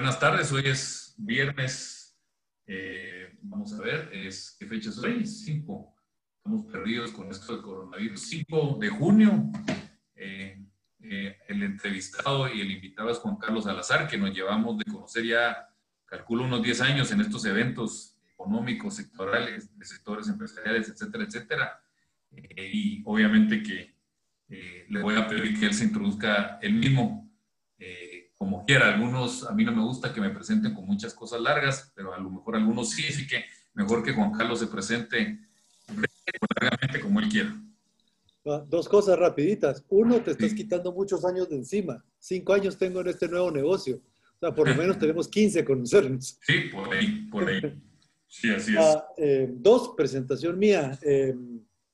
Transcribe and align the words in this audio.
Buenas 0.00 0.18
tardes, 0.18 0.50
hoy 0.50 0.62
es 0.64 1.14
viernes, 1.18 2.18
eh, 2.66 3.36
vamos 3.42 3.74
a 3.74 3.82
ver, 3.82 4.08
es, 4.14 4.56
¿qué 4.58 4.64
fecha 4.64 4.88
es 4.88 4.96
hoy? 4.96 5.26
5. 5.26 5.94
Estamos 6.38 6.72
perdidos 6.72 7.10
con 7.10 7.30
esto 7.30 7.52
del 7.52 7.60
coronavirus. 7.60 8.18
5 8.18 8.78
de 8.80 8.88
junio. 8.88 9.50
Eh, 10.14 10.58
eh, 11.00 11.36
el 11.48 11.62
entrevistado 11.64 12.48
y 12.48 12.62
el 12.62 12.70
invitado 12.70 13.10
es 13.10 13.18
Juan 13.18 13.36
Carlos 13.36 13.64
Salazar, 13.64 14.08
que 14.08 14.16
nos 14.16 14.34
llevamos 14.34 14.78
de 14.78 14.90
conocer 14.90 15.22
ya, 15.26 15.68
calculo, 16.06 16.44
unos 16.44 16.62
10 16.62 16.80
años 16.80 17.12
en 17.12 17.20
estos 17.20 17.44
eventos 17.44 18.16
económicos, 18.32 18.94
sectorales, 18.94 19.78
de 19.78 19.84
sectores 19.84 20.28
empresariales, 20.28 20.88
etcétera, 20.88 21.24
etcétera. 21.24 21.82
y 22.56 23.02
obviamente 23.04 23.62
que 23.62 23.94
le 24.48 25.02
voy 25.02 25.16
a 25.16 25.28
pedir 25.28 25.60
que 25.60 25.66
él 25.66 25.74
se 25.74 25.84
introduzca 25.84 26.58
él 26.62 26.72
mismo 26.72 27.29
como 28.40 28.64
quiera. 28.64 28.94
Algunos, 28.94 29.44
a 29.44 29.52
mí 29.52 29.64
no 29.64 29.72
me 29.72 29.82
gusta 29.82 30.14
que 30.14 30.20
me 30.20 30.30
presenten 30.30 30.72
con 30.72 30.86
muchas 30.86 31.12
cosas 31.12 31.42
largas, 31.42 31.92
pero 31.94 32.14
a 32.14 32.18
lo 32.18 32.30
mejor 32.30 32.56
algunos 32.56 32.88
sí, 32.88 33.04
así 33.06 33.26
que 33.26 33.44
mejor 33.74 34.02
que 34.02 34.14
Juan 34.14 34.32
Carlos 34.32 34.60
se 34.60 34.66
presente 34.66 35.38
largamente 36.58 37.00
como 37.00 37.20
él 37.20 37.28
quiera. 37.28 37.54
Ah, 38.46 38.64
dos 38.66 38.88
cosas 38.88 39.18
rapiditas. 39.18 39.84
Uno, 39.90 40.22
te 40.22 40.30
estás 40.30 40.54
quitando 40.54 40.90
muchos 40.90 41.22
años 41.26 41.50
de 41.50 41.56
encima. 41.56 42.02
Cinco 42.18 42.54
años 42.54 42.78
tengo 42.78 43.02
en 43.02 43.08
este 43.08 43.28
nuevo 43.28 43.50
negocio. 43.50 43.96
O 43.96 44.38
sea, 44.40 44.54
por 44.54 44.66
lo 44.66 44.74
menos 44.74 44.98
tenemos 44.98 45.28
15 45.28 45.62
conocernos. 45.62 46.38
Sí, 46.40 46.70
por 46.72 46.94
ahí, 46.94 47.28
por 47.30 47.46
ahí. 47.46 47.60
Sí, 48.26 48.48
así 48.50 48.72
es. 48.72 48.78
Ah, 48.78 49.06
eh, 49.18 49.50
dos, 49.52 49.92
presentación 49.94 50.58
mía. 50.58 50.98
Eh, 51.02 51.34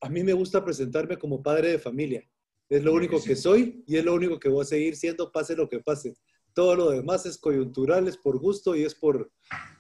a 0.01 0.09
mí 0.09 0.23
me 0.23 0.33
gusta 0.33 0.65
presentarme 0.65 1.19
como 1.19 1.43
padre 1.43 1.73
de 1.73 1.79
familia. 1.81 2.25
Es 2.69 2.85
lo 2.85 2.95
único 2.95 3.21
que 3.21 3.35
soy 3.35 3.83
y 3.85 3.97
es 3.97 4.05
lo 4.05 4.15
único 4.15 4.39
que 4.39 4.49
voy 4.49 4.63
a 4.63 4.65
seguir 4.65 4.95
siendo, 4.95 5.33
pase 5.33 5.57
lo 5.57 5.69
que 5.69 5.81
pase. 5.81 6.15
Todo 6.57 6.75
lo 6.75 6.91
demás 6.91 7.27
es 7.27 7.37
coyuntural, 7.37 8.09
es 8.09 8.17
por 8.17 8.39
gusto 8.39 8.75
y 8.75 8.83
es 8.83 8.95
por, 8.95 9.31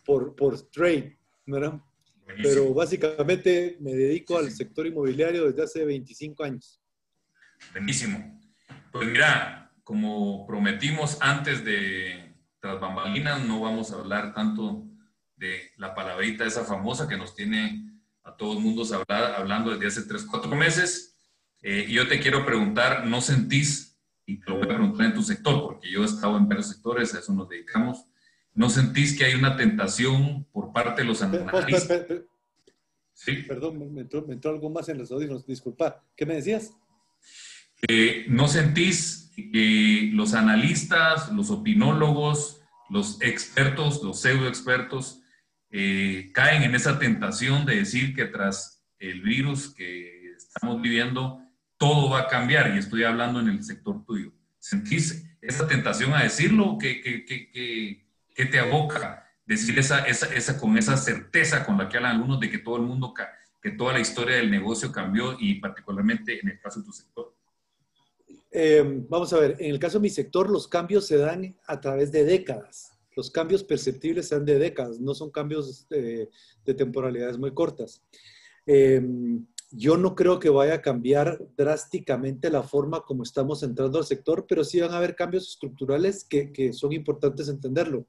por, 0.04 0.36
por 0.36 0.60
trade, 0.68 1.18
¿verdad? 1.46 1.80
Pero 2.42 2.74
básicamente 2.74 3.78
me 3.80 3.94
dedico 3.94 4.36
al 4.36 4.50
sector 4.50 4.86
inmobiliario 4.86 5.46
desde 5.46 5.62
hace 5.62 5.84
25 5.86 6.44
años. 6.44 6.78
Buenísimo. 7.72 8.38
Pues 8.92 9.08
mira, 9.08 9.72
como 9.84 10.46
prometimos 10.46 11.16
antes 11.22 11.64
de 11.64 12.34
tras 12.60 12.78
bambalinas, 12.78 13.42
no 13.46 13.62
vamos 13.62 13.90
a 13.90 13.94
hablar 13.94 14.34
tanto 14.34 14.84
de 15.34 15.70
la 15.78 15.94
palabrita 15.94 16.44
esa 16.44 16.66
famosa 16.66 17.08
que 17.08 17.16
nos 17.16 17.34
tiene 17.34 17.90
a 18.22 18.36
todo 18.36 18.52
el 18.52 18.58
mundo 18.58 18.82
hablando 19.08 19.70
desde 19.70 19.86
hace 19.86 20.02
3, 20.02 20.26
4 20.30 20.54
meses. 20.54 21.16
Eh, 21.62 21.86
yo 21.88 22.06
te 22.06 22.20
quiero 22.20 22.44
preguntar, 22.44 23.06
¿no 23.06 23.22
sentís 23.22 23.95
y 24.26 24.40
te 24.40 24.50
lo 24.50 24.56
voy 24.56 24.64
a 24.64 24.68
preguntar 24.68 25.06
en 25.06 25.14
tu 25.14 25.22
sector, 25.22 25.62
porque 25.62 25.90
yo 25.90 26.02
he 26.02 26.04
estado 26.04 26.36
en 26.36 26.48
varios 26.48 26.68
sectores, 26.68 27.14
a 27.14 27.20
eso 27.20 27.32
nos 27.32 27.48
dedicamos. 27.48 28.04
¿No 28.52 28.68
sentís 28.68 29.16
que 29.16 29.24
hay 29.24 29.34
una 29.34 29.56
tentación 29.56 30.44
por 30.52 30.72
parte 30.72 31.02
de 31.02 31.08
los 31.08 31.22
analistas? 31.22 32.06
sí. 33.14 33.44
Perdón, 33.46 33.94
me 33.94 34.00
entró, 34.00 34.26
algo 34.50 34.70
más 34.70 34.88
en 34.88 34.98
los 34.98 35.12
audífonos. 35.12 35.46
Disculpa, 35.46 36.04
¿qué 36.16 36.26
me 36.26 36.34
decías? 36.34 36.74
¿No 38.28 38.48
sentís 38.48 39.30
que 39.36 40.10
los 40.12 40.34
analistas, 40.34 41.30
los 41.32 41.50
opinólogos, 41.50 42.62
los 42.88 43.20
expertos, 43.22 44.02
los 44.02 44.20
pseudo 44.20 44.48
expertos, 44.48 45.20
eh, 45.70 46.30
caen 46.32 46.62
en 46.62 46.74
esa 46.74 46.98
tentación 46.98 47.66
de 47.66 47.76
decir 47.76 48.14
que 48.14 48.24
tras 48.24 48.84
el 48.98 49.20
virus 49.20 49.74
que 49.74 50.32
estamos 50.32 50.80
viviendo, 50.80 51.45
todo 51.78 52.10
va 52.10 52.20
a 52.20 52.26
cambiar, 52.28 52.74
y 52.74 52.78
estoy 52.78 53.04
hablando 53.04 53.40
en 53.40 53.48
el 53.48 53.62
sector 53.62 54.04
tuyo. 54.04 54.32
¿Sentís 54.58 55.24
esa 55.40 55.66
tentación 55.66 56.14
a 56.14 56.22
decirlo? 56.22 56.76
¿Qué, 56.78 57.02
qué, 57.02 58.46
te 58.46 58.58
aboca 58.58 59.24
decir 59.44 59.78
esa, 59.78 60.04
con 60.58 60.76
esa 60.76 60.96
certeza 60.96 61.64
con 61.64 61.78
la 61.78 61.88
que 61.88 61.96
hablan 61.96 62.16
algunos 62.16 62.40
de 62.40 62.50
que 62.50 62.58
todo 62.58 62.76
el 62.76 62.82
mundo, 62.82 63.14
que 63.62 63.70
toda 63.72 63.92
la 63.92 64.00
historia 64.00 64.36
del 64.36 64.50
negocio 64.50 64.90
cambió 64.90 65.36
y 65.38 65.60
particularmente 65.60 66.40
en 66.40 66.48
el 66.48 66.60
caso 66.60 66.80
de 66.80 66.86
tu 66.86 66.92
sector? 66.92 67.34
Eh, 68.50 68.82
vamos 69.08 69.32
a 69.32 69.38
ver, 69.38 69.56
en 69.58 69.70
el 69.70 69.78
caso 69.78 69.98
de 69.98 70.02
mi 70.02 70.10
sector, 70.10 70.50
los 70.50 70.66
cambios 70.66 71.06
se 71.06 71.18
dan 71.18 71.56
a 71.66 71.80
través 71.80 72.10
de 72.10 72.24
décadas. 72.24 72.92
Los 73.14 73.30
cambios 73.30 73.64
perceptibles 73.64 74.28
se 74.28 74.40
de 74.40 74.58
décadas, 74.58 74.98
no 74.98 75.14
son 75.14 75.30
cambios 75.30 75.88
de, 75.88 76.28
de 76.64 76.74
temporalidades 76.74 77.38
muy 77.38 77.52
cortas. 77.54 78.02
Eh, 78.66 79.00
yo 79.70 79.96
no 79.96 80.14
creo 80.14 80.38
que 80.38 80.48
vaya 80.48 80.74
a 80.74 80.82
cambiar 80.82 81.40
drásticamente 81.56 82.50
la 82.50 82.62
forma 82.62 83.02
como 83.02 83.22
estamos 83.22 83.62
entrando 83.62 83.98
al 83.98 84.06
sector, 84.06 84.46
pero 84.48 84.64
sí 84.64 84.80
van 84.80 84.92
a 84.92 84.98
haber 84.98 85.16
cambios 85.16 85.48
estructurales 85.48 86.24
que, 86.24 86.72
son 86.72 86.92
importantes 86.92 87.48
entenderlo. 87.48 88.06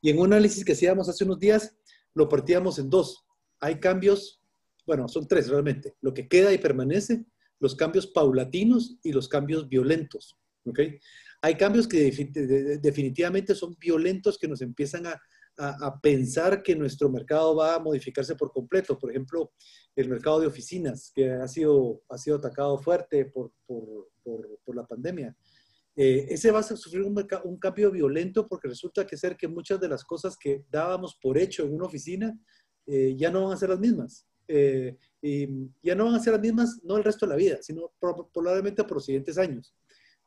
Y 0.00 0.10
en 0.10 0.18
un 0.18 0.32
análisis 0.32 0.64
que 0.64 0.72
hacíamos 0.72 1.08
hace 1.08 1.24
unos 1.24 1.38
días, 1.38 1.76
lo 2.14 2.28
partíamos 2.28 2.78
en 2.78 2.90
dos. 2.90 3.24
Hay 3.60 3.80
cambios, 3.80 4.40
bueno, 4.86 5.08
son 5.08 5.26
tres 5.26 5.48
realmente, 5.48 5.96
lo 6.00 6.12
que 6.12 6.28
queda 6.28 6.52
y 6.52 6.58
permanece, 6.58 7.24
los 7.58 7.74
cambios 7.74 8.06
paulatinos 8.06 8.98
y 9.02 9.12
los 9.12 9.28
cambios 9.28 9.68
violentos. 9.68 10.36
¿okay? 10.64 11.00
Hay 11.40 11.54
cambios 11.56 11.88
que 11.88 12.10
definitivamente 12.82 13.54
son 13.54 13.76
violentos 13.80 14.38
que 14.38 14.48
nos 14.48 14.60
empiezan 14.60 15.06
a, 15.06 15.20
a, 15.58 15.98
pensar 16.00 16.62
que 16.62 16.76
nuestro 16.76 17.10
mercado 17.10 17.56
va 17.56 17.74
a 17.74 17.78
modificarse 17.80 18.36
por 18.36 18.52
completo. 18.52 18.98
Por 18.98 19.10
ejemplo, 19.10 19.52
el 19.96 20.08
mercado 20.08 20.40
de 20.40 20.46
oficinas, 20.46 21.10
que 21.14 21.30
ha 21.30 21.48
sido, 21.48 22.02
ha 22.08 22.16
sido 22.16 22.36
atacado 22.36 22.78
fuerte 22.78 23.26
por, 23.26 23.52
por, 23.66 24.08
por, 24.22 24.76
la 24.76 24.86
pandemia. 24.86 25.36
Eh, 25.96 26.26
ese 26.28 26.52
va 26.52 26.60
a 26.60 26.62
sufrir 26.62 27.02
un, 27.02 27.26
un, 27.44 27.58
cambio 27.58 27.90
violento 27.90 28.46
porque 28.46 28.68
resulta 28.68 29.04
que 29.04 29.16
ser 29.16 29.36
que 29.36 29.48
muchas 29.48 29.80
de 29.80 29.88
las 29.88 30.04
cosas 30.04 30.36
que 30.36 30.64
dábamos 30.70 31.18
por 31.20 31.36
hecho 31.36 31.64
en 31.64 31.74
una 31.74 31.86
oficina 31.86 32.38
eh, 32.86 33.16
ya 33.16 33.30
no 33.32 33.44
van 33.44 33.54
a 33.54 33.56
ser 33.56 33.70
las 33.70 33.80
mismas. 33.80 34.24
Eh, 34.46 34.96
y 35.20 35.48
ya 35.82 35.94
no 35.96 36.04
van 36.04 36.14
a 36.14 36.20
ser 36.20 36.34
las 36.34 36.42
mismas, 36.42 36.80
no 36.84 36.96
el 36.96 37.04
resto 37.04 37.26
de 37.26 37.30
la 37.30 37.36
vida, 37.36 37.58
sino 37.60 37.92
probablemente 38.32 38.84
por 38.84 38.98
los 38.98 39.04
siguientes 39.04 39.36
años. 39.38 39.74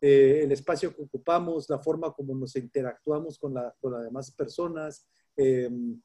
el 0.02 0.52
espacio 0.52 0.94
que 0.94 1.03
ocupamos, 1.03 1.70
la 1.70 1.80
forma 1.80 2.12
como 2.12 2.36
nos 2.36 2.56
interactuamos 2.56 3.38
con, 3.38 3.53
la, 3.53 3.74
con 3.80 3.94
las 3.94 4.03
demás 4.03 4.31
personas, 4.31 5.08
Em, 5.38 6.02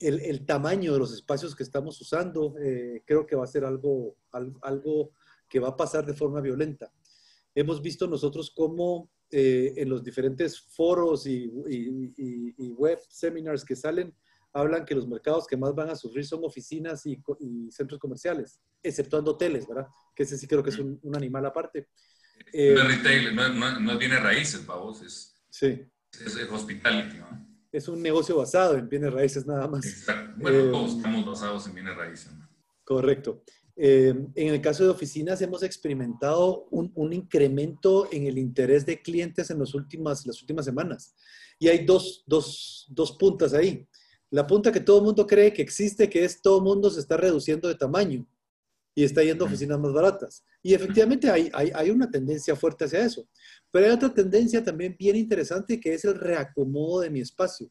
el, 0.00 0.20
el, 0.20 0.44
tamaño 0.44 0.92
de 0.92 0.98
los 0.98 1.12
espacios 1.12 1.54
que 1.54 1.62
estamos 1.62 2.00
usando, 2.00 2.56
eh, 2.60 3.02
creo 3.06 3.26
que 3.26 3.36
va 3.36 3.44
a 3.44 3.48
ser 3.48 3.64
algo, 3.64 4.16
algo 4.62 5.12
que 5.48 5.60
va 5.60 5.68
a 5.68 5.76
pasar 5.76 6.04
de 6.04 6.14
forma 6.14 6.40
violenta. 6.40 6.92
Hemos 7.54 7.80
visto 7.80 8.06
nosotros 8.06 8.52
cómo 8.54 9.10
eh, 9.30 9.72
en 9.76 9.88
los 9.88 10.02
diferentes 10.02 10.60
foros 10.60 11.26
y, 11.26 11.50
y, 11.68 12.70
web 12.72 12.98
seminars 13.08 13.64
que 13.64 13.76
salen, 13.76 14.14
hablan 14.52 14.84
que 14.84 14.94
los 14.94 15.06
mercados 15.06 15.46
que 15.46 15.56
más 15.56 15.74
van 15.74 15.90
a 15.90 15.96
sufrir 15.96 16.26
son 16.26 16.44
oficinas 16.44 17.06
y, 17.06 17.20
centros 17.70 18.00
comerciales, 18.00 18.60
exceptuando 18.82 19.32
hoteles, 19.32 19.66
¿verdad? 19.66 19.86
Que 20.14 20.24
ese 20.24 20.36
sí 20.36 20.46
creo 20.46 20.62
que 20.62 20.70
es 20.70 20.78
un, 20.78 21.00
animal 21.14 21.46
aparte. 21.46 21.88
no 22.52 22.60
eh, 22.60 22.84
retail, 22.84 23.34
no, 23.34 23.80
no, 23.80 23.98
tiene 23.98 24.18
raíces, 24.18 24.66
vos, 24.66 25.02
es, 25.02 25.34
sí. 25.50 25.86
es, 26.12 26.36
es 26.36 26.50
hospitality, 26.50 27.18
¿no? 27.18 27.53
Es 27.74 27.88
un 27.88 28.00
negocio 28.00 28.36
basado 28.36 28.76
en 28.76 28.88
bienes 28.88 29.12
raíces 29.12 29.44
nada 29.46 29.66
más. 29.66 29.84
Bueno, 30.36 30.58
eh, 30.58 30.70
todos 30.70 30.96
estamos 30.96 31.26
basados 31.26 31.66
en 31.66 31.74
bienes 31.74 31.96
raíces. 31.96 32.30
Correcto. 32.84 33.42
Eh, 33.74 34.14
en 34.36 34.54
el 34.54 34.60
caso 34.60 34.84
de 34.84 34.90
oficinas 34.90 35.42
hemos 35.42 35.64
experimentado 35.64 36.68
un, 36.70 36.92
un, 36.94 37.12
incremento 37.12 38.06
en 38.12 38.28
el 38.28 38.38
interés 38.38 38.86
de 38.86 39.02
clientes 39.02 39.50
en 39.50 39.58
las 39.58 39.74
últimas, 39.74 40.24
las 40.24 40.40
últimas 40.40 40.64
semanas. 40.64 41.16
Y 41.58 41.66
hay 41.66 41.84
dos, 41.84 42.22
dos, 42.26 42.86
dos 42.90 43.12
puntas 43.12 43.52
ahí. 43.54 43.84
La 44.30 44.46
punta 44.46 44.70
que 44.70 44.80
todo 44.80 44.98
el 44.98 45.04
mundo 45.04 45.26
cree 45.26 45.52
que 45.52 45.62
existe, 45.62 46.08
que 46.08 46.24
es 46.24 46.40
todo 46.40 46.58
el 46.58 46.64
mundo 46.64 46.88
se 46.90 47.00
está 47.00 47.16
reduciendo 47.16 47.66
de 47.66 47.74
tamaño 47.74 48.24
y 48.94 49.04
está 49.04 49.22
yendo 49.22 49.44
a 49.44 49.48
oficinas 49.48 49.78
más 49.78 49.92
baratas. 49.92 50.44
Y 50.62 50.74
efectivamente 50.74 51.28
hay, 51.28 51.50
hay, 51.52 51.70
hay, 51.74 51.90
una 51.90 52.10
tendencia 52.10 52.54
fuerte 52.54 52.84
hacia 52.84 53.04
eso. 53.04 53.28
Pero 53.70 53.86
hay 53.86 53.92
otra 53.92 54.14
tendencia 54.14 54.62
también 54.62 54.94
bien 54.98 55.16
interesante 55.16 55.80
que 55.80 55.94
es 55.94 56.04
el 56.04 56.14
reacomodo 56.14 57.00
de 57.00 57.10
mi 57.10 57.20
espacio. 57.20 57.70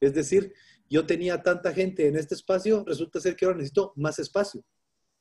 Es 0.00 0.14
decir, 0.14 0.52
yo 0.90 1.06
tenía 1.06 1.42
tanta 1.42 1.72
gente 1.72 2.06
en 2.08 2.16
este 2.16 2.34
espacio, 2.34 2.84
resulta 2.86 3.20
ser 3.20 3.36
que 3.36 3.44
ahora 3.44 3.58
necesito 3.58 3.92
más 3.96 4.18
espacio, 4.18 4.64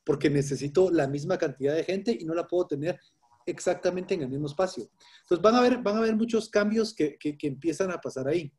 porque 0.03 0.29
necesito 0.29 0.91
la 0.91 1.07
misma 1.07 1.37
cantidad 1.37 1.75
de 1.75 1.83
gente 1.83 2.17
y 2.19 2.25
no 2.25 2.33
la 2.33 2.47
puedo 2.47 2.67
tener 2.67 2.99
exactamente 3.45 4.13
en 4.13 4.23
el 4.23 4.29
mismo 4.29 4.47
espacio. 4.47 4.89
Entonces 5.21 5.41
van 5.41 5.55
a 5.55 5.59
haber, 5.59 5.81
van 5.81 5.95
a 5.95 5.99
haber 5.99 6.15
muchos 6.15 6.49
cambios 6.49 6.93
que, 6.93 7.17
que, 7.17 7.37
empiezan 7.47 7.91
a 7.91 8.01
pasar 8.01 8.27
ahí. 8.27 8.51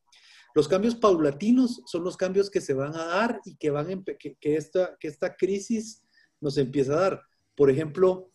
Los 0.54 0.69
cambios 0.69 0.94
paulatinos 0.94 1.82
son 1.86 2.04
los 2.04 2.16
cambios 2.16 2.48
que 2.50 2.60
se 2.60 2.74
van 2.74 2.94
a 2.94 3.04
dar 3.04 3.40
y 3.44 3.56
que, 3.56 3.70
van 3.70 4.04
que, 4.04 4.36
que, 4.40 4.56
esta, 4.56 4.96
que 5.00 5.08
esta 5.08 5.34
crisis 5.34 6.03
nos 6.44 6.58
empieza 6.58 6.93
a 6.93 7.00
dar. 7.00 7.23
Por 7.56 7.70
ejemplo, 7.70 8.31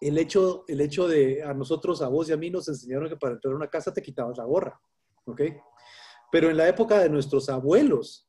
el 0.00 0.18
hecho, 0.18 0.64
el 0.68 0.80
hecho 0.80 1.08
de 1.08 1.42
a 1.42 1.54
nosotros, 1.54 2.02
a 2.02 2.08
vos 2.08 2.28
y 2.28 2.32
a 2.32 2.36
mí, 2.36 2.50
nos 2.50 2.68
enseñaron 2.68 3.08
que 3.08 3.16
para 3.16 3.34
entrar 3.34 3.54
a 3.54 3.56
una 3.56 3.70
casa 3.70 3.94
te 3.94 4.02
quitabas 4.02 4.36
la 4.36 4.44
gorra, 4.44 4.78
¿ok? 5.24 5.40
Pero 6.30 6.50
en 6.50 6.56
la 6.56 6.68
época 6.68 6.98
de 6.98 7.08
nuestros 7.08 7.48
abuelos, 7.48 8.28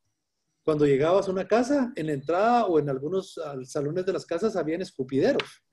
cuando 0.64 0.86
llegabas 0.86 1.28
a 1.28 1.32
una 1.32 1.48
casa, 1.48 1.92
en 1.96 2.08
la 2.08 2.14
entrada 2.14 2.68
o 2.68 2.80
en 2.80 2.90
algunos 2.90 3.40
salones 3.66 4.06
de 4.06 4.14
las 4.14 4.26
casas 4.26 4.56
habían 4.56 4.82
escupideros, 4.82 5.64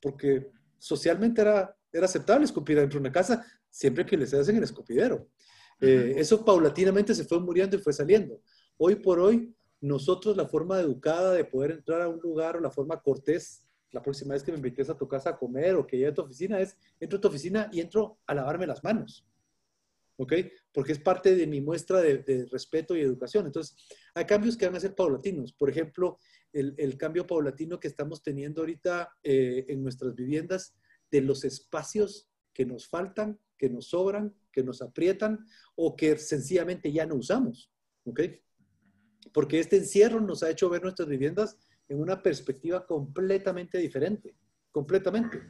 porque 0.00 0.50
socialmente 0.78 1.42
era, 1.42 1.76
era 1.92 2.04
aceptable 2.06 2.44
escupir 2.44 2.78
dentro 2.78 2.98
de 2.98 3.06
una 3.06 3.12
casa 3.12 3.44
siempre 3.68 4.06
que 4.06 4.16
les 4.16 4.32
hacen 4.32 4.56
el 4.56 4.62
escupidero. 4.62 5.28
Eh, 5.80 6.14
eso 6.16 6.44
paulatinamente 6.44 7.14
se 7.14 7.24
fue 7.24 7.40
muriendo 7.40 7.76
y 7.76 7.80
fue 7.80 7.92
saliendo. 7.92 8.40
Hoy 8.76 8.94
por 8.96 9.18
hoy, 9.18 9.54
nosotros 9.84 10.34
la 10.34 10.48
forma 10.48 10.80
educada 10.80 11.34
de 11.34 11.44
poder 11.44 11.72
entrar 11.72 12.00
a 12.00 12.08
un 12.08 12.18
lugar 12.18 12.56
o 12.56 12.60
la 12.60 12.70
forma 12.70 13.02
cortés, 13.02 13.66
la 13.90 14.02
próxima 14.02 14.32
vez 14.32 14.42
que 14.42 14.50
me 14.50 14.56
invites 14.56 14.88
a 14.88 14.96
tu 14.96 15.06
casa 15.06 15.30
a 15.30 15.36
comer 15.36 15.74
o 15.74 15.86
que 15.86 15.98
llegue 15.98 16.08
a 16.08 16.14
tu 16.14 16.22
oficina 16.22 16.58
es, 16.58 16.74
entro 16.98 17.18
a 17.18 17.20
tu 17.20 17.28
oficina 17.28 17.68
y 17.70 17.80
entro 17.80 18.18
a 18.26 18.34
lavarme 18.34 18.66
las 18.66 18.82
manos. 18.82 19.26
¿Ok? 20.16 20.32
Porque 20.72 20.92
es 20.92 20.98
parte 20.98 21.36
de 21.36 21.46
mi 21.46 21.60
muestra 21.60 22.00
de, 22.00 22.46
respeto 22.50 22.96
y 22.96 23.02
educación. 23.02 23.44
Entonces, 23.44 23.76
hay 24.14 24.24
cambios 24.24 24.56
que 24.56 24.64
van 24.64 24.76
a 24.76 24.80
ser 24.80 24.94
paulatinos. 24.94 25.52
Por 25.52 25.68
ejemplo, 25.68 26.18
el, 26.50 26.96
cambio 26.96 27.26
paulatino 27.26 27.78
que 27.78 27.88
estamos 27.88 28.22
teniendo 28.22 28.62
ahorita 28.62 29.12
eh, 29.22 29.66
en 29.68 29.82
nuestras 29.82 30.14
viviendas 30.14 30.74
de 31.10 31.20
los 31.20 31.44
espacios 31.44 32.26
que 32.54 32.64
nos 32.64 32.88
faltan, 32.88 33.38
que 33.58 33.68
nos 33.68 33.88
sobran, 33.88 34.34
que 34.50 34.62
nos 34.62 34.80
aprietan 34.80 35.44
o 35.74 35.94
que 35.94 36.16
sencillamente 36.16 36.90
ya 36.90 37.04
no 37.04 37.16
usamos. 37.16 37.70
¿Ok? 38.04 38.20
Porque 39.32 39.60
este 39.60 39.76
encierro 39.76 40.20
nos 40.20 40.42
ha 40.42 40.50
hecho 40.50 40.68
ver 40.68 40.82
nuestras 40.82 41.08
viviendas 41.08 41.58
en 41.88 42.00
una 42.00 42.22
perspectiva 42.22 42.86
completamente 42.86 43.78
diferente. 43.78 44.34
Completamente. 44.70 45.42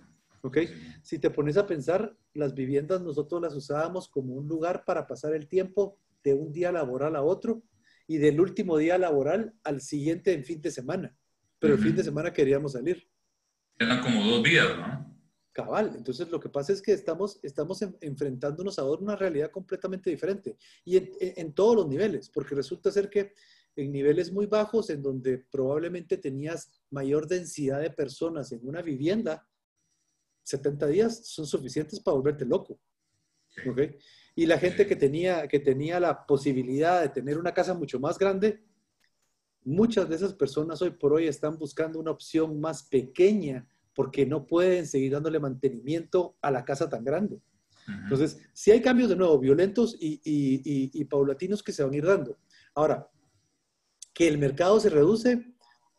¿Ok? 0.43 0.59
Si 1.03 1.19
te 1.19 1.31
pones 1.31 1.56
a 1.56 1.67
pensar, 1.67 2.17
las 2.35 2.55
viviendas 2.55 3.00
nosotros 3.00 3.41
las 3.41 3.55
usábamos 3.55 4.09
como 4.09 4.35
un 4.35 4.47
lugar 4.47 4.85
para 4.85 5.06
pasar 5.06 5.35
el 5.35 5.49
tiempo 5.49 5.99
de 6.23 6.35
un 6.35 6.53
día 6.53 6.71
laboral 6.73 7.17
a 7.17 7.23
otro 7.23 7.62
y 8.06 8.19
del 8.19 8.41
último 8.41 8.76
día 8.76 8.99
laboral 8.99 9.55
al 9.62 9.81
siguiente 9.81 10.32
en 10.32 10.44
fin 10.44 10.61
de 10.61 10.70
semana. 10.70 11.17
Pero 11.59 11.75
el 11.75 11.81
fin 11.81 11.97
de 11.97 12.05
semana 12.05 12.32
queríamos 12.32 12.73
salir. 12.73 13.09
Eran 13.79 14.03
como 14.03 14.23
dos 14.23 14.43
días, 14.43 14.77
¿no? 14.77 15.15
Cabal. 15.53 15.94
Entonces, 15.97 16.29
lo 16.31 16.41
que 16.41 16.49
pasa 16.49 16.73
es 16.73 16.82
que 16.82 16.93
estamos, 16.93 17.38
estamos 17.43 17.81
enfrentándonos 18.00 18.79
a 18.79 18.85
una 18.85 19.17
realidad 19.17 19.50
completamente 19.50 20.11
diferente 20.11 20.56
y 20.85 20.97
en, 21.20 21.53
todos 21.53 21.77
los 21.77 21.88
niveles, 21.88 22.29
porque 22.29 22.56
resulta 22.56 22.91
ser 22.91 23.09
que 23.09 23.32
en 23.76 23.93
niveles 23.93 24.32
muy 24.32 24.47
bajos, 24.47 24.91
en 24.91 25.03
donde 25.03 25.38
probablemente 25.38 26.17
tenías 26.17 26.71
mayor 26.91 27.26
densidad 27.26 27.81
de 27.81 27.91
personas 27.91 28.53
en 28.53 28.67
una 28.67 28.82
vivienda, 28.82 29.47
70 30.44 30.87
días 30.88 31.26
son 31.26 31.47
suficientes 31.47 32.00
para 32.00 32.17
volverte 32.17 32.44
loco. 32.44 32.79
¿okay? 33.69 33.97
Y 34.37 34.47
la 34.47 34.59
gente 34.59 34.87
que 34.87 34.97
tenía, 34.97 35.49
que 35.49 35.61
tenía 35.61 35.99
la 36.00 36.26
posibilidad 36.26 37.03
de 37.03 37.09
tener 37.09 37.38
una 37.38 37.55
casa 37.55 37.75
mucho 37.75 37.99
más 37.99 38.19
grande, 38.19 38.65
muchas 39.65 40.09
de 40.09 40.17
esas 40.17 40.35
personas 40.35 40.82
hoy 40.82 40.91
por 40.91 41.12
hoy 41.12 41.27
están 41.27 41.59
buscando 41.59 41.99
una 41.99 42.11
opción 42.11 42.61
más 42.61 42.82
pequeña 42.85 43.67
porque 43.94 44.27
no 44.27 44.47
pueden 44.47 44.87
seguir 44.87 45.12
dándole 45.12 45.38
mantenimiento 45.38 46.37
a 46.43 46.50
la 46.50 46.65
casa 46.65 46.88
tan 46.88 47.05
grande. 47.05 47.41
Entonces, 47.87 48.38
si 48.53 48.70
hay 48.70 48.81
cambios 48.81 49.11
de 49.11 49.17
nuevo 49.17 49.38
violentos 49.38 49.97
y, 50.00 50.20
y, 50.25 51.05
paulatinos 51.05 51.62
que 51.62 51.73
se 51.73 51.82
van 51.82 51.93
a 51.93 51.97
ir 51.97 52.06
dando. 52.06 52.38
Ahora, 52.75 53.11
que 54.14 54.28
el 54.28 54.38
mercado 54.38 54.81
se 54.81 54.88
reduce, 54.88 55.44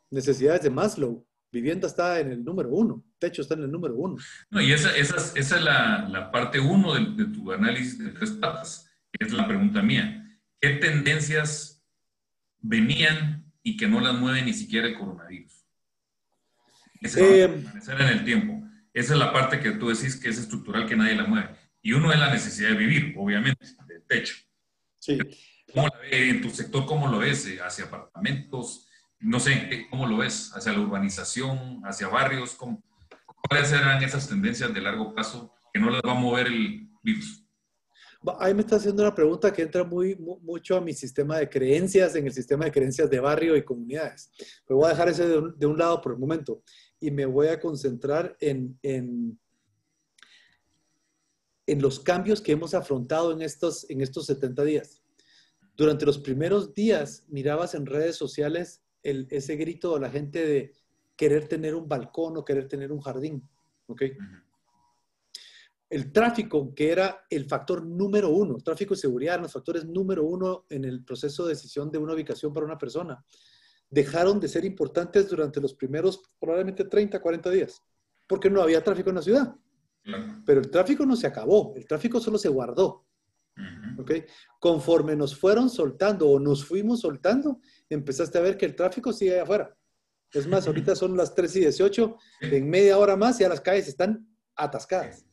necesidades 0.10 0.64
de 0.64 0.70
Maslow, 0.70 1.28
vivienda 1.52 1.88
está 1.88 2.20
en 2.20 2.32
el 2.32 2.44
número 2.44 2.70
uno, 2.70 3.04
techo 3.20 3.42
está 3.42 3.54
en 3.54 3.64
el 3.64 3.72
número 3.72 3.96
uno. 3.96 4.18
No, 4.50 4.62
y 4.62 4.72
esa, 4.72 4.96
esa, 4.98 5.18
esa 5.38 5.58
es 5.58 5.62
la, 5.64 6.08
la 6.10 6.32
parte 6.32 6.60
uno 6.60 6.96
de, 6.96 7.24
de, 7.24 7.32
tu 7.32 7.52
análisis 7.52 8.00
de 8.00 8.10
tres 8.12 8.32
patas, 8.32 8.90
es 9.20 9.32
la 9.32 9.48
pregunta 9.48 9.82
mía. 9.82 10.22
¿Qué 10.60 10.70
tendencias 10.72 11.86
venían 12.60 13.52
y 13.62 13.78
que 13.78 13.88
no 13.88 14.00
las 14.00 14.16
mueve 14.16 14.42
ni 14.42 14.54
siquiera 14.54 14.88
el 14.88 14.98
coronavirus? 14.98 15.66
Ese 17.02 17.44
eh, 17.44 17.44
en 17.46 18.02
el 18.02 18.26
tiempo. 18.26 18.68
Esa 18.94 19.14
es 19.14 19.20
la 19.20 19.32
parte 19.32 19.60
que 19.60 19.72
tú 19.72 19.90
decís 19.90 20.16
que 20.16 20.30
es 20.30 20.38
estructural, 20.38 20.88
que 20.88 20.96
nadie 20.96 21.16
la 21.16 21.26
mueve. 21.26 21.50
Y 21.82 21.94
uno 21.94 22.12
es 22.12 22.20
la 22.20 22.32
necesidad 22.32 22.70
de 22.70 22.78
vivir, 22.78 23.14
obviamente, 23.18 23.66
del 23.88 24.04
techo. 24.04 24.36
Sí. 25.00 25.20
¿Cómo 25.76 25.88
la 25.88 26.00
ve 26.00 26.30
en 26.30 26.42
tu 26.42 26.50
sector? 26.50 26.86
¿Cómo 26.86 27.08
lo 27.10 27.18
ves? 27.20 27.46
¿Hacia 27.62 27.86
apartamentos? 27.86 28.88
No 29.20 29.42
sé, 29.42 29.88
¿cómo 29.90 30.08
lo 30.08 30.18
ves? 30.18 30.52
¿Hacia 30.56 30.72
la 30.72 30.80
urbanización? 30.80 31.82
¿Hacia 31.84 32.08
barrios? 32.08 32.54
¿Cómo, 32.54 32.82
¿Cuáles 33.50 33.68
serán 33.68 34.02
esas 34.02 34.30
tendencias 34.30 34.74
de 34.74 34.80
largo 34.80 35.14
plazo 35.14 35.54
que 35.74 35.80
no 35.82 35.90
las 35.90 36.02
va 36.02 36.14
a 36.14 36.16
mover 36.16 36.48
el 36.48 36.90
virus? 37.04 37.46
Ahí 38.40 38.54
me 38.54 38.62
está 38.62 38.78
haciendo 38.78 39.04
una 39.04 39.14
pregunta 39.14 39.52
que 39.52 39.64
entra 39.64 39.84
muy, 39.84 40.16
mucho 40.16 40.78
a 40.78 40.82
mi 40.82 40.94
sistema 40.94 41.38
de 41.38 41.50
creencias, 41.50 42.16
en 42.16 42.26
el 42.26 42.34
sistema 42.34 42.66
de 42.66 42.72
creencias 42.72 43.10
de 43.10 43.20
barrio 43.20 43.58
y 43.58 43.64
comunidades. 43.64 44.32
Pero 44.66 44.78
voy 44.78 44.88
a 44.88 44.94
dejar 44.94 45.10
ese 45.10 45.28
de 45.28 45.66
un 45.66 45.78
lado 45.78 46.02
por 46.02 46.14
el 46.14 46.18
momento 46.18 46.64
y 47.02 47.12
me 47.12 47.26
voy 47.26 47.48
a 47.48 47.60
concentrar 47.60 48.36
en, 48.40 48.80
en, 48.82 49.38
los 51.68 52.00
cambios 52.00 52.42
que 52.42 52.54
hemos 52.54 52.74
afrontado 52.74 53.34
en 53.34 53.42
estos, 53.42 53.88
en 53.90 54.02
estos 54.02 54.26
70 54.28 54.64
días. 54.64 55.05
Durante 55.76 56.06
los 56.06 56.18
primeros 56.18 56.74
días 56.74 57.26
mirabas 57.28 57.76
en 57.76 57.86
redes 57.86 58.16
sociales 58.16 58.82
el, 59.04 59.28
ese 59.30 59.56
grito 59.56 59.94
de 59.96 60.00
la 60.00 60.10
gente 60.10 60.46
de 60.46 60.74
querer 61.16 61.48
tener 61.48 61.76
un 61.76 61.88
balcón 61.88 62.38
o 62.38 62.46
querer 62.46 62.68
tener 62.68 62.92
un 62.92 63.02
jardín. 63.02 63.48
El 65.90 66.12
tráfico, 66.12 66.74
que 66.74 66.92
era 66.92 67.26
el 67.30 67.46
factor 67.46 67.86
número 67.86 68.30
uno, 68.30 68.58
tráfico 68.58 68.94
y 68.94 68.98
seguridad, 68.98 69.40
los 69.40 69.54
factores 69.54 69.86
número 69.86 70.24
uno 70.24 70.66
en 70.70 70.84
el 70.84 71.04
proceso 71.04 71.44
de 71.46 71.54
decisión 71.54 71.92
de 71.92 72.00
una 72.00 72.14
ubicación 72.14 72.54
para 72.54 72.66
una 72.66 72.78
persona 72.78 73.24
dejaron 73.90 74.40
de 74.40 74.48
ser 74.48 74.66
importantes 74.66 75.30
durante 75.30 75.62
los 75.62 75.74
primeros 75.74 76.22
probablemente 76.40 76.86
30, 76.86 77.22
40 77.22 77.50
días, 77.52 77.82
porque 78.28 78.50
no 78.50 78.62
había 78.62 78.84
tráfico 78.84 79.10
en 79.10 79.16
la 79.16 79.22
ciudad. 79.22 79.56
Pero 80.46 80.60
el 80.60 80.70
tráfico 80.70 81.06
no 81.06 81.16
se 81.16 81.28
acabó, 81.28 81.74
el 81.76 81.88
tráfico 81.88 82.20
solo 82.20 82.38
se 82.38 82.50
guardó. 82.50 83.06
Conforme 84.60 85.16
nos 85.16 85.36
fueron 85.36 85.70
soltando 85.70 86.30
o 86.30 86.40
nos 86.40 86.66
fuimos 86.66 87.02
soltando, 87.02 87.60
empezaste 87.90 88.38
a 88.38 88.42
ver 88.42 88.58
que 88.58 88.66
el 88.66 88.76
tráfico 88.76 89.14
sigue 89.14 89.40
afuera. 89.40 89.78
Es 90.32 90.48
más, 90.48 90.68
ahorita 90.68 90.96
son 90.96 91.16
las 91.16 91.34
3 91.34 91.56
y 91.56 91.60
18, 91.62 92.18
en 92.42 92.70
media 92.70 92.98
hora 92.98 93.16
más 93.16 93.40
ya 93.40 93.48
las 93.48 93.62
calles 93.62 93.88
están 93.88 94.28
atascadas. 94.56 95.26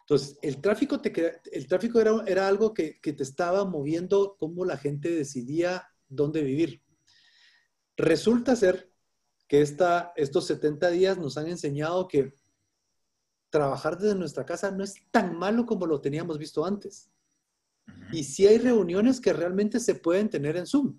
Entonces, 0.00 0.38
el 0.42 0.60
tráfico, 0.60 1.00
te, 1.00 1.40
el 1.52 1.66
tráfico 1.66 2.00
era, 2.00 2.22
era 2.26 2.48
algo 2.48 2.72
que, 2.72 2.98
que, 3.00 3.12
te 3.12 3.22
estaba 3.22 3.64
moviendo 3.64 4.36
cómo 4.38 4.64
la 4.64 4.78
gente 4.78 5.10
decidía 5.10 5.86
dónde 6.08 6.42
vivir. 6.42 6.82
Resulta 7.96 8.56
ser 8.56 8.90
que 9.46 9.60
esta, 9.60 10.12
estos 10.16 10.46
70 10.46 10.90
días 10.90 11.18
nos 11.18 11.36
han 11.36 11.48
enseñado 11.48 12.08
que 12.08 12.34
trabajar 13.50 13.98
desde 13.98 14.14
nuestra 14.14 14.44
casa 14.44 14.70
no 14.70 14.84
es 14.84 14.94
tan 15.10 15.38
malo 15.38 15.66
como 15.66 15.86
lo 15.86 16.00
teníamos 16.00 16.38
visto 16.38 16.64
antes. 16.64 17.10
Y 18.12 18.24
sí 18.24 18.46
hay 18.46 18.58
reuniones 18.58 19.20
que 19.20 19.32
realmente 19.32 19.80
se 19.80 19.94
pueden 19.94 20.28
tener 20.28 20.56
en 20.56 20.66
Zoom. 20.66 20.98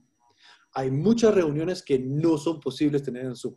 Hay 0.73 0.91
muchas 0.91 1.33
reuniones 1.33 1.81
que 1.81 1.97
no 1.99 2.37
son 2.37 2.59
posibles 2.59 3.03
tener 3.03 3.25
en 3.25 3.35
Zoom. 3.35 3.55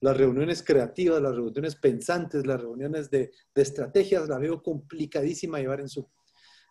Las 0.00 0.16
reuniones 0.16 0.62
creativas, 0.62 1.20
las 1.20 1.34
reuniones 1.34 1.76
pensantes, 1.76 2.46
las 2.46 2.60
reuniones 2.60 3.10
de, 3.10 3.32
estrategias, 3.54 4.28
la 4.28 4.38
veo 4.38 4.62
complicadísima 4.62 5.58
llevar 5.58 5.80
en 5.80 5.88
Zoom. 5.88 6.06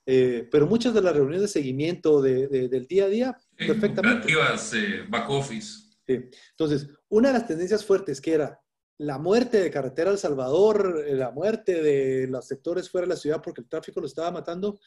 Eh, 0.06 0.48
pero 0.52 0.66
muchas 0.66 0.94
de 0.96 1.02
las 1.02 1.14
reuniones 1.14 1.42
de 1.42 1.48
seguimiento 1.48 2.22
del 2.22 2.88
día 2.88 3.06
a 3.06 3.10
día, 3.10 3.38
perfectamente. 3.56 4.26
Creativas, 4.26 4.74
eh, 4.74 5.06
back 5.08 5.30
office. 5.30 5.90
Entonces, 6.08 6.90
una 7.10 7.28
de 7.28 7.36
las 7.36 7.48
tendencias 7.48 7.86
fuertes 7.86 8.20
que 8.20 8.34
era 8.34 8.60
la 9.00 9.18
muerte 9.18 9.62
de 9.62 9.72
carretera 9.72 10.12
El 10.12 10.18
Salvador, 10.18 11.04
eh, 11.08 11.16
la 11.16 11.32
muerte 11.32 11.82
de 11.82 12.28
los 12.28 12.46
sectores 12.46 12.90
fuera 12.90 13.06
de 13.06 13.14
la 13.14 13.20
ciudad 13.20 13.42
porque 13.42 13.62
el 13.62 13.70
tráfico 13.70 14.02
lo 14.02 14.08
estaba 14.08 14.30
matando, 14.32 14.80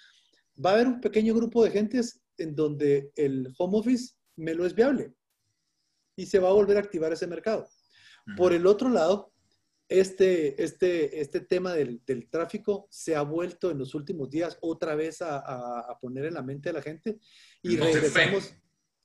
va 0.64 0.70
a 0.70 0.74
haber 0.74 0.86
un 0.88 1.00
pequeño 1.00 1.34
grupo 1.34 1.64
de 1.64 1.70
gentes 1.70 2.20
en 2.38 2.54
donde 2.54 3.12
el 3.16 3.52
home 3.58 3.78
office 3.78 4.14
me 4.36 4.54
lo 4.54 4.66
es 4.66 4.74
viable 4.74 5.14
y 6.16 6.26
se 6.26 6.38
va 6.38 6.48
a 6.48 6.52
volver 6.52 6.76
a 6.76 6.80
activar 6.80 7.12
ese 7.12 7.26
mercado. 7.26 7.68
Por 8.36 8.52
el 8.52 8.66
otro 8.66 8.88
lado, 8.88 9.32
este, 9.88 10.62
este, 10.62 11.20
este 11.20 11.40
tema 11.40 11.74
del, 11.74 12.02
tráfico 12.30 12.86
se 12.90 13.16
ha 13.16 13.22
vuelto 13.22 13.70
en 13.70 13.78
los 13.78 13.94
últimos 13.94 14.30
días 14.30 14.56
otra 14.60 14.94
vez 14.94 15.18
a, 15.20 15.98
poner 16.00 16.26
en 16.26 16.34
la 16.34 16.42
mente 16.42 16.68
de 16.68 16.72
la 16.74 16.82
gente 16.82 17.18
y 17.62 17.76
regresamos, 17.76 18.54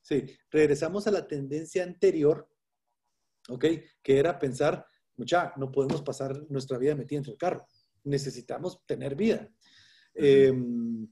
Sí, 0.08 0.26
regresamos 0.50 1.06
a 1.08 1.12
la 1.12 1.28
tendencia 1.28 1.84
anterior, 1.84 2.48
¿ok? 3.50 3.66
Que 4.02 4.18
era 4.18 4.40
pensar, 4.40 4.86
mucha, 5.18 5.52
no 5.58 5.70
podemos 5.70 6.02
pasar 6.02 6.50
nuestra 6.50 6.78
vida 6.78 6.96
metida 6.96 7.18
entre 7.18 7.34
el 7.34 7.38
carro, 7.38 7.68
necesitamos 8.06 8.86
tener 8.86 9.16
vida. 9.16 9.52
Em, 10.14 11.10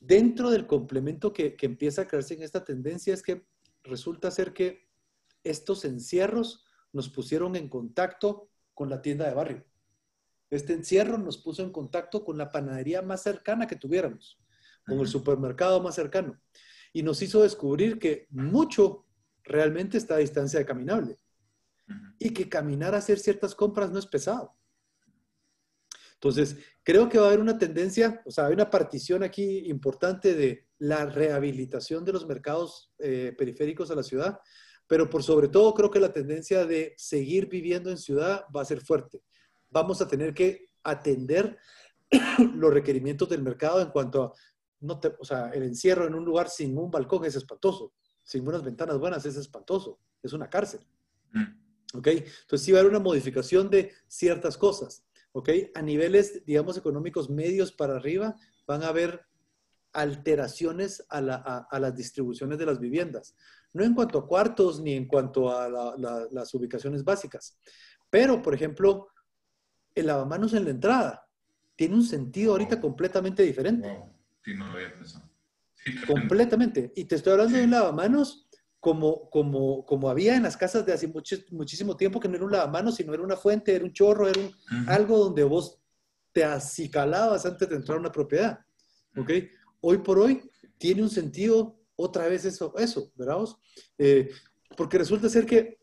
dentro 0.00 0.50
del 0.50 0.66
complemento 0.66 1.32
que, 1.32 1.56
que, 1.56 1.66
empieza 1.66 2.02
a 2.02 2.08
crearse 2.08 2.34
en 2.34 2.42
esta 2.42 2.64
tendencia 2.64 3.14
es 3.14 3.22
que 3.22 3.46
resulta 3.82 4.30
ser 4.30 4.52
que 4.52 4.88
estos 5.44 5.84
encierros 5.84 6.64
nos 6.92 7.08
pusieron 7.08 7.56
en 7.56 7.68
contacto 7.68 8.50
con 8.74 8.90
la 8.90 9.02
tienda 9.02 9.26
de 9.26 9.34
barrio. 9.34 9.64
Este 10.50 10.72
encierro 10.72 11.18
nos 11.18 11.38
puso 11.38 11.62
en 11.62 11.70
contacto 11.70 12.24
con 12.24 12.38
la 12.38 12.50
panadería 12.50 13.02
más 13.02 13.22
cercana 13.22 13.66
que 13.66 13.76
tuviéramos, 13.76 14.40
con 14.86 15.00
el 15.00 15.06
supermercado 15.06 15.82
más 15.82 15.94
cercano 15.94 16.40
y 16.92 17.02
nos 17.02 17.22
hizo 17.22 17.42
descubrir 17.42 17.98
que 17.98 18.26
mucho 18.30 19.06
realmente 19.44 19.98
está 19.98 20.14
a 20.14 20.18
distancia 20.18 20.58
de 20.58 20.66
caminable 20.66 21.18
y 22.18 22.30
que 22.30 22.48
caminar 22.48 22.94
a 22.94 22.98
hacer 22.98 23.18
ciertas 23.18 23.54
compras 23.54 23.90
no 23.90 23.98
es 23.98 24.06
pesado. 24.06 24.57
Entonces, 26.20 26.56
creo 26.82 27.08
que 27.08 27.18
va 27.18 27.26
a 27.26 27.28
haber 27.28 27.40
una 27.40 27.58
tendencia, 27.58 28.22
o 28.26 28.30
sea, 28.32 28.46
hay 28.46 28.52
una 28.52 28.70
partición 28.70 29.22
aquí 29.22 29.68
importante 29.70 30.34
de 30.34 30.66
la 30.78 31.06
rehabilitación 31.06 32.04
de 32.04 32.12
los 32.12 32.26
mercados 32.26 32.92
eh, 32.98 33.34
periféricos 33.38 33.90
a 33.90 33.94
la 33.94 34.02
ciudad, 34.02 34.40
pero 34.88 35.08
por 35.08 35.22
sobre 35.22 35.46
todo 35.48 35.74
creo 35.74 35.90
que 35.90 36.00
la 36.00 36.12
tendencia 36.12 36.66
de 36.66 36.94
seguir 36.96 37.48
viviendo 37.48 37.90
en 37.90 37.98
ciudad 37.98 38.44
va 38.54 38.62
a 38.62 38.64
ser 38.64 38.80
fuerte. 38.80 39.22
Vamos 39.70 40.00
a 40.00 40.08
tener 40.08 40.34
que 40.34 40.66
atender 40.82 41.56
los 42.54 42.72
requerimientos 42.72 43.28
del 43.28 43.42
mercado 43.42 43.80
en 43.80 43.90
cuanto 43.90 44.22
a, 44.24 44.32
no 44.80 45.00
o 45.20 45.24
sea, 45.24 45.50
el 45.50 45.62
encierro 45.62 46.06
en 46.06 46.14
un 46.14 46.24
lugar 46.24 46.48
sin 46.48 46.76
un 46.76 46.90
balcón 46.90 47.24
es 47.26 47.36
espantoso, 47.36 47.92
sin 48.24 48.46
unas 48.48 48.64
ventanas 48.64 48.98
buenas 48.98 49.24
es 49.24 49.36
espantoso, 49.36 50.00
es 50.20 50.32
una 50.32 50.50
cárcel. 50.50 50.80
Mm. 51.32 51.98
¿Ok? 51.98 52.06
Entonces 52.08 52.62
sí 52.62 52.72
va 52.72 52.78
a 52.78 52.80
haber 52.80 52.90
una 52.90 53.02
modificación 53.02 53.70
de 53.70 53.92
ciertas 54.08 54.58
cosas. 54.58 55.04
¿Ok? 55.38 55.50
A 55.74 55.82
niveles, 55.82 56.44
digamos, 56.44 56.76
económicos 56.76 57.30
medios 57.30 57.70
para 57.70 57.94
arriba, 57.94 58.34
van 58.66 58.82
a 58.82 58.88
haber 58.88 59.24
alteraciones 59.92 61.06
a, 61.08 61.20
las 61.20 61.94
distribuciones 61.94 62.58
de 62.58 62.66
las 62.66 62.80
viviendas. 62.80 63.36
No 63.72 63.84
en 63.84 63.94
cuanto 63.94 64.18
a 64.18 64.26
cuartos 64.26 64.80
ni 64.80 64.94
en 64.94 65.06
cuanto 65.06 65.56
a 65.56 65.68
las 66.28 66.54
ubicaciones 66.54 67.04
básicas. 67.04 67.56
Pero, 68.10 68.42
por 68.42 68.52
ejemplo, 68.52 69.10
el 69.94 70.06
lavamanos 70.06 70.54
en 70.54 70.64
la 70.64 70.70
entrada 70.70 71.24
tiene 71.76 71.94
un 71.94 72.04
sentido 72.04 72.52
ahorita 72.52 72.80
completamente 72.80 73.44
diferente. 73.44 73.96
Sí, 74.44 74.54
no 74.54 74.66
lo 74.66 74.72
había 74.72 74.92
pensado. 74.92 75.30
completamente. 76.08 76.92
Y 76.96 77.04
te 77.04 77.14
estoy 77.14 77.34
hablando 77.34 77.56
de 77.56 77.64
un 77.64 77.70
lavamanos 77.70 78.47
como, 78.80 79.28
como, 79.30 79.84
como 79.84 80.08
había 80.08 80.36
en 80.36 80.44
las 80.44 80.56
casas 80.56 80.86
de 80.86 80.92
hace 80.92 81.12
muchísimo 81.50 81.96
tiempo, 81.96 82.20
que 82.20 82.28
no 82.28 82.36
era 82.36 82.44
un 82.44 82.52
lavamanos, 82.52 82.96
sino 82.96 83.12
era 83.12 83.22
una 83.22 83.36
fuente, 83.36 83.74
era 83.74 83.84
un 83.84 83.92
chorro, 83.92 84.28
era 84.28 84.40
algo 84.86 85.18
donde 85.18 85.42
vos 85.44 85.80
te 86.32 86.44
acicalabas 86.44 87.44
antes 87.44 87.68
de 87.68 87.76
entrar 87.76 87.96
a 87.96 88.00
una 88.00 88.12
propiedad. 88.12 88.60
¿Ok? 89.16 89.30
Hoy 89.80 89.98
por 89.98 90.18
hoy 90.18 90.48
tiene 90.78 91.02
un 91.02 91.10
sentido 91.10 91.80
otra 91.96 92.28
vez 92.28 92.44
eso, 92.44 92.72
eso 92.78 93.12
¿verdad? 93.16 93.44
Eh, 93.98 94.30
porque 94.76 94.98
resulta 94.98 95.28
ser 95.28 95.44
que 95.44 95.78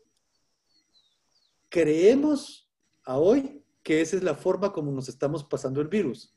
creemos 1.68 2.70
a 3.04 3.18
hoy 3.18 3.62
que 3.82 4.00
esa 4.00 4.16
es 4.16 4.22
la 4.22 4.34
forma 4.34 4.72
como 4.72 4.90
nos 4.90 5.08
estamos 5.08 5.44
pasando 5.44 5.80
el 5.80 5.88
virus, 5.88 6.34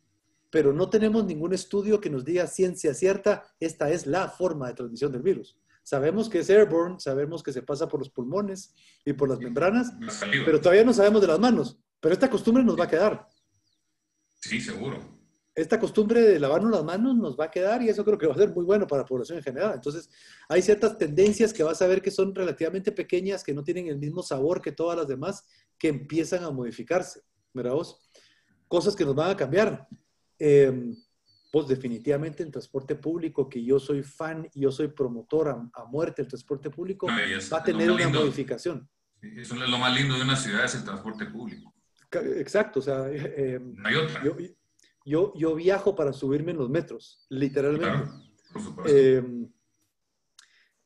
pero 0.51 0.73
no 0.73 0.89
tenemos 0.89 1.23
ningún 1.25 1.53
estudio 1.53 2.01
que 2.01 2.09
nos 2.09 2.25
diga 2.25 2.45
ciencia 2.47 2.93
cierta, 2.93 3.45
esta 3.59 3.89
es 3.89 4.05
la 4.05 4.27
forma 4.27 4.67
de 4.67 4.73
transmisión 4.73 5.11
del 5.11 5.21
virus. 5.21 5.57
Sabemos 5.89 6.29
que 6.29 6.37
es 6.37 6.49
airborne, 6.51 6.99
sabemos 6.99 7.41
que 7.41 7.51
se 7.51 7.63
pasa 7.63 7.87
por 7.87 7.99
los 7.99 8.11
pulmones 8.11 8.75
y 9.03 9.13
por 9.13 9.27
las 9.27 9.39
membranas, 9.39 9.91
pero 10.45 10.61
todavía 10.61 10.83
no 10.83 10.93
sabemos 10.93 11.19
de 11.19 11.25
las 11.25 11.39
manos. 11.39 11.79
Pero 11.99 12.13
esta 12.13 12.29
costumbre 12.29 12.63
nos 12.63 12.79
va 12.79 12.83
a 12.83 12.87
quedar. 12.87 13.27
Sí, 14.39 14.61
seguro. 14.61 14.99
Esta 15.55 15.79
costumbre 15.79 16.21
de 16.21 16.39
lavarnos 16.39 16.69
las 16.69 16.83
manos 16.83 17.15
nos 17.15 17.39
va 17.39 17.45
a 17.45 17.49
quedar 17.49 17.81
y 17.81 17.89
eso 17.89 18.05
creo 18.05 18.19
que 18.19 18.27
va 18.27 18.35
a 18.35 18.37
ser 18.37 18.51
muy 18.51 18.65
bueno 18.65 18.85
para 18.85 19.01
la 19.01 19.07
población 19.07 19.39
en 19.39 19.43
general. 19.43 19.71
Entonces, 19.73 20.11
hay 20.47 20.61
ciertas 20.61 20.95
tendencias 20.95 21.51
que 21.51 21.63
vas 21.63 21.81
a 21.81 21.87
ver 21.87 22.03
que 22.03 22.11
son 22.11 22.35
relativamente 22.35 22.91
pequeñas, 22.91 23.43
que 23.43 23.55
no 23.55 23.63
tienen 23.63 23.87
el 23.87 23.97
mismo 23.97 24.21
sabor 24.21 24.61
que 24.61 24.71
todas 24.71 24.95
las 24.95 25.07
demás, 25.07 25.43
que 25.75 25.87
empiezan 25.87 26.43
a 26.43 26.51
modificarse. 26.51 27.21
¿Verdad 27.51 27.73
vos? 27.73 27.99
Cosas 28.67 28.95
que 28.95 29.05
nos 29.05 29.15
van 29.15 29.31
a 29.31 29.35
cambiar. 29.35 29.87
Eh, 30.37 30.93
pues 31.51 31.67
definitivamente 31.67 32.43
en 32.43 32.51
transporte 32.51 32.95
público, 32.95 33.49
que 33.49 33.63
yo 33.63 33.79
soy 33.79 34.03
fan 34.03 34.47
y 34.53 34.61
yo 34.61 34.71
soy 34.71 34.89
promotor 34.89 35.49
a, 35.49 35.85
muerte 35.85 36.21
del 36.21 36.29
transporte 36.29 36.69
público, 36.69 37.07
va 37.07 37.57
a 37.57 37.63
tener 37.63 37.89
una 37.89 38.09
modificación. 38.09 38.87
Eso 39.21 39.55
es 39.55 39.69
lo 39.69 39.77
más 39.77 39.93
lindo 39.95 40.15
de 40.15 40.21
una 40.21 40.35
ciudad, 40.35 40.65
es 40.65 40.75
el 40.75 40.83
transporte 40.83 41.25
público. 41.25 41.73
Exacto, 42.11 42.79
o 42.79 42.83
sea, 42.83 43.09
eh, 43.09 43.55
em, 43.55 43.75
Yo, 45.05 45.33
yo, 45.35 45.55
viajo 45.55 45.95
para 45.95 46.13
subirme 46.13 46.51
en 46.51 46.57
los 46.57 46.69
metros, 46.69 47.25
literalmente. 47.29 48.11
Em, 48.85 49.49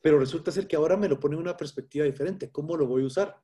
pero 0.01 0.19
resulta 0.19 0.51
ser 0.51 0.67
que 0.67 0.75
ahora 0.75 0.95
me 0.95 1.09
lo 1.09 1.19
pone 1.19 1.35
en 1.35 1.41
una 1.41 1.57
perspectiva 1.57 2.05
diferente. 2.05 2.51
¿Cómo 2.51 2.77
lo 2.77 2.87
voy 2.87 3.03
a 3.03 3.07
usar? 3.07 3.41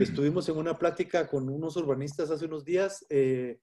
Estuvimos 0.00 0.48
en 0.48 0.56
una 0.56 0.76
plática 0.76 1.28
con 1.28 1.48
unos 1.48 1.76
urbanistas 1.76 2.30
hace 2.30 2.44
unos 2.44 2.64
días 2.64 3.06
eh, 3.08 3.58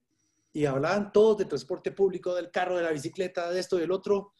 y 0.55 0.65
hablaban 0.65 1.11
todos 1.11 1.39
de 1.39 1.45
transporte 1.45 1.91
público, 1.91 2.33
del 2.33 2.49
carro, 2.49 2.77
de 2.77 2.83
la 2.83 2.93
bicicleta, 2.93 3.51
de 3.51 3.59
esto 3.59 3.75
y 3.75 3.81
del 3.81 3.91
otro. 3.91 4.31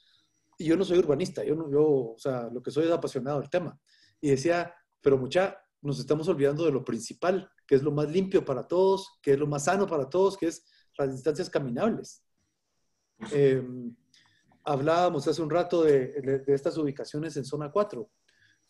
Y 0.58 0.64
yo 0.64 0.78
no 0.78 0.86
soy 0.86 0.98
urbanista, 0.98 1.44
yo, 1.44 1.56
no, 1.56 1.70
yo, 1.70 1.84
o 1.84 2.16
sea, 2.18 2.50
lo 2.54 2.64
que 2.64 2.72
soy 2.72 2.86
es 2.86 2.92
apasionado 2.92 3.42
del 3.42 3.50
tema. 3.50 3.78
Y 4.22 4.30
decía, 4.30 4.74
pero 5.02 5.18
mucha, 5.18 5.58
nos 5.82 6.00
estamos 6.00 6.26
olvidando 6.30 6.64
de 6.64 6.72
lo 6.72 6.86
principal, 6.86 7.52
que 7.68 7.76
es 7.76 7.84
lo 7.84 7.92
más 7.92 8.10
limpio 8.10 8.46
para 8.46 8.66
todos, 8.66 9.20
que 9.22 9.34
es 9.34 9.40
lo 9.40 9.46
más 9.46 9.66
sano 9.66 9.86
para 9.88 10.08
todos, 10.08 10.38
que 10.38 10.48
es 10.48 10.64
las 10.98 11.12
distancias 11.12 11.50
caminables. 11.50 12.24
Em, 13.34 13.94
hablábamos 14.64 15.28
hace 15.28 15.42
un 15.42 15.50
rato 15.50 15.84
de, 15.84 16.44
de, 16.48 16.54
estas 16.54 16.78
ubicaciones 16.78 17.36
en 17.36 17.44
zona 17.44 17.74
4. 17.74 18.10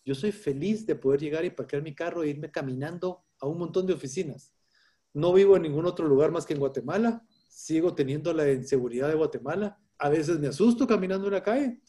Yo 0.03 0.15
soy 0.15 0.31
feliz 0.31 0.87
de 0.87 0.95
poder 0.95 1.19
llegar 1.19 1.45
y 1.45 1.51
parquear 1.51 1.83
mi 1.83 1.93
carro 1.93 2.23
e 2.23 2.29
irme 2.29 2.49
caminando 2.49 3.23
a 3.39 3.45
un 3.45 3.59
montón 3.59 3.85
de 3.85 3.93
oficinas. 3.93 4.51
No 5.13 5.31
vivo 5.31 5.55
en 5.55 5.61
ningún 5.61 5.85
otro 5.85 6.07
lugar 6.07 6.31
más 6.31 6.47
que 6.47 6.53
en 6.53 6.59
Guatemala 6.59 7.23
sigo 7.55 7.95
teniendo 7.95 8.33
la 8.33 8.51
inseguridad 8.51 9.07
de 9.07 9.15
Guatemala. 9.15 9.79
A 9.97 10.09
veces 10.09 10.37
me 10.39 10.47
asusto 10.47 10.85
caminando 10.85 11.27
en 11.27 11.33
la 11.33 11.41
calle, 11.41 11.79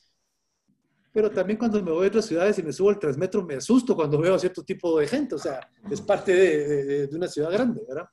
pero 1.13 1.29
también 1.29 1.59
cuando 1.59 1.83
me 1.83 1.91
voy 1.91 2.05
a 2.05 2.09
otras 2.09 2.27
ciudades 2.27 2.57
y 2.59 2.63
me 2.63 2.73
subo 2.73 2.91
al 2.91 3.01
transmetro 3.01 3.43
me 3.45 3.57
asusto 3.57 3.97
cuando 3.97 4.19
veo 4.19 4.35
a 4.35 4.39
cierto 4.39 4.63
tipo 4.63 4.97
de 4.99 5.09
gente. 5.09 5.35
O 5.35 5.39
sea, 5.39 5.69
es 5.91 6.01
parte 6.01 6.33
de, 6.33 7.17
una 7.17 7.27
ciudad 7.27 7.51
grande, 7.51 7.83
¿verdad? 7.89 8.09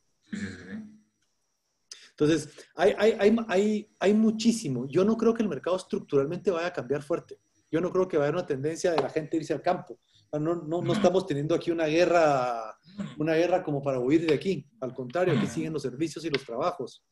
Entonces, 2.09 2.49
hay, 2.75 2.95
hay, 2.97 3.37
hay, 3.47 3.89
hay, 3.99 4.13
muchísimo. 4.13 4.87
Yo 4.87 5.03
no 5.03 5.15
creo 5.15 5.33
que 5.33 5.43
el 5.43 5.49
mercado 5.49 5.75
estructuralmente 5.75 6.49
vaya 6.49 6.67
a 6.67 6.73
cambiar 6.73 7.03
fuerte. 7.03 7.39
Yo 7.71 7.81
no 7.81 7.91
creo 7.91 8.07
que 8.07 8.17
vaya 8.17 8.27
a 8.27 8.29
haber 8.29 8.39
una 8.41 8.47
tendencia 8.47 8.91
de 8.91 9.01
la 9.01 9.09
gente 9.09 9.37
irse 9.37 9.53
al 9.53 9.61
campo. 9.61 9.99
No, 10.39 10.55
no, 10.55 10.81
no, 10.81 10.93
estamos 10.93 11.27
teniendo 11.27 11.53
aquí 11.53 11.69
una 11.69 11.85
guerra, 11.85 12.75
una 13.17 13.35
guerra 13.35 13.63
como 13.63 13.83
para 13.83 13.99
huir 13.99 14.25
de 14.25 14.33
aquí. 14.33 14.67
Al 14.81 14.91
contrario, 14.91 15.37
aquí 15.37 15.45
siguen 15.45 15.73
los 15.73 15.83
servicios 15.83 16.25
y 16.25 16.29
los 16.31 16.43
trabajos. 16.43 17.05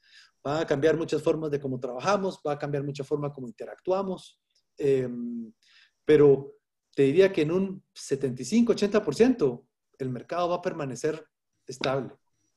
Va 0.46 0.62
a 0.62 0.66
cambiar 0.66 0.98
muchas 0.98 1.22
formas 1.22 1.52
de 1.52 1.60
cómo 1.60 1.80
trabajamos, 1.80 2.42
va 2.46 2.54
a 2.54 2.58
cambiar 2.58 2.84
mucha 2.84 3.04
forma 3.04 3.32
como 3.32 3.48
interactuamos, 3.48 4.40
em, 4.76 5.54
pero 6.04 6.56
te 6.96 7.04
diría 7.04 7.32
que 7.32 7.44
en 7.44 7.52
un 7.52 7.84
75-80% 7.94 9.68
el 10.00 10.10
mercado 10.10 10.50
va 10.50 10.56
a 10.56 10.62
permanecer 10.62 11.24
estable. 11.68 12.10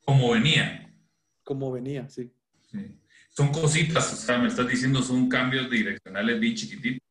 Como 0.07 0.33
venía. 0.33 0.97
Como 1.43 1.71
venía, 1.71 2.09
sí. 2.09 2.33
Son 3.29 3.53
cositas, 3.53 4.13
o 4.15 4.17
sea, 4.17 4.39
me 4.39 4.49
estás 4.49 4.67
diciendo, 4.67 5.03
son 5.03 5.29
cambios 5.29 5.71
direccionales 5.71 6.41
bien 6.41 6.55
chiquititos. 6.55 7.03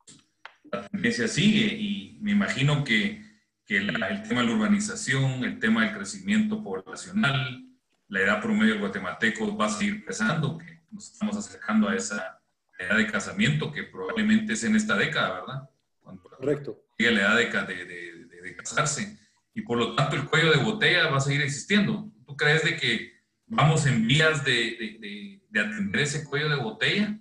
La 0.71 0.87
tendencia 0.87 1.27
sigue 1.27 1.67
y 1.67 2.17
me 2.19 2.31
imagino 2.31 2.83
que, 2.83 3.32
que 3.65 3.77
el 3.77 4.23
tema 4.23 4.41
de 4.41 4.47
la 4.47 4.53
urbanización, 4.53 5.43
el 5.43 5.59
tema 5.59 5.85
del 5.85 5.95
crecimiento 5.95 6.61
poblacional, 6.63 7.65
la 8.07 8.19
edad 8.19 8.41
promedio 8.41 8.79
guatemalteco 8.79 9.55
va 9.55 9.67
a 9.67 9.69
seguir 9.69 10.05
pesando, 10.05 10.57
que 10.57 10.81
nos 10.91 11.11
estamos 11.11 11.37
acercando 11.37 11.87
a 11.87 11.95
esa 11.95 12.39
edad 12.77 12.97
de 12.97 13.07
casamiento 13.07 13.71
que 13.71 13.83
probablemente 13.83 14.53
es 14.53 14.63
en 14.63 14.75
esta 14.75 14.95
década, 14.95 15.41
¿verdad? 15.41 15.69
Cuando 16.01 16.23
Correcto. 16.23 16.79
Llegue 16.97 17.11
la 17.11 17.21
edad 17.21 17.65
de, 17.65 17.85
de, 17.85 18.41
de, 18.41 18.55
casarse. 18.55 19.17
Y 19.53 19.61
por 19.61 19.77
lo 19.77 19.95
tanto 19.95 20.15
el 20.15 20.25
cuello 20.25 20.51
de 20.51 20.63
botella 20.63 21.09
va 21.09 21.17
a 21.17 21.21
seguir 21.21 21.41
existiendo. 21.41 22.11
¿Tú 22.25 22.35
crees 22.35 22.63
de 22.63 22.77
que 22.77 23.13
vamos 23.47 23.85
en 23.85 24.07
vías 24.07 24.43
de, 24.43 25.41
atender 25.49 26.01
ese 26.01 26.23
cuello 26.25 26.49
de 26.49 26.55
botella? 26.57 27.17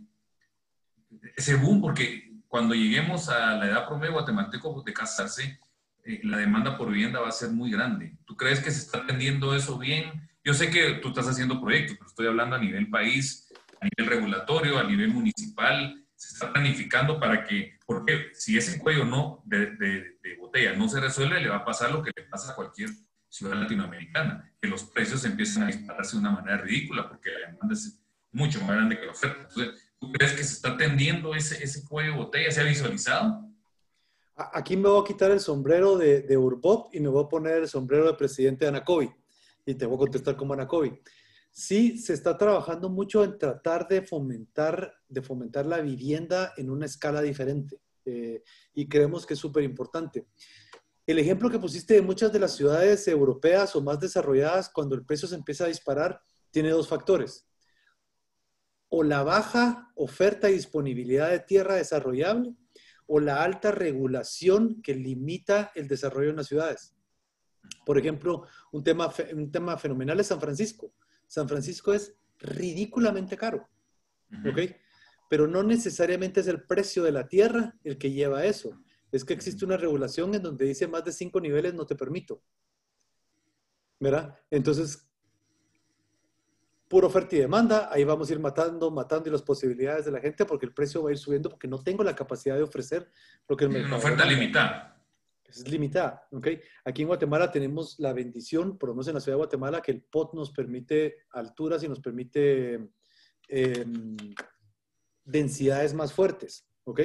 Ese 1.37 1.55
boom, 1.55 1.81
porque 1.81 2.33
cuando 2.49 2.75
lleguemos 2.75 3.29
a 3.29 3.57
la 3.57 3.67
edad 3.67 3.87
promedio 3.87 4.15
guatemalteco 4.15 4.83
de 4.83 4.93
casarse, 4.93 5.59
eh, 6.05 6.21
la 6.25 6.39
demanda 6.39 6.77
por 6.77 6.91
vivienda 6.91 7.21
va 7.21 7.29
a 7.29 7.33
ser 7.33 7.51
muy 7.51 7.71
grande. 7.71 8.17
¿Tú 8.25 8.37
crees 8.37 8.61
que 8.61 8.71
se 8.71 8.81
está 8.81 8.99
atendiendo 8.99 9.55
eso 9.55 9.79
bien? 9.79 10.29
Yo 10.45 10.55
sé 10.55 10.71
que 10.71 10.95
tú 10.95 11.09
estás 11.09 11.29
haciendo 11.29 11.61
proyectos, 11.61 11.97
pero 11.97 12.09
estoy 12.09 12.27
hablando 12.27 12.57
a 12.57 12.59
nivel 12.59 12.91
país, 12.91 13.53
a 13.81 13.85
nivel 13.85 14.13
regulatorio, 14.13 14.79
a 14.79 14.85
nivel 14.85 15.09
municipal. 15.09 16.05
Se 16.17 16.35
está 16.35 16.53
planificando 16.53 17.21
para 17.21 17.45
que, 17.45 17.79
porque 17.87 18.31
si 18.33 18.59
ese 18.59 18.79
cuello 18.79 19.05
no 19.05 19.43
de, 19.45 19.77
de, 19.77 20.37
botella 20.39 20.75
no 20.75 20.89
se 20.89 21.01
resuelve, 21.01 21.41
le 21.41 21.49
va 21.49 21.59
a 21.59 21.65
pasar 21.65 21.93
lo 21.93 22.03
que 22.03 22.11
le 22.15 22.25
pasa 22.25 22.53
a 22.53 22.57
cualquier 22.57 22.91
ciudad 23.29 23.55
latinoamericana, 23.55 24.53
que 24.61 24.69
los 24.69 24.83
precios 24.85 25.25
empiezan 25.25 25.63
a 25.63 25.67
dispararse 25.67 26.17
de 26.17 26.21
una 26.21 26.33
manera 26.33 26.59
ridícula 26.59 27.09
porque 27.09 27.31
la 27.31 27.53
demanda 27.53 27.75
es 27.75 28.03
mucho 28.33 28.61
más 28.61 28.71
grande 28.71 28.99
que 28.99 29.07
la 29.07 29.13
oferta. 29.13 29.49
¿tú 29.99 30.13
crees 30.13 30.33
que 30.33 30.43
se 30.43 30.55
está 30.55 30.71
atendiendo 30.71 31.35
ese, 31.35 31.63
ese 31.63 31.87
cuello 31.87 32.13
de 32.13 32.19
botella? 32.19 32.51
¿Se 32.51 32.61
ha 32.61 32.65
visualizado? 32.65 33.52
Aquí 34.35 34.77
me 34.77 34.89
voy 34.89 35.03
a 35.03 35.07
quitar 35.07 35.31
el 35.31 35.41
sombrero 35.41 35.97
de, 35.99 36.23
de 36.23 36.37
Urbop 36.37 36.95
y 36.95 37.01
me 37.01 37.09
voy 37.09 37.25
a 37.25 37.29
poner 37.29 37.59
el 37.59 37.69
sombrero 37.69 38.07
de 38.07 38.15
presidente 38.15 38.65
de 38.65 38.71
Anacovi 38.71 39.11
y 39.67 39.75
te 39.75 39.87
voy 39.87 39.97
a 39.97 39.99
contestar 39.99 40.37
como 40.37 40.55
Anacovi. 40.55 40.99
Sí, 41.51 41.99
se 41.99 42.15
está 42.15 42.39
trabajando 42.39 42.89
mucho 42.89 43.23
en 43.23 43.37
tratar 43.37 43.87
de 43.87 44.01
fomentar, 44.03 44.95
de 45.07 45.21
fomentar 45.21 45.67
la 45.67 45.81
vivienda 45.81 46.55
en 46.57 46.71
una 46.71 46.87
escala 46.87 47.21
diferente 47.21 47.79
eh, 48.07 48.43
y 48.73 48.89
creemos 48.89 49.27
que 49.27 49.35
es 49.35 49.41
súper 49.41 49.63
importante. 49.63 50.27
El 51.07 51.19
ejemplo 51.19 51.51
que 51.51 51.59
pusiste 51.59 51.95
de 51.95 52.03
muchas 52.03 52.33
de 52.33 52.39
las 52.39 52.57
ciudades 52.57 53.07
europeas 53.07 53.77
o 53.77 53.83
más 53.83 54.01
desarrolladas, 54.01 54.71
cuando 54.71 54.95
el 54.95 55.05
precio 55.05 55.29
se 55.29 55.35
empieza 55.35 55.65
a 55.65 55.69
disparar, 55.69 56.23
tiene 56.51 56.71
dos 56.71 56.89
factores. 56.89 57.47
o 58.95 59.03
la 59.03 59.23
baja 59.23 59.91
oferta 59.95 60.51
y 60.51 60.55
disponibilidad 60.55 61.31
de 61.31 61.41
tierra 61.41 61.77
desarrollable 61.77 62.55
o 63.07 63.21
la 63.21 63.43
alta 63.43 63.71
regulación 63.71 64.81
que 64.83 64.95
limita 64.95 65.73
el 65.75 65.89
desarrollo 65.89 66.31
en 66.31 66.37
las 66.37 66.47
ciudades. 66.47 66.95
Por 67.85 67.99
ejemplo, 67.99 68.47
un 68.73 68.83
tema, 68.83 69.13
un 69.33 69.51
tema 69.51 69.77
fenomenal 69.77 70.21
es 70.21 70.29
San 70.29 70.41
Francisco. 70.41 70.93
San 71.27 71.49
Francisco 71.49 71.93
es 71.93 72.15
ridículamente 72.39 73.37
caro, 73.37 73.69
¿ok? 74.45 74.59
Pero 75.31 75.47
no 75.47 75.63
necesariamente 75.63 76.41
es 76.41 76.47
el 76.47 76.65
precio 76.65 77.03
de 77.03 77.13
la 77.13 77.29
tierra 77.29 77.75
el 77.85 77.97
que 77.97 78.11
lleva 78.11 78.41
a 78.41 78.47
eso. 78.47 78.79
Es 79.11 79.25
que 79.25 79.35
existe 79.35 79.65
una 79.65 79.77
regulación 79.77 80.35
en 80.35 80.43
donde 80.43 80.67
dice 80.67 80.89
más 80.89 81.05
de 81.05 81.13
cinco 81.13 81.41
niveles 81.41 81.75
no 81.75 81.87
te 81.87 81.95
permito. 81.95 82.43
¿Verdad? 84.01 84.37
Entonces, 84.51 85.09
pura 86.93 87.07
oferta 87.07 87.35
y 87.35 87.39
demanda, 87.39 87.89
ahí 87.91 88.05
vamos 88.05 88.29
a 88.29 88.35
ir 88.35 88.39
matando, 88.39 88.91
matando 88.91 89.31
las 89.31 89.41
posibilidades 89.41 90.05
de 90.05 90.11
la 90.11 90.21
gente 90.21 90.45
porque 90.45 90.67
el 90.67 90.75
precio 90.75 91.03
va 91.03 91.09
a 91.09 91.13
ir 91.13 91.19
subiendo 91.19 91.49
porque 91.49 91.67
no 91.67 91.83
tengo 91.83 92.05
la 92.05 92.15
capacidad 92.15 92.55
de 92.55 92.63
ofrecer 92.63 93.11
lo 93.49 93.57
que 93.57 93.65
el 93.65 93.71
mercado. 93.71 93.95
Una 93.95 93.97
oferta 93.97 94.27
limitada. 94.27 95.03
Es 95.49 95.67
limitada, 95.67 96.29
¿ok? 96.31 96.49
Aquí 96.85 97.01
en 97.01 97.09
Guatemala 97.09 97.51
tenemos 97.51 97.99
la 97.99 98.13
bendición, 98.13 98.77
por 98.77 98.91
lo 98.91 98.95
menos 98.95 99.09
en 99.09 99.15
la 99.15 99.21
ciudad 99.21 99.37
de 99.37 99.45
Guatemala, 99.45 99.81
que 99.81 99.91
el 99.91 100.03
POT 100.03 100.35
nos 100.35 100.51
permite 100.51 101.21
alturas 101.31 101.83
y 101.83 101.89
nos 101.89 101.99
permite 101.99 102.91
em, 103.49 104.17
densidades 105.25 105.95
más 105.95 106.13
fuertes, 106.13 106.69
¿ok? 106.85 107.01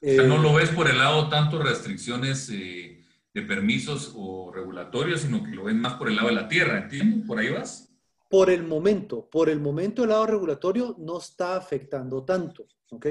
no 0.00 0.38
lo 0.38 0.54
ves 0.54 0.70
por 0.70 0.88
el 0.88 0.96
lado 0.96 1.28
tanto 1.28 1.60
restricciones 1.60 2.48
eh, 2.50 3.04
de 3.34 3.42
permisos 3.42 4.12
o 4.14 4.52
regulatorios, 4.54 5.22
sino 5.22 5.42
que 5.42 5.50
lo 5.50 5.64
ves 5.64 5.74
más 5.74 5.94
por 5.94 6.08
el 6.08 6.14
lado 6.14 6.28
de 6.28 6.34
la 6.34 6.48
tierra, 6.48 6.78
¿entiendes? 6.78 7.26
¿Por 7.26 7.40
ahí 7.40 7.50
vas? 7.50 7.89
Por 8.30 8.48
el 8.48 8.62
momento, 8.62 9.28
por 9.28 9.50
el 9.50 9.58
momento 9.58 10.04
el 10.04 10.10
lado 10.10 10.24
regulatorio 10.24 10.94
no 10.98 11.18
está 11.18 11.56
afectando 11.56 12.24
tanto, 12.24 12.64
¿ok? 12.90 13.06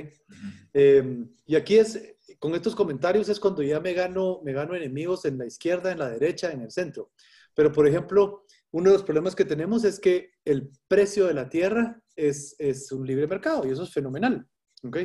Em, 0.72 1.30
y 1.46 1.56
aquí 1.58 1.78
es, 1.78 2.16
con 2.40 2.56
estos 2.56 2.74
comentarios 2.74 3.28
es 3.28 3.38
cuando 3.38 3.62
ya 3.62 3.82
me 3.82 3.94
gano, 3.94 4.40
me 4.46 4.54
gano 4.54 4.74
enemigos 4.76 5.26
en 5.26 5.38
la 5.38 5.46
izquierda, 5.46 5.92
en 5.92 6.00
la 6.00 6.10
derecha, 6.10 6.52
en 6.52 6.62
el 6.62 6.72
centro. 6.72 7.12
Pero, 7.54 7.70
por 7.70 7.86
ejemplo, 7.86 8.46
uno 8.72 8.92
de 8.92 8.96
los 8.96 9.04
problemas 9.04 9.36
que 9.36 9.44
tenemos 9.44 9.84
es 9.84 10.00
que 10.00 10.32
el 10.46 10.72
precio 10.88 11.28
de 11.28 11.34
la 11.34 11.50
tierra 11.50 12.02
es, 12.16 12.56
es 12.58 12.90
un 12.94 13.06
libre 13.06 13.28
mercado 13.28 13.68
y 13.68 13.72
eso 13.72 13.84
es 13.84 13.92
fenomenal. 13.92 14.48
¿ok? 14.84 14.98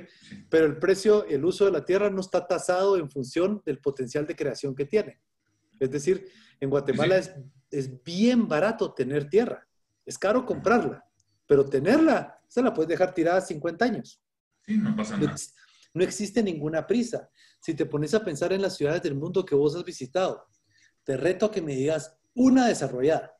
Pero 0.49 0.67
el 0.67 0.79
precio, 0.79 1.25
el 1.27 1.45
uso 1.45 1.65
de 1.65 1.73
la 1.73 1.85
tierra 1.85 2.11
no 2.11 2.21
está 2.21 2.47
tasado 2.47 2.97
en 2.97 3.11
función 3.11 3.63
del 3.65 3.81
potencial 3.81 4.27
de 4.27 4.37
creación 4.37 4.75
que 4.75 4.85
tiene. 4.85 5.21
Es 5.81 5.91
decir, 5.91 6.27
en 6.61 6.71
Guatemala 6.71 7.19
es, 7.19 7.35
es 7.71 8.03
bien 8.03 8.47
barato 8.47 8.93
tener 8.95 9.29
tierra. 9.29 9.64
Es 10.07 10.19
caro 10.19 10.45
comprarla, 10.45 11.05
pero 11.47 11.65
tenerla, 11.65 12.41
se 12.49 12.63
la 12.63 12.73
puedes 12.73 12.89
dejar 12.89 13.15
tirada 13.15 13.41
50 13.41 13.85
años. 13.85 14.21
Sí, 14.61 14.77
no 14.77 14.95
pasa 14.95 15.17
nada. 15.17 15.35
No, 15.93 16.03
existe 16.03 16.43
ninguna 16.43 16.87
prisa. 16.87 17.31
Si 17.61 17.75
te 17.75 17.87
pones 17.87 18.15
a 18.15 18.25
pensar 18.25 18.53
en 18.53 18.63
las 18.63 18.77
ciudades 18.77 19.03
del 19.03 19.15
mundo 19.15 19.45
que 19.45 19.55
vos 19.55 19.77
has 19.77 19.85
visitado, 19.85 20.47
te 21.05 21.17
reto 21.17 21.47
a 21.47 21.51
que 21.51 21.63
me 21.63 21.77
digas 21.77 22.17
una 22.35 22.67
desarrollada, 22.67 23.37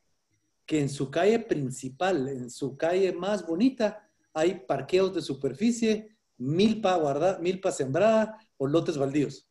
que 0.65 0.79
en 0.79 0.89
su 0.89 1.11
calle 1.11 1.39
principal, 1.39 2.27
en 2.29 2.49
su 2.49 2.77
calle 2.77 3.11
más 3.11 3.45
bonita, 3.45 4.09
hay 4.33 4.65
parqueos 4.67 5.13
de 5.13 5.21
superficie, 5.21 6.15
milpa 6.37 6.95
guardada, 6.95 7.39
milpa 7.39 7.71
sembrada 7.71 8.37
o 8.57 8.67
lotes 8.67 8.97
baldíos. 8.97 9.49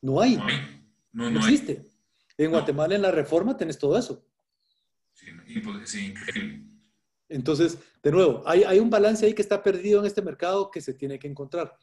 No 0.00 0.20
hay. 0.20 0.36
No, 1.12 1.30
no, 1.30 1.40
existe. 1.40 1.84
En 2.36 2.50
Guatemala, 2.50 2.94
en 2.94 3.02
la 3.02 3.10
reforma, 3.10 3.56
tenés 3.56 3.78
todo 3.78 3.98
eso. 3.98 4.24
Entonces, 7.28 7.78
de 8.02 8.10
nuevo, 8.10 8.42
hay, 8.44 8.64
hay, 8.64 8.80
un 8.80 8.90
balance 8.90 9.24
ahí 9.24 9.34
que 9.34 9.42
está 9.42 9.62
perdido 9.62 10.00
en 10.00 10.06
este 10.06 10.20
mercado 10.20 10.70
que 10.70 10.80
se 10.80 10.94
tiene 10.94 11.18
que 11.18 11.28
encontrar. 11.28 11.76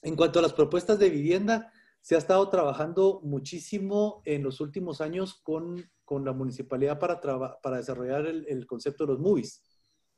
En 0.00 0.16
cuanto 0.16 0.38
a 0.38 0.42
las 0.42 0.54
propuestas 0.54 0.98
de 0.98 1.10
vivienda, 1.10 1.70
se 2.00 2.14
ha 2.14 2.18
estado 2.18 2.48
trabajando 2.48 3.20
muchísimo 3.22 4.22
en 4.24 4.42
los 4.42 4.60
últimos 4.60 5.00
años 5.00 5.40
con, 5.42 5.90
con 6.04 6.24
la 6.24 6.32
municipalidad 6.32 6.98
para, 6.98 7.20
para 7.60 7.76
desarrollar 7.76 8.26
el, 8.26 8.46
el, 8.48 8.66
concepto 8.66 9.04
de 9.04 9.12
los 9.12 9.20
movies, 9.20 9.62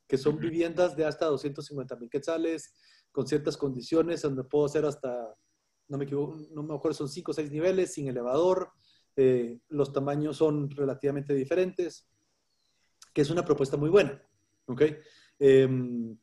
que 0.07 0.17
son 0.17 0.39
viviendas 0.39 0.95
de 0.95 1.05
hasta 1.05 1.25
250 1.25 1.95
mil 1.97 2.09
quetzales, 2.09 2.73
con 3.11 3.27
ciertas 3.27 3.57
condiciones, 3.57 4.21
donde 4.21 4.45
puedo 4.45 4.65
hacer 4.65 4.85
hasta, 4.85 5.35
no 5.89 5.97
me 5.97 6.05
equivoco, 6.05 6.37
no 6.51 6.63
me 6.63 6.75
acuerdo, 6.75 6.97
son 6.97 7.09
5 7.09 7.31
o 7.31 7.33
6 7.33 7.51
niveles, 7.51 7.93
sin 7.93 8.07
elevador, 8.07 8.71
eh, 9.17 9.59
los 9.67 9.91
tamaños 9.93 10.37
son 10.37 10.69
relativamente 10.71 11.33
diferentes 11.33 12.09
que 13.15 13.21
es 13.21 13.29
una 13.29 13.45
propuesta 13.45 13.77
muy 13.77 13.89
buena. 13.89 14.21
¿ok? 14.67 14.81
Em, 15.39 16.17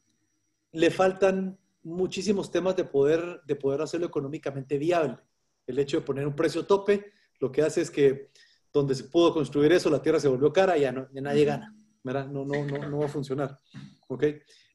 le 0.72 0.90
faltan 0.90 1.58
muchísimos 1.82 2.50
temas 2.50 2.76
de 2.76 2.84
poder, 2.84 3.40
de 3.46 3.56
poder 3.56 3.80
hacerlo 3.80 4.06
económicamente 4.06 4.76
viable. 4.76 5.16
El 5.66 5.78
hecho 5.78 5.96
de 5.96 6.06
poner 6.06 6.26
un 6.26 6.36
precio 6.36 6.66
tope 6.66 7.12
lo 7.40 7.50
que 7.50 7.62
hace 7.62 7.80
es 7.80 7.90
que 7.90 8.30
donde 8.70 8.94
se 8.94 9.04
pudo 9.04 9.32
construir 9.32 9.72
eso, 9.72 9.88
la 9.88 10.02
tierra 10.02 10.20
se 10.20 10.28
volvió 10.28 10.52
cara 10.52 10.76
y 10.76 10.82
ya, 10.82 10.92
no, 10.92 11.08
nadie 11.12 11.46
gana. 11.46 11.74
¿verdad? 12.04 12.28
No, 12.28 12.44
no, 12.44 12.62
no, 12.66 12.90
no 12.90 12.98
va 12.98 13.06
a 13.06 13.08
funcionar. 13.08 13.58
¿ok? 14.08 14.24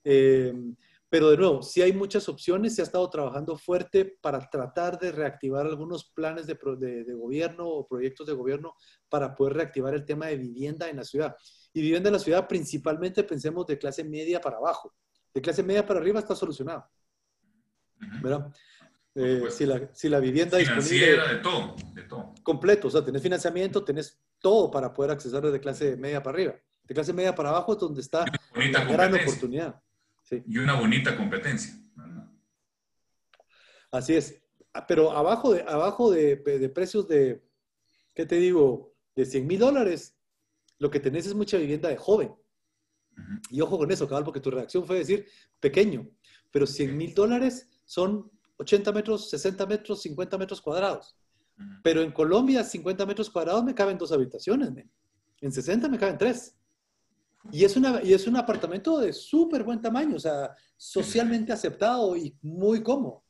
Em, 0.03 0.75
pero 1.09 1.29
de 1.29 1.37
nuevo, 1.37 1.61
sí 1.61 1.83
hay 1.83 1.93
muchas 1.93 2.27
opciones, 2.27 2.75
se 2.75 2.81
ha 2.81 2.85
estado 2.85 3.07
trabajando 3.11 3.57
fuerte 3.57 4.17
para 4.21 4.49
tratar 4.49 4.97
de 4.99 5.11
reactivar 5.11 5.67
algunos 5.67 6.05
planes 6.05 6.47
de, 6.47 6.57
de, 6.79 7.03
de, 7.03 7.13
gobierno 7.13 7.67
o 7.67 7.87
proyectos 7.87 8.25
de 8.25 8.33
gobierno 8.33 8.73
para 9.07 9.35
poder 9.35 9.53
reactivar 9.53 9.93
el 9.93 10.03
tema 10.03 10.27
de 10.27 10.37
vivienda 10.37 10.89
en 10.89 10.97
la 10.97 11.05
ciudad 11.05 11.35
y 11.77 11.81
vivienda 11.81 12.09
en 12.09 12.13
la 12.13 12.19
ciudad, 12.19 12.47
principalmente 12.47 13.23
pensemos 13.23 13.67
de 13.67 13.77
clase 13.77 14.03
media 14.03 14.41
para 14.41 14.57
abajo. 14.57 14.95
De 15.31 15.39
clase 15.39 15.61
media 15.61 15.85
para 15.85 15.99
arriba 15.99 16.19
está 16.19 16.35
solucionado. 16.35 16.89
¿Verdad? 18.19 18.51
Eh, 19.13 19.43
si, 19.51 19.67
la, 19.67 19.87
si, 19.93 20.09
la, 20.09 20.19
vivienda 20.19 20.57
disponible... 20.57 21.19
de 21.19 21.35
todo, 21.35 21.75
de 21.93 22.01
todo. 22.01 22.33
Completo, 22.41 22.87
o 22.87 22.91
sea, 22.91 23.05
tenés 23.05 23.21
financiamiento, 23.21 23.83
tenés 23.83 24.19
todo 24.39 24.71
para 24.71 24.91
poder 24.91 25.11
acceder 25.11 25.43
de 25.43 25.59
clase 25.59 25.95
media 25.97 26.23
para 26.23 26.35
arriba. 26.35 26.55
De 26.83 26.95
clase 26.95 27.13
media 27.13 27.35
para 27.35 27.49
abajo 27.49 27.73
es 27.73 27.79
donde 27.79 28.01
está 28.01 28.25
la 28.55 28.83
gran 28.85 29.13
oportunidad. 29.13 29.79
Y 30.31 30.57
una 30.57 30.79
bonita 30.79 31.15
competencia. 31.15 31.75
Así 33.91 34.15
es. 34.15 34.41
Ah, 34.73 34.87
pero 34.87 35.11
abajo 35.11 35.53
de, 35.53 35.61
abajo 35.61 36.09
de, 36.09 36.37
de 36.37 36.69
precios 36.69 37.07
de, 37.07 37.43
¿qué 38.15 38.25
te 38.25 38.37
digo? 38.37 38.95
De 39.15 39.25
100 39.25 39.45
mil 39.45 39.59
dólares, 39.59 40.16
lo 40.79 40.89
que 40.89 40.99
tenés 40.99 41.25
es 41.27 41.33
mucha 41.33 41.57
vivienda 41.57 41.89
de 41.89 41.97
joven. 41.97 42.33
Y 43.49 43.61
ojo 43.61 43.77
con 43.77 43.91
eso, 43.91 44.07
cabal, 44.07 44.23
porque 44.23 44.39
tu 44.39 44.51
reacción 44.51 44.85
fue 44.85 44.99
decir 44.99 45.25
pequeño, 45.59 46.07
pero 46.51 46.67
100 46.67 46.95
mil 46.95 47.13
dólares 47.13 47.67
son 47.85 48.29
80 48.57 48.91
metros, 48.91 49.29
60 49.29 49.65
metros, 49.65 50.01
50 50.01 50.37
metros 50.37 50.61
cuadrados. 50.61 51.15
Pero 51.83 52.01
en 52.01 52.11
Colombia, 52.11 52.63
50 52.63 53.05
metros 53.05 53.29
cuadrados 53.29 53.63
me 53.63 53.73
caben 53.73 53.97
dos 53.97 54.11
habitaciones, 54.11 54.71
en 55.41 55.51
60 55.51 55.89
me 55.89 55.97
caben 55.97 56.17
tres. 56.17 56.55
Y 57.51 57.63
es, 57.63 57.77
una, 57.77 58.03
y 58.03 58.13
es 58.13 58.27
un 58.27 58.35
apartamento 58.35 58.99
de 58.99 59.13
súper 59.13 59.63
buen 59.63 59.81
tamaño, 59.81 60.17
o 60.17 60.19
sea, 60.19 60.53
socialmente 60.75 61.53
aceptado 61.53 62.15
y 62.15 62.37
muy 62.41 62.83
cómodo. 62.83 63.23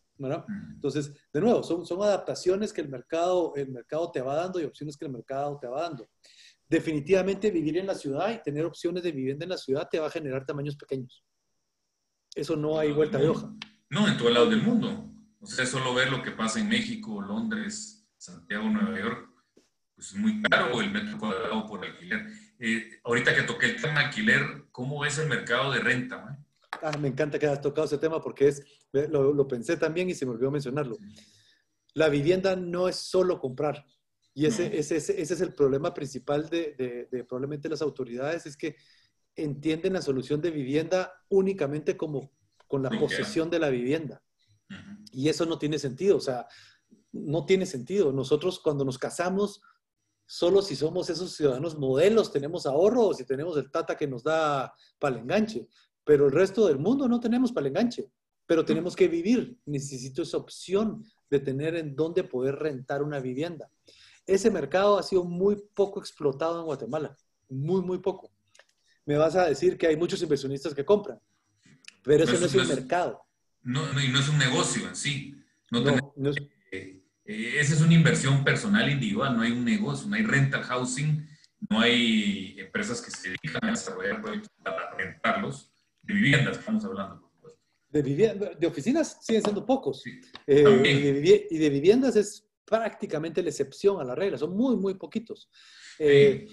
Entonces, 0.73 1.13
de 1.31 1.39
nuevo, 1.39 1.61
son, 1.61 1.85
son 1.85 2.01
adaptaciones 2.01 2.73
que 2.73 2.81
el 2.81 2.89
mercado, 2.89 3.53
el 3.55 3.69
mercado 3.69 4.11
te 4.11 4.19
va 4.19 4.35
dando 4.35 4.59
y 4.59 4.63
opciones 4.63 4.97
que 4.97 5.05
el 5.05 5.11
mercado 5.11 5.59
te 5.59 5.67
va 5.67 5.83
dando 5.83 6.09
definitivamente 6.69 7.51
vivir 7.51 7.77
en 7.77 7.87
la 7.87 7.95
ciudad 7.95 8.33
y 8.33 8.41
tener 8.43 8.65
opciones 8.65 9.03
de 9.03 9.11
vivienda 9.11 9.45
en 9.45 9.51
la 9.51 9.57
ciudad 9.57 9.87
te 9.89 9.99
va 9.99 10.07
a 10.07 10.11
generar 10.11 10.45
tamaños 10.45 10.75
pequeños. 10.75 11.23
Eso 12.35 12.55
no 12.55 12.77
hay 12.77 12.91
vuelta 12.91 13.17
de 13.17 13.29
hoja. 13.29 13.51
No, 13.89 14.07
en 14.07 14.17
todo 14.17 14.27
el 14.27 14.33
lado 14.33 14.49
del 14.49 14.61
mundo. 14.61 15.09
O 15.39 15.45
sea, 15.45 15.65
solo 15.65 15.93
ver 15.93 16.11
lo 16.11 16.21
que 16.21 16.31
pasa 16.31 16.59
en 16.59 16.67
México, 16.67 17.21
Londres, 17.21 18.07
Santiago, 18.17 18.69
Nueva 18.69 18.99
York, 18.99 19.29
pues 19.95 20.11
es 20.11 20.15
muy 20.15 20.41
caro 20.43 20.81
el 20.81 20.91
metro 20.91 21.17
cuadrado 21.17 21.65
por 21.65 21.83
alquiler. 21.85 22.27
Eh, 22.59 22.99
ahorita 23.03 23.33
que 23.33 23.43
toqué 23.43 23.67
el 23.67 23.81
tema 23.81 24.01
alquiler, 24.01 24.65
¿cómo 24.71 25.05
es 25.05 25.17
el 25.17 25.29
mercado 25.29 25.71
de 25.71 25.79
renta? 25.79 26.37
Ah, 26.81 26.97
me 26.97 27.07
encanta 27.07 27.39
que 27.39 27.47
hayas 27.47 27.61
tocado 27.61 27.85
ese 27.85 27.97
tema 27.97 28.21
porque 28.21 28.49
es, 28.49 28.63
lo, 28.91 29.33
lo 29.33 29.47
pensé 29.47 29.77
también 29.77 30.09
y 30.09 30.15
se 30.15 30.25
me 30.25 30.33
olvidó 30.33 30.51
mencionarlo. 30.51 30.97
La 31.93 32.09
vivienda 32.09 32.55
no 32.55 32.87
es 32.87 32.97
solo 32.97 33.39
comprar, 33.39 33.85
y 34.37 34.45
ese, 34.45 34.77
ese, 34.77 34.97
ese, 34.97 35.19
es 35.19 35.41
el 35.41 35.51
problema 35.55 35.95
principal 35.95 36.47
de, 36.47 37.07
de, 37.09 37.23
probablemente 37.23 37.69
las 37.69 37.81
autoridades, 37.81 38.45
es 38.45 38.55
que 38.55 38.75
entienden 39.35 39.93
la 39.93 40.01
solución 40.03 40.41
de 40.41 40.51
vivienda 40.51 41.11
únicamente 41.29 41.97
como 41.97 42.29
con 42.67 42.83
la 42.83 42.91
posesión 42.91 43.49
de 43.49 43.57
la 43.57 43.69
vivienda. 43.69 44.21
Y 45.11 45.29
eso 45.29 45.47
no 45.47 45.57
tiene 45.57 45.79
sentido, 45.79 46.17
o 46.17 46.19
sea, 46.19 46.45
no 47.11 47.47
tiene 47.47 47.65
sentido. 47.65 48.13
Nosotros 48.13 48.59
cuando 48.59 48.85
nos 48.85 48.99
casamos, 48.99 49.59
solo 50.27 50.61
si 50.61 50.75
somos 50.75 51.09
esos 51.09 51.31
ciudadanos 51.31 51.75
modelos, 51.75 52.31
tenemos 52.31 52.67
ahorros 52.67 53.19
y 53.19 53.25
tenemos 53.25 53.57
el 53.57 53.71
tata 53.71 53.97
que 53.97 54.05
nos 54.05 54.21
da 54.21 54.71
para 54.99 55.15
el 55.15 55.23
enganche, 55.23 55.67
pero 56.03 56.27
el 56.27 56.31
resto 56.31 56.67
del 56.67 56.77
mundo 56.77 57.07
no 57.07 57.19
tenemos 57.19 57.51
para 57.51 57.65
el 57.65 57.71
enganche, 57.71 58.11
pero 58.45 58.63
tenemos 58.63 58.95
que 58.95 59.07
vivir. 59.07 59.57
Necesito 59.65 60.21
esa 60.21 60.37
opción 60.37 61.03
de 61.27 61.39
tener 61.39 61.75
en 61.75 61.95
dónde 61.95 62.23
poder 62.23 62.53
rentar 62.57 63.01
una 63.01 63.19
vivienda 63.19 63.71
ese 64.27 64.51
mercado 64.51 64.99
ha 64.99 65.03
sido 65.03 65.23
muy 65.23 65.55
poco 65.73 65.99
explotado 65.99 66.59
en 66.59 66.65
Guatemala, 66.65 67.17
muy, 67.49 67.81
muy 67.81 67.99
poco. 67.99 68.31
Me 69.05 69.17
vas 69.17 69.35
a 69.35 69.47
decir 69.47 69.77
que 69.77 69.87
hay 69.87 69.95
muchos 69.95 70.21
inversionistas 70.21 70.75
que 70.75 70.83
compran, 70.83 71.17
Pero 72.03 72.25
eso 72.25 72.33
no, 72.37 72.45
es, 72.45 72.53
un 72.53 72.67
mercado. 72.67 73.21
No, 73.63 73.81
y 74.01 74.09
no 74.09 74.19
es 74.19 74.27
un 74.27 74.37
negocio 74.37 74.87
en 74.87 74.95
sí. 74.95 75.33
No, 75.71 75.79
no, 75.81 76.31
eh, 76.71 77.01
esa 77.25 77.73
es 77.73 77.81
una 77.81 77.93
inversión 77.93 78.43
personal 78.43 78.89
individual, 78.89 79.35
no 79.35 79.43
hay 79.43 79.51
un 79.51 79.63
negocio, 79.63 80.07
no 80.07 80.15
hay 80.15 80.23
rental 80.23 80.63
housing, 80.63 81.25
no 81.69 81.79
hay 81.79 82.55
empresas 82.59 83.01
que 83.01 83.11
se 83.11 83.29
dedican 83.29 83.65
a 83.65 83.71
desarrollar 83.71 84.21
proyectos 84.21 84.51
para 84.63 84.91
rentarlos. 84.95 85.71
De 86.01 86.13
viviendas 86.13 86.57
estamos 86.57 86.85
hablando, 86.85 87.29
De, 87.89 88.01
de 88.59 88.67
oficinas 88.67 89.17
siguen 89.21 89.41
siendo 89.41 89.65
pocos. 89.65 90.03
Eh, 90.45 91.45
y, 91.49 91.57
de 91.57 91.69
viviendas 91.69 92.15
es 92.15 92.46
prácticamente 92.67 93.41
la 93.41 93.49
excepción 93.49 94.01
a 94.01 94.03
la 94.03 94.13
regla, 94.13 94.37
son 94.37 94.55
muy, 94.55 94.75
muy 94.75 94.95
poquitos. 94.95 95.49
Eh, 95.97 96.47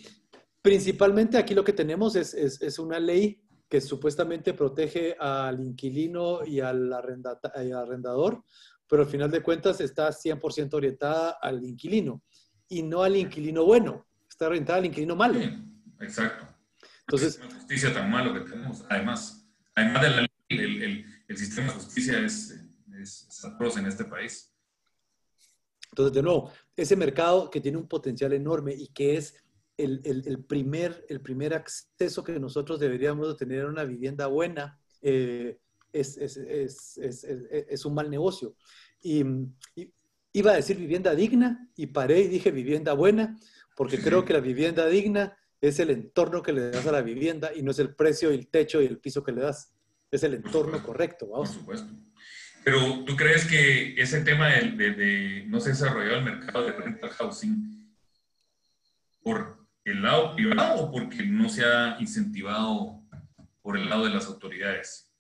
principalmente 0.63 1.37
aquí 1.37 1.55
lo 1.55 1.65
que 1.65 1.73
tenemos 1.73 2.15
es, 2.15 2.33
es, 2.35 2.63
es, 2.63 2.79
una 2.79 3.01
ley 3.01 3.43
que 3.69 3.81
supuestamente 3.81 4.55
protege 4.55 5.17
al 5.19 5.61
inquilino 5.61 6.45
y 6.47 6.61
al, 6.61 6.93
arrendador, 6.93 8.45
pero 8.89 9.03
al 9.03 9.09
final 9.09 9.31
de 9.31 9.43
cuentas 9.43 9.81
está 9.81 10.09
100% 10.09 10.75
orientada 10.75 11.37
al 11.43 11.65
inquilino 11.65 12.23
y 12.69 12.83
no 12.83 13.03
al 13.03 13.17
inquilino 13.17 13.65
bueno, 13.65 14.07
está 14.29 14.47
orientada 14.47 14.79
al 14.79 14.87
inquilino 14.87 15.17
malo. 15.17 15.41
exacto. 16.01 16.47
Entonces, 17.01 17.39
la 17.39 17.51
justicia 17.51 17.93
tan 17.93 18.11
malo 18.11 18.33
que 18.33 18.49
tenemos, 18.49 18.85
además, 18.89 19.47
además 19.75 20.03
de 20.03 20.11
la 20.11 20.21
ley, 20.21 20.29
el, 20.49 21.05
el, 21.29 21.37
sistema 21.37 21.67
de 21.67 21.75
justicia 21.75 22.19
es, 22.21 22.59
es 22.99 23.45
atroz 23.45 23.77
en 23.77 23.87
este 23.87 24.05
país. 24.05 24.54
Entonces, 25.95 26.13
de 26.13 26.23
nuevo, 26.23 26.51
ese 26.77 26.97
mercado 26.97 27.49
que 27.49 27.61
tiene 27.61 27.79
un 27.79 27.87
potencial 27.87 28.33
enorme 28.33 28.75
y 28.75 28.89
que 28.89 29.17
es 29.17 29.37
el, 29.77 30.01
el, 30.05 30.43
primer, 30.43 31.07
el 31.09 31.21
primer 31.21 31.55
acceso 31.55 32.25
que 32.25 32.41
nosotros 32.41 32.81
deberíamos 32.81 33.29
de 33.29 33.35
tener 33.37 33.65
a 33.65 33.69
una 33.69 33.85
vivienda 33.85 34.27
buena 34.27 34.77
eh, 35.03 35.57
es, 35.93 36.17
es, 36.17 36.37
es, 36.37 36.99
es, 36.99 37.85
un 37.85 37.95
mal 37.95 38.11
negocio. 38.11 38.57
Y, 39.03 39.23
iba 40.33 40.51
a 40.51 40.57
decir 40.57 40.77
vivienda 40.79 41.15
digna 41.15 41.71
y 41.77 41.87
paré 41.87 42.23
y 42.23 42.27
dije 42.29 42.51
vivienda 42.51 42.93
buena, 42.95 43.39
porque 43.77 44.01
creo 44.01 44.25
que 44.25 44.33
la 44.33 44.41
vivienda 44.41 44.89
digna 44.89 45.39
es 45.61 45.79
el 45.79 45.91
entorno 45.91 46.43
que 46.43 46.53
le 46.53 46.71
das 46.73 46.89
a 46.89 46.91
la 46.91 47.03
vivienda 47.03 47.53
y 47.55 47.63
no 47.63 47.71
es 47.71 47.79
el 47.79 47.95
precio 47.95 48.33
y 48.33 48.35
el 48.35 48.49
techo 48.49 48.83
y 48.83 48.87
el 48.87 48.99
piso 48.99 49.23
que 49.23 49.31
le 49.31 49.43
das. 49.43 49.73
Es 50.11 50.25
el 50.25 50.35
entorno 50.35 50.83
correcto, 50.83 51.29
vamos. 51.29 51.51
Por 51.51 51.59
supuesto. 51.59 51.95
Pero 52.65 53.05
tú 53.05 53.15
crees 53.15 53.45
que 53.47 54.01
ese 54.01 54.23
tema 54.23 54.49
de, 54.49 54.71
de, 54.71 54.91
de 54.93 55.45
no 55.47 55.61
se 55.61 55.71
desarrolló 55.71 56.17
el 56.17 56.25
mercado 56.25 56.65
de 56.65 56.73
rental 56.73 57.11
housing 57.11 57.95
por 59.23 59.65
el 59.85 60.03
lado 60.03 60.35
privado 60.35 60.85
o 60.85 60.91
porque 60.91 61.25
no 61.25 61.49
se 61.49 61.65
ha 61.65 61.97
incentivado 62.01 63.03
por 63.65 63.79
el 63.79 63.89
lado 63.89 64.05
de 64.05 64.11
las 64.11 64.27
autoridades? 64.27 65.11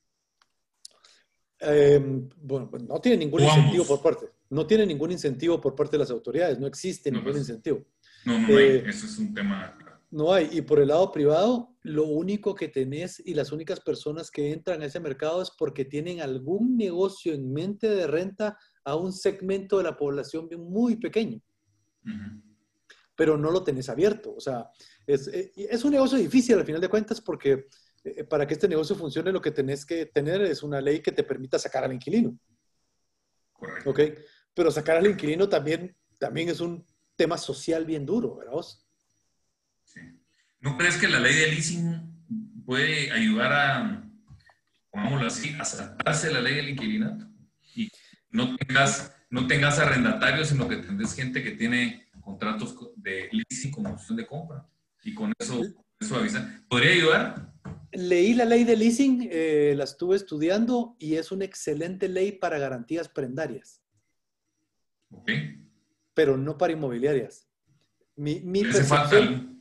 Eh, 1.60 1.98
bueno, 2.36 2.70
pues 2.70 2.82
no 2.82 3.00
tiene 3.00 3.16
ningún 3.16 3.42
incentivo 3.42 3.86
por 3.86 4.02
parte. 4.02 4.26
No 4.50 4.66
tiene 4.66 4.84
ningún 4.84 5.12
incentivo 5.12 5.58
por 5.60 5.74
parte 5.74 5.92
de 5.92 6.00
las 6.00 6.10
autoridades. 6.10 6.58
No 6.58 6.66
existe 6.66 7.10
ningún 7.10 7.32
pues, 7.32 7.38
incentivo. 7.38 7.86
No, 8.26 8.38
no 8.38 8.48
hay. 8.48 8.64
Eh, 8.64 8.84
Eso 8.86 9.06
es 9.06 9.18
un 9.18 9.32
tema. 9.32 9.76
No 10.14 10.32
hay. 10.32 10.48
Y 10.52 10.62
por 10.62 10.78
el 10.78 10.88
lado 10.88 11.10
privado, 11.10 11.76
lo 11.82 12.04
único 12.04 12.54
que 12.54 12.68
tenés 12.68 13.20
y 13.24 13.34
las 13.34 13.50
únicas 13.50 13.80
personas 13.80 14.30
que 14.30 14.52
entran 14.52 14.80
a 14.80 14.86
ese 14.86 15.00
mercado 15.00 15.42
es 15.42 15.50
porque 15.50 15.84
tienen 15.84 16.20
algún 16.20 16.76
negocio 16.76 17.32
en 17.34 17.52
mente 17.52 17.88
de 17.90 18.06
renta 18.06 18.56
a 18.84 18.94
un 18.94 19.12
segmento 19.12 19.78
de 19.78 19.84
la 19.84 19.96
población 19.96 20.48
muy 20.56 20.96
pequeño 20.96 21.40
pero 23.16 23.36
no 23.36 23.50
lo 23.50 23.62
tenés 23.62 23.88
abierto. 23.88 24.34
O 24.36 24.40
sea, 24.40 24.68
es, 25.06 25.28
eh, 25.28 25.52
es 25.56 25.84
un 25.84 25.92
negocio 25.92 26.18
difícil 26.18 26.58
al 26.58 26.66
final 26.66 26.80
de 26.80 26.88
cuentas 26.88 27.20
porque 27.20 27.68
eh, 28.02 28.24
para 28.24 28.46
que 28.46 28.54
este 28.54 28.68
negocio 28.68 28.96
funcione 28.96 29.32
lo 29.32 29.40
que 29.40 29.50
tenés 29.50 29.84
que 29.86 30.06
tener 30.06 30.42
es 30.42 30.62
una 30.62 30.80
ley 30.80 31.00
que 31.00 31.12
te 31.12 31.24
permita 31.24 31.58
sacar 31.58 31.84
al 31.84 31.92
inquilino. 31.92 32.38
Correcto. 33.52 33.90
¿Ok? 33.90 34.00
Pero 34.52 34.70
sacar 34.70 34.96
al 34.96 35.06
inquilino 35.06 35.48
también, 35.48 35.96
también 36.18 36.48
es 36.48 36.60
un 36.60 36.84
tema 37.16 37.38
social 37.38 37.84
bien 37.84 38.04
duro, 38.04 38.36
¿verdad. 38.36 38.52
¿No 40.64 40.78
crees 40.78 40.96
que 40.96 41.08
la 41.08 41.20
ley 41.20 41.34
de 41.34 41.48
leasing 41.48 42.64
puede 42.64 43.12
ayudar 43.12 43.52
a, 43.52 44.10
pongámoslo 44.90 45.26
así, 45.26 45.54
a 45.60 45.64
saltarse 45.66 46.32
la 46.32 46.40
ley 46.40 46.54
del 46.54 46.70
inquilinato? 46.70 47.26
Y 47.74 47.90
no 48.30 48.56
tengas, 48.56 49.14
no 49.28 49.46
tengas 49.46 49.78
arrendatarios, 49.78 50.48
sino 50.48 50.66
que 50.66 50.78
tenés 50.78 51.14
gente 51.14 51.42
que 51.42 51.50
tiene 51.50 52.08
contratos 52.22 52.74
de 52.96 53.28
leasing 53.30 53.72
como 53.72 53.90
opción 53.90 54.16
de 54.16 54.26
compra. 54.26 54.66
Y 55.02 55.12
con 55.12 55.34
eso, 55.38 55.60
eso 56.00 56.16
avisa. 56.16 56.64
¿Podría 56.66 56.92
ayudar? 56.92 57.52
Leí 57.92 58.32
la 58.32 58.46
ley 58.46 58.64
de 58.64 58.76
leasing, 58.78 59.28
eh, 59.30 59.74
la 59.76 59.84
estuve 59.84 60.16
estudiando 60.16 60.96
y 60.98 61.16
es 61.16 61.30
una 61.30 61.44
excelente 61.44 62.08
ley 62.08 62.32
para 62.32 62.58
garantías 62.58 63.10
prendarias. 63.10 63.82
Ok. 65.10 65.30
Pero 66.14 66.38
no 66.38 66.56
para 66.56 66.72
inmobiliarias. 66.72 67.46
Mi, 68.16 68.40
mi, 68.40 68.62
percepción, 68.62 69.53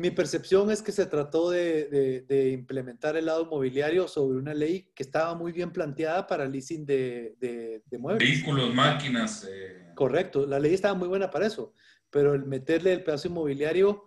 mi 0.00 0.10
percepción, 0.10 0.70
es 0.70 0.82
que 0.82 0.92
se 0.92 1.06
trató 1.06 1.50
de, 1.50 2.24
de, 2.26 2.50
implementar 2.50 3.16
el 3.16 3.26
lado 3.26 3.42
inmobiliario 3.42 4.08
sobre 4.08 4.38
una 4.38 4.54
ley 4.54 4.90
que 4.94 5.02
estaba 5.02 5.34
muy 5.34 5.52
bien 5.52 5.72
planteada 5.72 6.26
para 6.26 6.46
leasing 6.46 6.84
de, 6.86 7.36
de 7.38 7.98
muebles. 7.98 8.28
Vehículos, 8.28 8.74
máquinas. 8.74 9.46
Eh. 9.48 9.92
Correcto, 9.94 10.46
la 10.46 10.58
ley 10.58 10.74
estaba 10.74 10.94
muy 10.94 11.08
buena 11.08 11.30
para 11.30 11.46
eso 11.46 11.74
pero 12.10 12.34
el 12.34 12.44
meterle 12.44 12.92
el 12.92 13.04
pedazo 13.04 13.28
inmobiliario, 13.28 14.06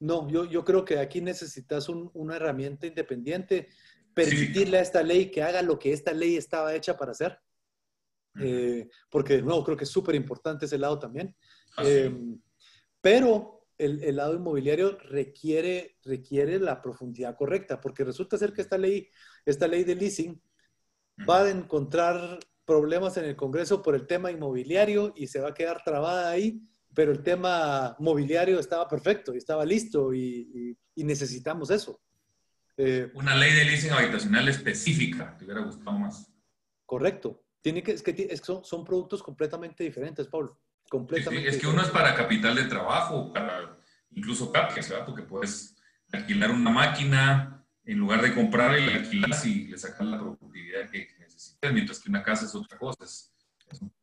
no, 0.00 0.28
yo, 0.30 0.44
yo 0.44 0.64
creo 0.64 0.84
que 0.84 0.98
aquí 0.98 1.20
necesitas 1.20 1.88
una 1.88 2.36
herramienta 2.36 2.86
independiente, 2.86 3.68
permitirle 4.14 4.78
a 4.78 4.82
esta 4.82 5.02
ley 5.02 5.30
que 5.30 5.42
haga 5.42 5.62
lo 5.62 5.78
que 5.78 5.92
esta 5.92 6.12
ley 6.12 6.36
estaba 6.36 6.74
hecha 6.74 6.96
para 6.96 7.12
hacer. 7.12 7.38
Eh, 8.40 8.88
porque, 9.10 9.42
no, 9.42 9.64
creo 9.64 9.76
que 9.76 9.84
es 9.84 9.90
súper 9.90 10.14
importante 10.14 10.66
ese 10.66 10.78
lado 10.78 10.98
también. 10.98 11.34
Ah, 11.76 11.82
em, 11.84 12.40
pero 13.00 13.57
el, 13.78 14.02
el, 14.02 14.16
lado 14.16 14.34
inmobiliario 14.34 14.98
requiere, 14.98 15.96
requiere 16.04 16.58
la 16.58 16.82
profundidad 16.82 17.36
correcta, 17.36 17.80
porque 17.80 18.04
resulta 18.04 18.36
ser 18.36 18.52
que 18.52 18.62
esta 18.62 18.76
ley, 18.76 19.08
esta 19.46 19.66
ley 19.66 19.84
de 19.84 19.94
leasing 19.94 20.40
va 21.28 21.42
a 21.42 21.50
encontrar 21.50 22.38
problemas 22.64 23.16
en 23.16 23.24
el 23.24 23.34
Congreso 23.34 23.82
por 23.82 23.94
el 23.94 24.06
tema 24.06 24.30
inmobiliario 24.30 25.14
y 25.16 25.26
se 25.26 25.40
va 25.40 25.48
a 25.48 25.54
quedar 25.54 25.82
trabada 25.82 26.30
ahí, 26.30 26.60
pero 26.94 27.12
el 27.12 27.22
tema 27.22 27.96
mobiliario 27.98 28.60
estaba 28.60 28.86
perfecto 28.86 29.34
y 29.34 29.38
estaba 29.38 29.64
listo 29.64 30.12
y, 30.12 30.76
necesitamos 30.96 31.70
eso. 31.70 32.00
Eh, 32.76 33.10
Una 33.14 33.34
ley 33.36 33.54
de 33.54 33.64
leasing 33.64 33.92
habitacional 33.92 34.48
específica, 34.48 35.36
te 35.38 35.44
hubiera 35.44 35.62
gustado 35.62 35.98
más. 35.98 36.30
Correcto. 36.84 37.42
Tiene 37.60 37.82
que, 37.82 37.92
es 37.92 38.02
que 38.02 38.28
son, 38.42 38.84
productos 38.84 39.22
completamente 39.22 39.82
diferentes, 39.84 40.26
Paul. 40.26 40.52
Completamente 40.88 41.48
es, 41.48 41.58
que, 41.58 41.66
uno 41.66 41.82
es 41.82 41.88
para 41.88 42.14
capital 42.14 42.54
de 42.54 42.64
trabajo, 42.64 43.32
para 43.32 43.78
incluso 44.10 44.50
CAPEX, 44.50 44.88
¿verdad? 44.88 45.06
Porque 45.06 45.22
puedes 45.22 45.76
alquilar 46.12 46.50
una 46.50 46.70
máquina 46.70 47.64
en 47.84 47.98
lugar 47.98 48.22
de 48.22 48.34
comprarla 48.34 48.78
y 48.78 48.86
la 48.86 48.96
alquilas 48.96 49.46
y 49.46 49.66
le 49.66 49.78
sacas 49.78 50.06
la 50.06 50.18
productividad 50.18 50.90
que, 50.90 51.08
mientras 51.72 52.00
que 52.00 52.10
una 52.10 52.22
casa 52.22 52.46
es 52.46 52.54
otra 52.54 52.78
cosa. 52.78 53.04
Es, 53.04 53.32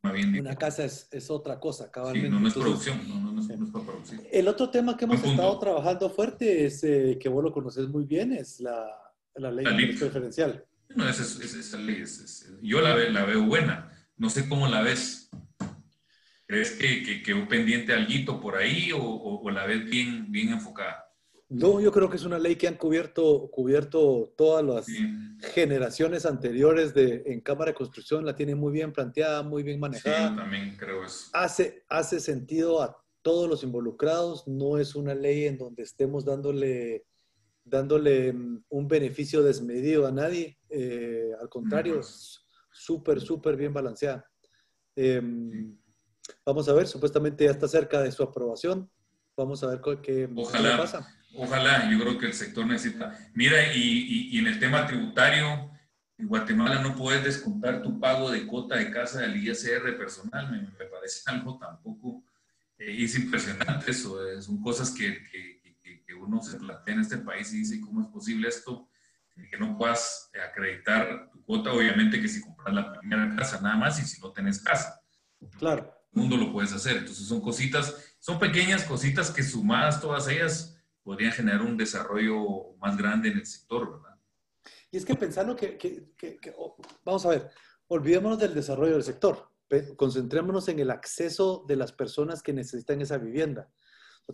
una 0.03 0.55
casa 0.55 0.85
es, 0.85 1.07
es, 1.11 1.31
otra 1.31 1.59
cosa, 1.59 1.91
cabalmente. 1.91 2.29
no, 2.29 2.39
no, 2.39 2.47
es 2.47 2.53
producción, 2.53 3.01
no, 3.09 3.31
no, 3.31 3.41
es, 3.41 3.71
para 3.71 3.85
producir. 3.85 4.21
El 4.31 4.47
otro 4.47 4.69
tema 4.69 4.95
que 4.95 5.05
hemos 5.05 5.23
estado 5.23 5.57
trabajando 5.57 6.09
fuerte 6.11 6.65
es, 6.65 6.83
eh, 6.83 7.17
que 7.19 7.29
vos 7.29 7.43
lo 7.43 7.51
conoces 7.51 7.87
muy 7.87 8.05
bien, 8.05 8.31
es 8.31 8.59
la, 8.59 8.85
la 9.35 9.51
ley 9.51 9.95
preferencial. 9.97 10.63
No, 10.95 11.09
esa, 11.09 11.23
esa 11.23 11.77
ley 11.77 12.03
yo 12.61 12.81
la, 12.81 12.95
la, 12.95 13.25
veo 13.25 13.43
buena. 13.43 13.91
No 14.17 14.29
sé 14.29 14.47
cómo 14.47 14.67
la 14.67 14.81
ves. 14.81 15.29
¿Crees 16.47 16.71
que, 16.71 17.03
que 17.03 17.23
quedó 17.23 17.47
pendiente 17.47 17.93
algo 17.93 18.39
por 18.39 18.55
ahí 18.55 18.91
o, 18.91 19.01
o, 19.01 19.49
la 19.49 19.65
ves 19.65 19.85
bien, 19.85 20.31
bien 20.31 20.49
enfocada? 20.49 21.03
No, 21.49 21.79
yo 21.79 21.91
creo 21.91 22.09
que 22.09 22.17
es 22.17 22.25
una 22.25 22.39
ley 22.39 22.55
que 22.55 22.67
han 22.67 22.75
cubierto, 22.75 23.49
cubierto 23.51 24.33
todas 24.35 24.63
las 24.63 24.87
generaciones 25.53 26.25
anteriores 26.25 26.93
de, 26.93 27.23
en 27.25 27.41
Cámara 27.41 27.71
de 27.71 27.75
Construcción, 27.75 28.25
la 28.25 28.35
tiene 28.35 28.55
muy 28.55 28.73
bien 28.73 28.91
planteada, 28.91 29.43
muy 29.43 29.63
bien 29.63 29.79
manejada. 29.79 30.29
Sí, 30.29 30.35
también 30.35 30.75
creo 30.77 31.03
eso. 31.03 31.29
Hace, 31.33 31.83
hace 31.87 32.19
sentido 32.19 32.81
a 32.81 32.97
todos 33.21 33.49
los 33.49 33.63
involucrados, 33.63 34.47
no 34.47 34.77
es 34.77 34.95
una 34.95 35.15
ley 35.15 35.45
en 35.45 35.57
donde 35.57 35.81
estemos 35.83 36.25
dándole, 36.25 37.05
dándole 37.63 38.33
mm, 38.33 38.65
un 38.69 38.87
beneficio 38.87 39.41
desmedido 39.41 40.05
a 40.05 40.11
nadie, 40.11 40.59
eh, 40.69 41.31
al 41.39 41.49
contrario, 41.49 41.99
es 41.99 42.45
súper, 42.71 43.19
súper 43.19 43.55
bien 43.55 43.73
balanceada. 43.73 44.29
Em, 44.95 45.75
vamos 46.45 46.67
a 46.69 46.73
ver, 46.73 46.87
supuestamente 46.87 47.45
ya 47.45 47.51
está 47.51 47.67
cerca 47.67 48.01
de 48.01 48.11
su 48.11 48.23
aprobación. 48.23 48.89
Vamos 49.37 49.63
a 49.63 49.67
ver 49.67 49.81
qué, 49.81 50.01
qué 50.01 50.27
pasa. 50.27 51.07
Ojalá, 51.37 51.89
yo 51.91 51.99
creo 51.99 52.17
que 52.17 52.27
el 52.27 52.33
sector 52.33 52.65
necesita. 52.65 53.17
Mira, 53.33 53.73
y, 53.73 54.29
y, 54.31 54.39
en 54.39 54.47
el 54.47 54.59
tema 54.59 54.87
tributario, 54.87 55.69
en 56.17 56.27
Guatemala 56.27 56.81
no 56.81 56.95
puedes 56.95 57.23
descontar 57.23 57.81
tu 57.81 57.99
pago 57.99 58.31
de 58.31 58.47
cuota 58.47 58.77
de 58.77 58.89
casa 58.89 59.21
del 59.21 59.35
ISR 59.35 59.97
personal, 59.97 60.49
me, 60.49 60.61
me 60.61 60.85
parece 60.85 61.21
algo 61.29 61.57
tampoco, 61.57 62.23
eh, 62.77 63.03
es 63.03 63.17
impresionante 63.17 63.91
eso, 63.91 64.25
eh, 64.25 64.41
son 64.41 64.61
cosas 64.61 64.91
que, 64.91 65.23
que, 65.29 65.61
que, 65.61 66.13
uno 66.13 66.41
se 66.41 66.57
plantea 66.57 66.95
en 66.95 67.01
este 67.01 67.17
país 67.17 67.53
y 67.53 67.57
dice, 67.59 67.79
¿cómo 67.81 68.01
es 68.01 68.07
posible 68.07 68.47
esto? 68.47 68.87
que 69.51 69.57
no 69.57 69.77
puedas 69.77 70.31
acreditar 70.49 71.29
tu 71.29 71.43
cuota, 71.43 71.73
obviamente 71.73 72.21
que 72.21 72.27
si 72.27 72.41
compras 72.41 72.73
la 72.73 72.93
primera 72.93 73.35
casa 73.35 73.59
nada 73.61 73.75
más 73.75 73.99
y 74.01 74.05
si 74.05 74.19
no 74.21 74.31
tenés 74.31 74.61
casa. 74.61 75.01
Claro. 75.59 75.93
Mundo 76.15 76.37
lo 76.37 76.51
puedes 76.51 76.73
hacer. 76.73 76.97
Entonces 76.97 77.27
son 77.27 77.41
cositas, 77.41 77.95
son 78.19 78.39
pequeñas 78.39 78.83
cositas 78.83 79.29
que 79.29 79.43
sumadas 79.43 80.01
todas 80.01 80.27
ellas 80.27 80.75
podrían 81.03 81.31
generar 81.31 81.61
un 81.61 81.77
desarrollo 81.77 82.75
más 82.79 82.97
grande 82.97 83.29
en 83.29 83.37
el 83.37 83.45
sector, 83.45 83.91
¿verdad? 83.91 84.15
Y 84.89 84.97
es 84.97 85.05
que 85.05 85.13
pensando 85.13 85.55
que, 85.55 85.77
que, 85.77 86.13
que, 86.17 86.53
oh, 86.57 86.77
vamos 87.03 87.25
a 87.25 87.29
ver, 87.29 87.51
olvidémonos 87.87 88.39
del 88.39 88.55
desarrollo 88.55 88.93
del 88.93 89.03
sector, 89.03 89.51
concentrémonos 89.97 90.67
en 90.69 90.79
el 90.79 90.89
acceso 90.89 91.65
de 91.67 91.75
las 91.75 91.91
personas 91.91 92.41
que 92.41 92.53
necesitan 92.53 93.01
esa 93.01 93.17
vivienda. 93.17 93.69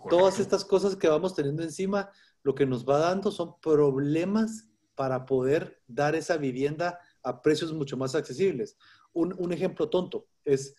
Todas 0.10 0.40
estas 0.40 0.64
cosas 0.64 0.96
que 0.96 1.10
vamos 1.10 1.36
teniendo 1.36 1.64
encima, 1.64 2.10
lo 2.44 2.56
que 2.56 2.66
nos 2.66 2.88
va 2.88 3.00
dando 3.00 3.32
son 3.32 3.60
problemas 3.60 4.70
para 4.96 5.26
poder 5.26 5.82
dar 5.88 6.16
esa 6.16 6.38
vivienda 6.38 7.00
a 7.24 7.42
precios 7.42 7.74
mucho 7.74 7.98
más 7.98 8.16
accesibles. 8.16 8.78
Un, 9.14 9.36
un, 9.38 9.52
ejemplo 9.52 9.90
tonto 9.90 10.28
es, 10.46 10.76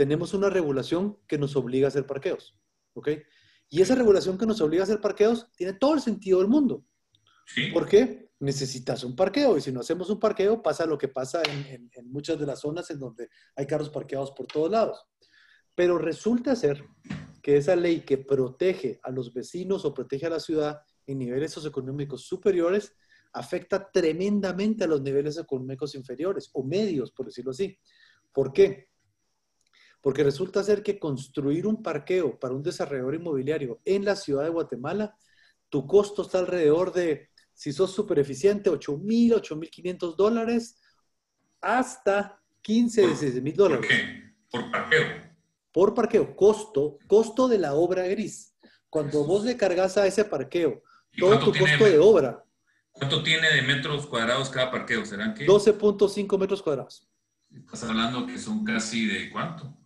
tenemos 0.00 0.32
una 0.32 0.48
regulación 0.48 1.18
que 1.26 1.36
nos 1.36 1.56
obliga 1.56 1.86
a 1.86 1.88
hacer 1.88 2.06
parqueos, 2.06 2.58
¿ok? 2.94 3.10
Y 3.68 3.82
esa 3.82 3.94
regulación 3.94 4.38
que 4.38 4.46
nos 4.46 4.62
obliga 4.62 4.82
a 4.82 4.84
hacer 4.84 4.98
parqueos 4.98 5.48
tiene 5.54 5.74
todo 5.74 5.92
el 5.92 6.00
sentido 6.00 6.38
del 6.38 6.48
mundo. 6.48 6.86
Sí. 7.44 7.66
¿Por 7.70 7.86
qué? 7.86 8.30
Necesitas 8.38 9.04
un 9.04 9.14
parqueo 9.14 9.58
y 9.58 9.60
si 9.60 9.70
no 9.70 9.80
hacemos 9.80 10.08
un 10.08 10.18
parqueo 10.18 10.62
pasa 10.62 10.86
lo 10.86 10.96
que 10.96 11.08
pasa 11.08 11.42
en, 11.42 11.66
en, 11.66 11.90
en 11.92 12.10
muchas 12.10 12.40
de 12.40 12.46
las 12.46 12.60
zonas 12.60 12.88
en 12.88 12.98
donde 12.98 13.28
hay 13.54 13.66
carros 13.66 13.90
parqueados 13.90 14.30
por 14.30 14.46
todos 14.46 14.70
lados. 14.70 15.04
Pero 15.74 15.98
resulta 15.98 16.56
ser 16.56 16.82
que 17.42 17.58
esa 17.58 17.76
ley 17.76 18.00
que 18.00 18.16
protege 18.16 19.00
a 19.02 19.10
los 19.10 19.34
vecinos 19.34 19.84
o 19.84 19.92
protege 19.92 20.24
a 20.24 20.30
la 20.30 20.40
ciudad 20.40 20.80
en 21.06 21.18
niveles 21.18 21.52
socioeconómicos 21.52 22.24
superiores 22.24 22.96
afecta 23.34 23.90
tremendamente 23.92 24.84
a 24.84 24.86
los 24.86 25.02
niveles 25.02 25.36
económicos 25.36 25.94
inferiores 25.94 26.48
o 26.54 26.64
medios, 26.64 27.12
por 27.12 27.26
decirlo 27.26 27.50
así. 27.50 27.78
¿Por 28.32 28.50
qué? 28.50 28.89
Porque 30.00 30.24
resulta 30.24 30.62
ser 30.62 30.82
que 30.82 30.98
construir 30.98 31.66
un 31.66 31.82
parqueo 31.82 32.38
para 32.38 32.54
un 32.54 32.62
desarrollador 32.62 33.14
inmobiliario 33.14 33.80
en 33.84 34.04
la 34.04 34.16
ciudad 34.16 34.44
de 34.44 34.50
Guatemala, 34.50 35.16
tu 35.68 35.86
costo 35.86 36.22
está 36.22 36.38
alrededor 36.38 36.92
de, 36.92 37.28
si 37.52 37.72
sos 37.72 37.92
súper 37.92 38.18
eficiente, 38.18 38.70
8 38.70 38.98
mil, 38.98 39.34
8 39.34 39.56
mil 39.56 39.70
500 39.70 40.16
dólares, 40.16 40.80
hasta 41.60 42.40
15, 42.62 43.06
16 43.06 43.42
mil 43.42 43.54
dólares. 43.54 43.86
¿Por 43.86 43.96
qué? 43.96 44.34
Por 44.50 44.70
parqueo. 44.70 45.06
Por 45.72 45.94
parqueo, 45.94 46.36
costo, 46.36 46.98
costo 47.06 47.46
de 47.46 47.58
la 47.58 47.74
obra 47.74 48.06
gris. 48.08 48.56
Cuando 48.88 49.24
vos 49.24 49.44
le 49.44 49.56
cargas 49.56 49.96
a 49.96 50.06
ese 50.06 50.24
parqueo 50.24 50.82
todo 51.16 51.38
tu 51.38 51.52
costo 51.52 51.84
de 51.84 51.98
obra, 51.98 52.44
¿Cuánto 52.92 53.22
tiene 53.22 53.50
de 53.50 53.62
metros 53.62 54.06
cuadrados 54.06 54.50
cada 54.50 54.70
parqueo? 54.70 55.06
¿Serán 55.06 55.34
qué? 55.34 55.46
12.5 55.46 56.38
metros 56.38 56.62
cuadrados. 56.62 57.08
Estás 57.50 57.84
hablando 57.84 58.26
que 58.26 58.38
son 58.38 58.64
casi 58.64 59.06
de 59.06 59.30
cuánto? 59.30 59.76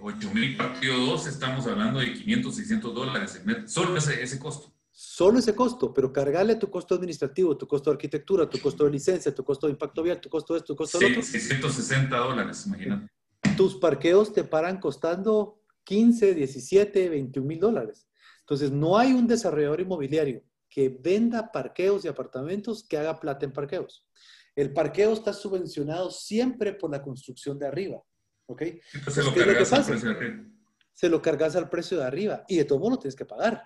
Eh, 0.00 0.02
8 0.02 0.30
mil 0.34 0.56
partido 0.56 0.96
2, 0.96 1.26
estamos 1.26 1.66
hablando 1.66 2.00
de 2.00 2.12
500, 2.12 2.54
600 2.54 2.94
dólares. 2.94 3.42
Solo 3.66 3.96
ese, 3.96 4.22
ese 4.22 4.38
costo. 4.38 4.72
Solo 4.90 5.38
ese 5.38 5.54
costo, 5.54 5.94
pero 5.94 6.12
cargarle 6.12 6.56
tu 6.56 6.70
costo 6.70 6.94
administrativo, 6.94 7.56
tu 7.56 7.66
costo 7.66 7.90
de 7.90 7.94
arquitectura, 7.94 8.48
tu 8.48 8.58
costo 8.60 8.84
de 8.84 8.90
licencia, 8.90 9.34
tu 9.34 9.44
costo 9.44 9.66
de 9.66 9.72
impacto 9.72 10.02
vial, 10.02 10.20
tu 10.20 10.28
costo 10.28 10.54
de 10.54 10.58
esto, 10.58 10.74
tu 10.74 10.76
costo 10.76 10.98
de 10.98 11.06
Sí, 11.06 11.12
otro. 11.12 11.22
660 11.22 12.16
dólares, 12.16 12.66
imagínate. 12.66 13.10
Tus 13.56 13.76
parqueos 13.76 14.32
te 14.32 14.44
paran 14.44 14.78
costando 14.78 15.62
15, 15.84 16.34
17, 16.34 17.08
21 17.08 17.46
mil 17.46 17.60
dólares. 17.60 18.08
Entonces, 18.40 18.70
no 18.72 18.98
hay 18.98 19.12
un 19.12 19.26
desarrollador 19.26 19.80
inmobiliario 19.80 20.42
que 20.68 20.88
venda 20.88 21.50
parqueos 21.50 22.04
y 22.04 22.08
apartamentos 22.08 22.84
que 22.86 22.96
haga 22.96 23.18
plata 23.18 23.44
en 23.44 23.52
parqueos. 23.52 24.06
El 24.54 24.72
parqueo 24.72 25.12
está 25.12 25.32
subvencionado 25.32 26.10
siempre 26.10 26.74
por 26.74 26.90
la 26.90 27.02
construcción 27.02 27.58
de 27.58 27.66
arriba. 27.66 28.02
¿Ok? 28.50 28.62
Entonces 28.94 29.24
lo 29.24 29.32
¿qué 29.32 29.40
es 29.40 29.46
lo 29.46 29.52
que 29.52 29.58
cargas 29.58 29.72
al 29.72 29.84
precio 29.86 30.08
de 30.08 30.16
arriba. 30.16 30.44
Se 30.92 31.08
lo 31.08 31.22
cargas 31.22 31.56
al 31.56 31.68
precio 31.70 31.98
de 31.98 32.04
arriba 32.04 32.44
y 32.48 32.56
de 32.56 32.64
todo 32.64 32.78
modo 32.80 32.90
lo 32.90 32.98
tienes 32.98 33.14
que 33.14 33.24
pagar. 33.24 33.62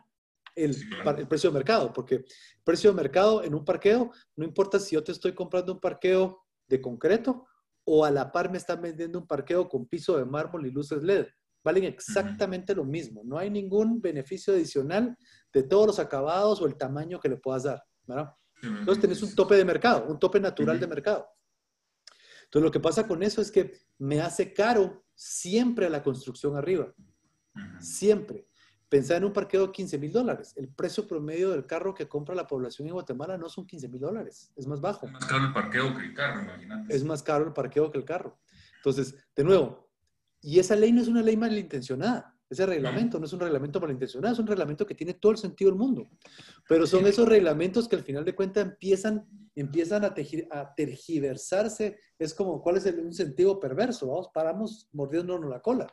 El, 0.55 0.75
Sí, 0.75 0.87
claro. 0.88 1.05
par- 1.05 1.20
el 1.20 1.27
precio 1.27 1.51
de 1.51 1.55
mercado, 1.55 1.92
porque 1.92 2.16
el 2.16 2.25
precio 2.62 2.90
de 2.90 2.97
mercado 2.97 3.42
en 3.42 3.55
un 3.55 3.64
parqueo, 3.64 4.12
no 4.37 4.44
importa 4.44 4.79
si 4.79 4.94
yo 4.94 5.03
te 5.03 5.11
estoy 5.12 5.33
comprando 5.35 5.73
un 5.73 5.81
parqueo 5.81 6.44
de 6.68 6.81
concreto 6.81 7.47
o 7.85 8.05
a 8.05 8.11
la 8.11 8.31
par 8.31 8.51
me 8.51 8.59
están 8.59 8.81
vendiendo 8.83 9.18
un 9.18 9.27
parqueo 9.27 9.68
con 9.68 9.87
piso 9.87 10.16
de 10.18 10.25
mármol 10.25 10.66
y 10.66 10.70
luces 10.70 11.03
LED. 11.03 11.27
Valen 11.64 11.85
exactamente 11.85 12.75
lo 12.75 12.85
mismo. 12.85 13.23
No 13.25 13.38
hay 13.38 13.51
ningún 13.51 14.01
beneficio 14.01 14.53
adicional 14.53 15.16
de 15.53 15.62
todos 15.62 15.87
los 15.87 15.99
acabados 15.99 16.61
o 16.61 16.66
el 16.66 16.77
tamaño 16.77 17.18
que 17.18 17.29
le 17.31 17.37
puedas 17.38 17.62
dar. 17.64 17.83
¿verdad? 18.07 18.31
Entonces 18.62 19.01
tenés 19.01 19.23
un 19.23 19.35
tope 19.35 19.57
de 19.57 19.64
mercado, 19.64 20.05
un 20.09 20.18
tope 20.18 20.38
natural 20.40 20.79
de 20.79 20.87
mercado. 20.87 21.27
Entonces 22.54 22.66
lo 22.66 22.70
que 22.70 22.78
pasa 22.78 23.08
con 23.08 23.20
eso 23.24 23.40
es 23.40 23.50
que 23.50 23.80
me 23.98 24.20
hace 24.20 24.52
caro 24.52 25.04
siempre 25.12 25.86
a 25.86 25.90
la 25.90 26.04
construcción 26.04 26.56
arriba, 26.56 26.94
siempre. 27.80 28.46
Pensá 28.88 29.16
en 29.16 29.24
un 29.24 29.32
parqueo 29.32 29.66
de 29.66 29.72
15 29.72 29.98
mil 29.98 30.12
dólares. 30.12 30.52
El 30.54 30.68
precio 30.68 31.04
promedio 31.04 31.50
del 31.50 31.66
carro 31.66 31.92
que 31.92 32.06
compra 32.06 32.32
la 32.32 32.46
población 32.46 32.86
en 32.86 32.94
Guatemala 32.94 33.36
no 33.36 33.48
son 33.48 33.66
15 33.66 33.88
mil 33.88 34.00
dólares, 34.00 34.52
es 34.54 34.68
más 34.68 34.80
bajo. 34.80 35.04
Es 35.04 35.12
más 35.12 35.24
caro 35.24 35.46
el 35.46 35.52
parqueo 35.52 35.96
que 35.96 36.04
el 36.04 36.14
carro, 36.14 36.42
imagínate. 36.42 36.94
Es 36.94 37.02
más 37.02 37.24
caro 37.24 37.44
el 37.44 37.52
parqueo 37.52 37.90
que 37.90 37.98
el 37.98 38.04
carro. 38.04 38.38
Entonces, 38.76 39.16
de 39.34 39.42
nuevo, 39.42 39.90
y 40.40 40.60
esa 40.60 40.76
ley 40.76 40.92
no 40.92 41.02
es 41.02 41.08
una 41.08 41.22
ley 41.22 41.36
malintencionada. 41.36 42.34
Ese 42.48 42.66
reglamento 42.66 43.18
no 43.18 43.24
es 43.26 43.33
un 43.33 43.40
reglamento 43.40 43.80
malintencionado, 43.80 44.33
es 44.35 44.38
un 44.38 44.46
reglamento 44.46 44.87
que 44.87 44.94
tiene 44.94 45.14
todo 45.14 45.33
el 45.33 45.38
sentido 45.38 45.70
del 45.70 45.78
mundo. 45.78 46.09
Pero 46.68 46.87
son 46.87 47.07
esos 47.07 47.26
reglamentos 47.28 47.88
que 47.88 47.96
al 47.96 48.02
final 48.02 48.24
de 48.24 48.35
cuentas 48.35 48.64
empiezan, 48.64 49.26
empiezan 49.54 50.04
a, 50.04 50.14
teji- 50.14 50.46
a 50.50 50.74
tergiversarse. 50.74 51.98
Es 52.18 52.35
como, 52.35 52.62
¿cuál 52.62 52.76
es 52.76 52.87
el, 52.87 53.00
un 53.00 53.12
sentido 53.14 53.59
perverso? 53.59 54.09
Vamos, 54.09 54.28
paramos 54.33 54.88
mordiéndonos 54.92 55.48
la 55.50 55.61
cola. 55.61 55.87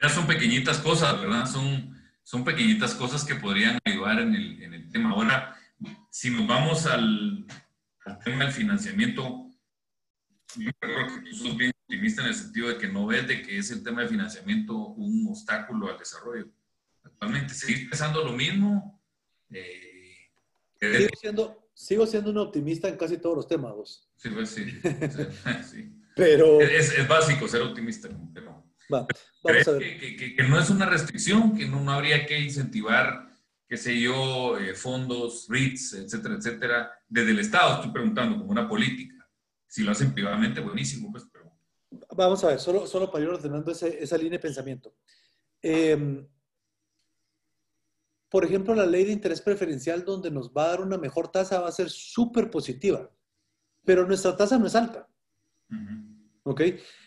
Ya 0.00 0.08
son 0.08 0.26
pequeñitas 0.26 0.78
cosas, 0.78 1.20
¿verdad? 1.20 1.46
Son, 1.46 1.94
son 2.22 2.44
pequeñitas 2.44 2.94
cosas 2.94 3.24
que 3.24 3.34
podrían 3.34 3.78
ayudar 3.84 4.20
en 4.20 4.34
el, 4.34 4.62
en 4.62 4.74
el 4.74 4.88
tema. 4.90 5.10
Ahora, 5.10 5.56
si 6.10 6.30
nos 6.30 6.46
vamos 6.46 6.86
al, 6.86 7.46
al 8.04 8.18
tema 8.20 8.44
del 8.44 8.52
financiamiento, 8.52 9.50
yo 10.56 10.70
creo 10.78 11.06
que 11.08 11.30
tú 11.30 11.36
sos 11.36 11.56
bien 11.56 11.72
optimista 11.86 12.22
en 12.22 12.28
el 12.28 12.34
sentido 12.34 12.68
de 12.68 12.78
que 12.78 12.88
no 12.88 13.06
ves 13.06 13.26
de 13.28 13.42
que 13.42 13.58
es 13.58 13.70
el 13.70 13.82
tema 13.82 14.02
de 14.02 14.08
financiamiento 14.08 14.76
un 14.76 15.26
obstáculo 15.28 15.88
al 15.90 15.98
desarrollo. 15.98 16.48
Actualmente, 17.04 17.54
¿seguís 17.54 17.88
pensando 17.88 18.24
lo 18.24 18.32
mismo? 18.32 19.00
Eh, 19.50 19.92
Sigo 20.80 21.08
siendo, 21.20 21.70
sigo 21.72 22.06
siendo 22.06 22.30
un 22.30 22.38
optimista 22.38 22.88
en 22.88 22.96
casi 22.96 23.18
todos 23.18 23.36
los 23.36 23.48
temas, 23.48 23.72
vos. 23.72 24.08
sí, 24.16 24.28
pues, 24.30 24.50
sí, 24.50 24.64
sí. 25.70 25.92
Pero, 26.16 26.60
Es, 26.60 26.92
es 26.98 27.06
básico 27.08 27.46
ser 27.46 27.62
optimista, 27.62 28.08
no. 28.08 28.32
va, 28.92 29.00
vamos 29.00 29.08
¿Crees 29.44 29.68
a 29.68 29.72
ver. 29.72 29.98
que, 30.00 30.16
que- 30.16 30.34
que- 30.34 30.42
no 30.42 30.58
es 30.58 30.68
una 30.70 30.86
restricción, 30.86 31.56
que 31.56 31.66
no, 31.68 31.80
no 31.82 31.92
habría 31.92 32.26
que 32.26 32.38
incentivar, 32.40 33.30
qué 33.68 33.76
sé 33.76 33.98
yo, 34.00 34.58
eh, 34.58 34.74
fondos, 34.74 35.46
REITs, 35.48 35.94
etcétera, 35.94 36.34
etcétera, 36.36 36.90
desde 37.08 37.30
el 37.30 37.38
Estado? 37.38 37.76
Estoy 37.76 37.92
preguntando, 37.92 38.38
como 38.38 38.50
una 38.50 38.68
política. 38.68 39.14
Si 39.68 39.82
lo 39.82 39.92
hacen 39.92 40.12
privadamente, 40.12 40.60
buenísimo, 40.60 41.10
pues, 41.12 41.24
pero... 41.32 41.35
Vamos 42.16 42.42
a 42.44 42.48
ver, 42.48 42.58
solo, 42.58 42.86
solo 42.86 43.10
para 43.10 43.24
ir 43.24 43.30
ordenando 43.30 43.70
ese- 43.70 44.02
esa 44.02 44.16
línea 44.16 44.32
de 44.32 44.38
pensamiento. 44.38 44.94
Eh, 45.62 46.26
por 48.28 48.44
ejemplo, 48.44 48.74
la 48.74 48.86
ley 48.86 49.04
de 49.04 49.12
interés 49.12 49.40
preferencial 49.40 50.04
donde 50.04 50.30
nos 50.30 50.50
va 50.50 50.64
a 50.64 50.68
dar 50.68 50.80
una 50.80 50.98
mejor 50.98 51.28
tasa 51.28 51.60
va 51.60 51.68
a 51.68 51.72
ser 51.72 51.90
súper 51.90 52.50
positiva, 52.50 53.10
pero 53.84 54.06
nuestra 54.06 54.36
tasa 54.36 54.58
no 54.58 54.66
es 54.66 54.74
alta, 54.74 55.08
Ujú. 55.70 56.50
¿ok? 56.50 56.60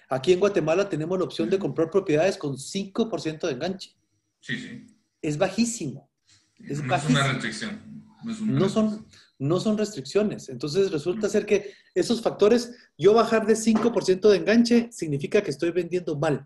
Aquí 0.09 0.33
en 0.33 0.39
Guatemala 0.39 0.87
tenemos 0.87 1.17
la 1.17 1.25
opción 1.25 1.49
de 1.49 1.59
comprar 1.59 1.89
propiedades 1.89 2.37
con 2.37 2.57
5% 2.57 3.47
de 3.47 3.53
enganche. 3.53 3.95
Sí, 4.39 4.57
sí. 4.57 4.87
Es 5.21 5.37
bajísimo. 5.37 6.09
Es 6.57 6.81
no 6.83 6.95
es 6.95 7.05
una 7.09 7.27
restricción. 7.27 8.05
No, 8.23 8.31
es 8.31 8.39
una 8.41 8.59
No 8.59 8.69
son. 8.69 9.05
No 9.39 9.59
son 9.59 9.77
restricciones. 9.77 10.49
Entonces 10.49 10.91
resulta 10.91 11.29
ser 11.29 11.45
que 11.45 11.73
esos 11.95 12.21
factores, 12.21 12.75
yo 12.97 13.13
bajar 13.13 13.45
de 13.47 13.55
5% 13.55 14.29
de 14.29 14.37
enganche 14.37 14.89
significa 14.91 15.41
que 15.41 15.49
estoy 15.51 15.71
vendiendo 15.71 16.17
mal. 16.17 16.45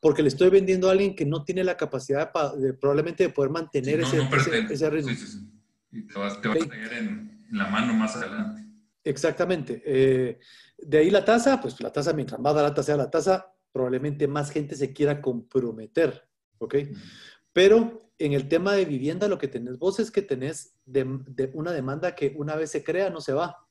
Porque 0.00 0.22
le 0.22 0.28
estoy 0.28 0.50
vendiendo 0.50 0.88
a 0.88 0.92
alguien 0.92 1.14
que 1.14 1.26
no 1.26 1.44
tiene 1.44 1.62
la 1.62 1.76
capacidad 1.76 2.32
pa- 2.32 2.54
de, 2.56 2.72
probablemente 2.74 3.24
de 3.24 3.28
poder 3.30 3.50
mantener 3.50 4.04
Sí, 4.06 4.16
no- 4.16 4.22
ese, 4.36 4.56
no 4.58 4.70
ese- 4.70 4.90
ritmo. 4.90 5.10
Sí, 5.10 5.16
sí, 5.16 5.26
sí. 5.26 5.50
Y 5.92 6.06
te 6.06 6.18
vas, 6.18 6.40
te 6.40 6.48
vas 6.48 6.56
Ok. 6.58 6.64
a 6.66 6.68
caer 6.68 6.92
en, 6.94 7.44
en 7.50 7.58
la 7.58 7.68
mano 7.68 7.92
más 7.94 8.16
adelante. 8.16 8.62
Exactamente. 9.04 9.82
Eh, 9.84 10.38
de 10.78 10.98
ahí 10.98 11.10
la 11.10 11.24
tasa, 11.24 11.60
pues 11.60 11.80
la 11.80 11.92
tasa, 11.92 12.12
mientras 12.12 12.40
más 12.40 12.54
barata 12.54 12.82
sea 12.82 12.96
la 12.96 13.10
tasa, 13.10 13.54
probablemente 13.72 14.26
más 14.26 14.50
gente 14.50 14.74
se 14.74 14.92
quiera 14.92 15.20
comprometer, 15.20 16.28
¿ok? 16.58 16.74
Pero 17.52 18.10
en 18.18 18.32
el 18.32 18.48
tema 18.48 18.74
de 18.74 18.84
vivienda, 18.84 19.28
lo 19.28 19.38
que 19.38 19.48
tenés 19.48 19.78
vos 19.78 19.98
es 20.00 20.10
que 20.10 20.22
tenés 20.22 20.74
de- 20.92 21.20
de 21.26 21.50
una 21.54 21.72
demanda 21.72 22.14
que 22.14 22.34
una 22.36 22.56
vez 22.56 22.70
se 22.70 22.82
crea, 22.84 23.10
no 23.10 23.20
se 23.20 23.32
va. 23.32 23.66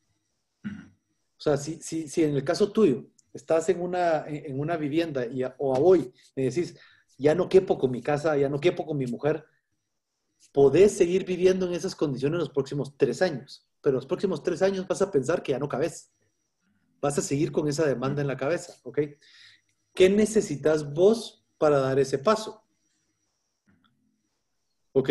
O 0.64 1.42
sea, 1.42 1.58
si, 1.58 1.82
si, 1.82 2.08
si 2.08 2.24
en 2.24 2.36
el 2.36 2.44
caso 2.44 2.72
tuyo 2.72 3.06
estás 3.34 3.70
en 3.70 3.82
una, 3.82 4.26
en 4.28 4.60
una 4.60 4.76
vivienda 4.78 5.26
y 5.26 5.44
a- 5.44 5.56
o 5.58 5.76
a 5.76 5.80
hoy 5.80 6.14
me 6.36 6.44
decís, 6.44 6.78
ya 7.18 7.36
no 7.36 7.48
quepo 7.48 7.78
con 7.78 7.92
mi 7.92 8.02
casa, 8.02 8.36
ya 8.38 8.50
no 8.50 8.60
quepo 8.60 8.86
con 8.86 8.98
mi 8.98 9.06
mujer, 9.08 9.46
podés 10.52 10.98
seguir 10.98 11.26
viviendo 11.26 11.68
en 11.68 11.74
esas 11.74 11.96
condiciones 11.96 12.40
los 12.40 12.50
próximos 12.50 12.98
tres 12.98 13.22
años, 13.22 13.68
pero 13.82 13.96
los 13.96 14.06
próximos 14.06 14.42
tres 14.44 14.62
años 14.62 14.88
vas 14.88 15.02
a 15.02 15.12
pensar 15.12 15.44
que 15.44 15.52
ya 15.52 15.60
no 15.60 15.70
cabes. 15.70 16.12
Vas 17.02 17.18
a 17.18 17.22
seguir 17.22 17.52
con 17.52 17.68
esa 17.68 17.86
demanda 17.86 18.22
en 18.22 18.28
la 18.28 18.36
cabeza, 18.36 18.74
¿ok? 18.84 19.00
¿Qué 19.94 20.10
necesitas 20.10 20.94
vos 20.94 21.46
para 21.58 21.80
dar 21.80 22.00
ese 22.00 22.18
paso? 22.18 22.64
¿Ok? 24.94 25.10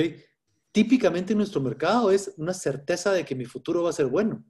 Típicamente 0.72 1.32
en 1.32 1.38
nuestro 1.38 1.60
mercado 1.60 2.10
es 2.10 2.34
una 2.36 2.54
certeza 2.54 3.12
de 3.12 3.24
que 3.24 3.34
mi 3.34 3.44
futuro 3.44 3.82
va 3.82 3.90
a 3.90 3.94
ser 3.94 4.06
bueno. 4.06 4.44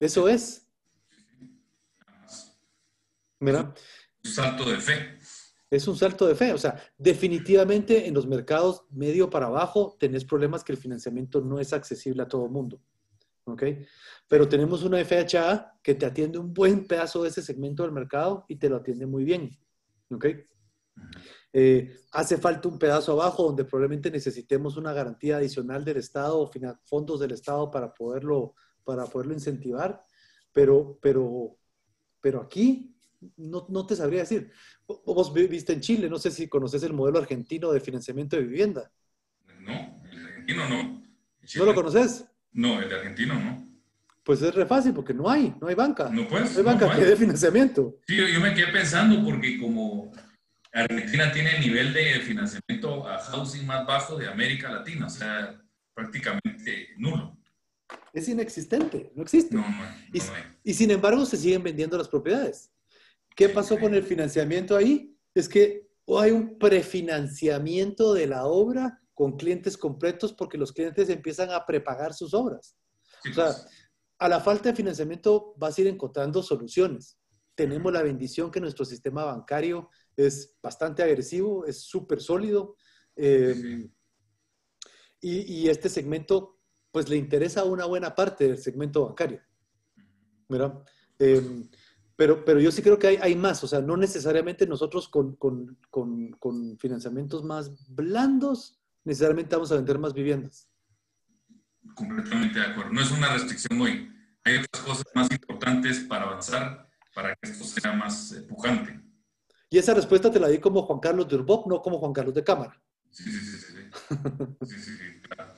Eso 0.00 0.28
es. 0.28 0.68
Mira. 3.40 3.74
Un 4.24 4.30
salto 4.30 4.70
de 4.70 4.78
fe. 4.78 5.18
Es 5.70 5.86
un 5.86 5.96
salto 5.96 6.26
de 6.26 6.34
fe. 6.34 6.52
O 6.52 6.58
sea, 6.58 6.80
definitivamente 6.96 8.06
en 8.06 8.14
los 8.14 8.26
mercados 8.26 8.84
medio 8.90 9.28
para 9.28 9.46
abajo 9.46 9.96
tenés 9.98 10.24
problemas 10.24 10.64
que 10.64 10.72
el 10.72 10.78
financiamiento 10.78 11.40
no 11.40 11.58
es 11.58 11.72
accesible 11.72 12.22
a 12.22 12.28
todo 12.28 12.46
el 12.46 12.50
mundo. 12.50 12.80
¿Ok? 13.44 13.62
Pero 14.28 14.48
tenemos 14.48 14.82
una 14.82 15.02
FHA 15.04 15.80
que 15.82 15.94
te 15.94 16.06
atiende 16.06 16.38
un 16.38 16.52
buen 16.52 16.86
pedazo 16.86 17.22
de 17.22 17.30
ese 17.30 17.42
segmento 17.42 17.82
del 17.82 17.92
mercado 17.92 18.44
y 18.48 18.56
te 18.56 18.68
lo 18.68 18.76
atiende 18.76 19.06
muy 19.06 19.24
bien. 19.24 19.50
¿Ok? 20.10 20.26
Eh, 21.52 21.96
hace 22.12 22.36
falta 22.36 22.68
un 22.68 22.78
pedazo 22.78 23.12
abajo 23.12 23.44
donde 23.44 23.64
probablemente 23.64 24.10
necesitemos 24.10 24.76
una 24.76 24.92
garantía 24.92 25.38
adicional 25.38 25.84
del 25.84 25.96
Estado 25.96 26.38
o 26.38 26.50
fondos 26.84 27.20
del 27.20 27.32
Estado 27.32 27.70
para 27.70 27.92
poderlo, 27.94 28.54
para 28.84 29.06
poderlo 29.06 29.32
incentivar, 29.32 30.02
pero, 30.52 30.98
pero, 31.00 31.56
pero 32.20 32.42
aquí 32.42 32.94
no, 33.36 33.66
no 33.68 33.86
te 33.86 33.96
sabría 33.96 34.20
decir. 34.20 34.50
Vos 34.86 35.32
viste 35.32 35.72
en 35.72 35.80
Chile, 35.80 36.08
no 36.08 36.18
sé 36.18 36.30
si 36.30 36.48
conoces 36.48 36.82
el 36.82 36.92
modelo 36.92 37.18
argentino 37.18 37.72
de 37.72 37.80
financiamiento 37.80 38.36
de 38.36 38.42
vivienda. 38.42 38.90
No, 39.60 40.02
el 40.12 40.26
argentino 40.26 40.68
no. 40.68 41.02
¿No 41.56 41.64
lo 41.64 41.74
conoces? 41.74 42.26
No, 42.52 42.80
el 42.80 42.92
argentino 42.92 43.34
no. 43.34 43.66
Pues 44.22 44.42
es 44.42 44.54
re 44.54 44.66
fácil 44.66 44.92
porque 44.92 45.14
no 45.14 45.28
hay, 45.30 45.54
no 45.58 45.68
hay 45.68 45.74
banca. 45.74 46.10
No, 46.10 46.28
pues, 46.28 46.52
no 46.52 46.58
hay 46.58 46.64
banca 46.64 46.94
que 46.94 47.04
dé 47.04 47.16
financiamiamiento. 47.16 47.96
Sí, 48.06 48.16
yo 48.16 48.40
me 48.40 48.52
quedé 48.52 48.70
pensando 48.70 49.24
porque 49.24 49.58
como 49.58 50.12
Argentina 50.72 51.32
tiene 51.32 51.56
el 51.56 51.60
nivel 51.60 51.92
de 51.92 52.20
financiamiento 52.20 53.08
a 53.08 53.18
housing 53.18 53.66
más 53.66 53.86
bajo 53.86 54.16
de 54.16 54.28
América 54.28 54.70
Latina, 54.70 55.06
o 55.06 55.10
sea, 55.10 55.60
prácticamente 55.94 56.88
nulo. 56.96 57.36
Es 58.12 58.28
inexistente, 58.28 59.12
no 59.14 59.22
existe. 59.22 59.54
No, 59.54 59.62
no, 59.62 59.84
y, 60.12 60.20
y, 60.70 60.74
sin 60.74 60.90
embargo 60.90 61.24
se 61.24 61.36
siguen 61.36 61.62
vendiendo 61.62 61.96
las 61.96 62.08
propiedades. 62.08 62.70
¿Qué 63.34 63.48
pasó 63.48 63.78
con 63.78 63.94
el 63.94 64.02
financiamiento 64.02 64.76
ahí? 64.76 65.16
Es 65.34 65.48
que 65.48 65.88
hay 66.18 66.30
un 66.30 66.58
prefinanciamiento 66.58 68.14
de 68.14 68.26
la 68.26 68.46
obra 68.46 69.00
con 69.14 69.36
clientes 69.36 69.76
completos 69.76 70.32
porque 70.32 70.58
los 70.58 70.72
clientes 70.72 71.08
empiezan 71.08 71.50
a 71.50 71.66
prepagar 71.66 72.14
sus 72.14 72.34
obras. 72.34 72.76
o 73.28 73.34
sea, 73.34 73.46
pues. 73.46 73.66
a 74.18 74.28
la 74.28 74.40
falta 74.40 74.70
de 74.70 74.76
financiamiento 74.76 75.54
vas 75.56 75.76
a 75.76 75.80
ir 75.80 75.86
encontrando 75.88 76.42
soluciones. 76.42 77.18
Tenemos 77.54 77.92
la 77.92 78.02
bendición 78.02 78.50
que 78.50 78.60
nuestro 78.60 78.84
sistema 78.84 79.24
bancario 79.24 79.90
es 80.26 80.58
bastante 80.62 81.02
agresivo, 81.02 81.64
es 81.64 81.82
súper 81.82 82.20
sólido. 82.20 82.76
Em, 83.16 83.90
y, 85.20 85.68
este 85.68 85.88
segmento, 85.88 86.60
pues 86.90 87.08
le 87.08 87.16
interesa 87.16 87.60
a 87.62 87.64
una 87.64 87.84
buena 87.84 88.14
parte 88.14 88.46
del 88.46 88.58
segmento 88.58 89.06
bancario. 89.06 89.40
¿verdad? 90.48 90.82
Em, 91.18 91.68
pero, 92.16 92.44
pero 92.44 92.60
yo 92.60 92.72
sí 92.72 92.82
creo 92.82 92.98
que 92.98 93.06
hay, 93.06 93.16
hay 93.20 93.36
más, 93.36 93.62
o 93.62 93.68
sea, 93.68 93.80
no 93.80 93.96
necesariamente 93.96 94.66
nosotros 94.66 95.08
con, 95.08 95.36
con, 95.36 95.78
con, 95.90 96.78
financiamientos 96.78 97.44
más 97.44 97.70
blandos, 97.88 98.80
necesariamente 99.04 99.54
vamos 99.54 99.70
a 99.70 99.76
vender 99.76 99.98
más 99.98 100.14
viviendas. 100.14 100.68
Completamente 101.94 102.58
de 102.58 102.66
acuerdo. 102.66 102.92
No 102.92 103.00
es 103.00 103.10
una 103.10 103.32
restricción 103.32 103.80
hoy. 103.80 104.10
Hay 104.44 104.56
otras 104.56 104.84
cosas 104.84 105.04
más 105.14 105.30
importantes 105.30 106.00
para 106.00 106.24
avanzar, 106.24 106.88
para 107.14 107.34
que 107.36 107.50
esto 107.50 107.64
sea 107.64 107.92
más 107.92 108.34
pujante. 108.48 109.07
Y 109.70 109.78
esa 109.78 109.94
respuesta 109.94 110.30
te 110.30 110.40
la 110.40 110.48
di 110.48 110.58
como 110.58 110.82
Juan 110.82 111.00
Carlos 111.00 111.28
de 111.28 111.36
Urbop, 111.36 111.66
no 111.66 111.82
como 111.82 111.98
Juan 111.98 112.12
Carlos 112.12 112.34
de 112.34 112.44
Cámara. 112.44 112.80
Sí, 113.10 113.30
sí, 113.30 113.40
sí. 113.40 113.56
sí, 114.66 114.80
sí, 114.80 115.20
claro. 115.22 115.54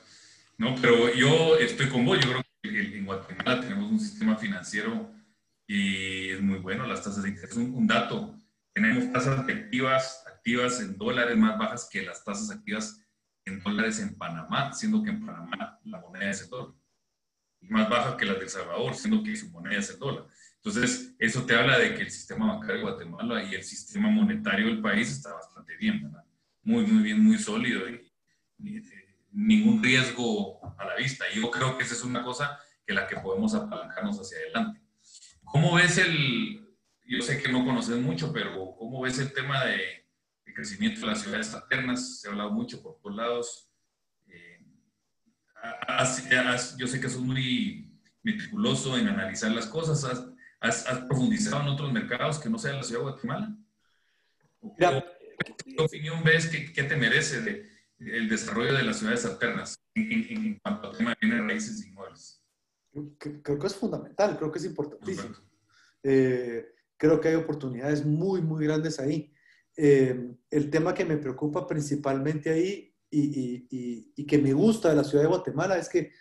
No, 0.57 0.75
pero 0.81 1.13
yo 1.13 1.57
estoy 1.57 1.89
con 1.89 2.05
vos. 2.05 2.19
Yo 2.19 2.31
creo 2.31 2.43
que 2.61 2.97
en 2.97 3.05
Guatemala 3.05 3.61
tenemos 3.61 3.91
un 3.91 3.99
sistema 3.99 4.35
financiero 4.35 5.11
y 5.65 6.29
es 6.29 6.41
muy 6.41 6.59
bueno. 6.59 6.85
Las 6.85 7.03
tasas 7.03 7.23
de 7.23 7.29
interés. 7.29 7.55
Un, 7.55 7.73
un 7.73 7.87
dato, 7.87 8.35
tenemos 8.73 9.11
tasas 9.13 9.39
activas, 9.39 10.23
activas 10.27 10.79
en 10.81 10.97
dólares 10.97 11.37
más 11.37 11.57
bajas 11.57 11.87
que 11.89 12.01
las 12.01 12.23
tasas 12.23 12.51
activas 12.51 13.01
en 13.45 13.61
dólares 13.61 13.99
en 13.99 14.17
Panamá, 14.17 14.73
siendo 14.73 15.01
que 15.03 15.09
en 15.09 15.25
Panamá 15.25 15.79
la 15.83 15.99
moneda 15.99 16.29
es 16.29 16.43
el 16.43 16.49
dólar. 16.49 16.75
Y 17.61 17.67
más 17.69 17.89
baja 17.89 18.17
que 18.17 18.25
las 18.25 18.37
de 18.37 18.43
El 18.43 18.49
Salvador, 18.49 18.93
siendo 18.95 19.23
que 19.23 19.35
su 19.35 19.49
moneda 19.49 19.79
es 19.79 19.89
el 19.89 19.99
dólar. 19.99 20.27
Entonces, 20.63 21.15
eso 21.17 21.43
te 21.43 21.55
habla 21.55 21.79
de 21.79 21.95
que 21.95 22.03
el 22.03 22.11
sistema 22.11 22.53
bancario 22.53 22.77
de 22.77 22.81
Guatemala 22.83 23.43
y 23.43 23.55
el 23.55 23.63
sistema 23.63 24.09
monetario 24.09 24.67
del 24.67 24.79
país 24.79 25.09
está 25.09 25.33
bastante 25.33 25.75
bien, 25.75 26.03
¿verdad? 26.03 26.23
Muy, 26.61 26.85
muy 26.85 27.01
bien, 27.01 27.23
muy 27.23 27.39
sólido 27.39 27.89
y, 27.89 28.77
eh, 28.77 28.83
ningún 29.31 29.81
riesgo 29.81 30.59
a 30.77 30.85
la 30.85 30.95
vista. 30.97 31.25
Y 31.33 31.41
yo 31.41 31.49
creo 31.49 31.75
que 31.75 31.83
esa 31.83 31.95
es 31.95 32.03
una 32.03 32.21
cosa 32.21 32.59
que 32.85 32.93
la 32.93 33.07
que 33.07 33.15
podemos 33.15 33.55
apalancarnos 33.55 34.19
hacia 34.19 34.37
adelante. 34.37 34.81
¿Cómo 35.43 35.73
ves 35.73 35.97
el, 35.97 36.63
yo 37.07 37.21
sé 37.23 37.41
que 37.41 37.51
no 37.51 37.65
conoces 37.65 37.97
mucho, 37.97 38.31
pero 38.31 38.75
cómo 38.77 39.01
ves 39.01 39.17
el 39.17 39.33
tema 39.33 39.65
de, 39.65 40.05
crecimiento 40.53 41.01
de 41.01 41.07
las 41.07 41.23
ciudades 41.23 41.55
alternas? 41.55 42.19
Se 42.19 42.27
ha 42.27 42.31
hablado 42.31 42.51
mucho 42.51 42.83
por 42.83 42.99
todos 42.99 43.15
lados. 43.15 43.71
Eh, 44.27 44.63
yo 46.77 46.85
sé 46.85 47.01
que 47.01 47.09
sos 47.09 47.21
muy 47.21 47.91
meticuloso 48.21 48.95
en 48.95 49.07
analizar 49.07 49.51
las 49.51 49.65
cosas. 49.65 50.03
¿Has, 50.03 50.30
profundizado 51.07 51.61
en 51.63 51.69
otros 51.69 51.91
mercados 51.91 52.39
que 52.39 52.49
no 52.49 52.57
sean 52.57 52.77
la 52.77 52.83
ciudad 52.83 53.01
de 53.01 53.11
Guatemala? 53.11 53.57
¿Qué 54.77 55.75
opinión 55.81 56.23
ves 56.23 56.47
que, 56.47 56.83
te 56.83 56.95
merece 56.95 57.65
el 57.99 58.29
desarrollo 58.29 58.73
de 58.73 58.83
las 58.83 58.99
ciudades 58.99 59.25
alternas 59.25 59.75
en, 59.95 60.59
cuanto 60.59 60.89
al 60.89 60.97
tema 60.97 61.15
de 61.19 61.41
raíces 61.41 61.83
y 61.83 61.89
inmuebles? 61.89 62.43
Creo 63.19 63.57
que 63.59 63.67
es 63.67 63.75
fundamental, 63.75 64.37
creo 64.37 64.51
que 64.51 64.59
es 64.59 64.65
importantísimo. 64.65 65.35
Eh, 66.03 66.65
creo 66.97 67.19
que 67.19 67.29
hay 67.29 67.35
oportunidades 67.35 68.05
muy, 68.05 68.41
muy 68.41 68.65
grandes 68.65 68.99
ahí. 68.99 69.33
Eh, 69.75 70.35
el 70.49 70.69
tema 70.69 70.93
que 70.93 71.05
me 71.05 71.17
preocupa 71.17 71.65
principalmente 71.65 72.49
ahí 72.51 72.93
y, 73.09 73.67
y, 73.69 74.13
y, 74.15 74.25
que 74.25 74.37
me 74.37 74.53
gusta 74.53 74.89
de 74.89 74.95
la 74.95 75.03
ciudad 75.03 75.23
de 75.23 75.29
Guatemala 75.29 75.77
es 75.77 75.89
que 75.89 76.11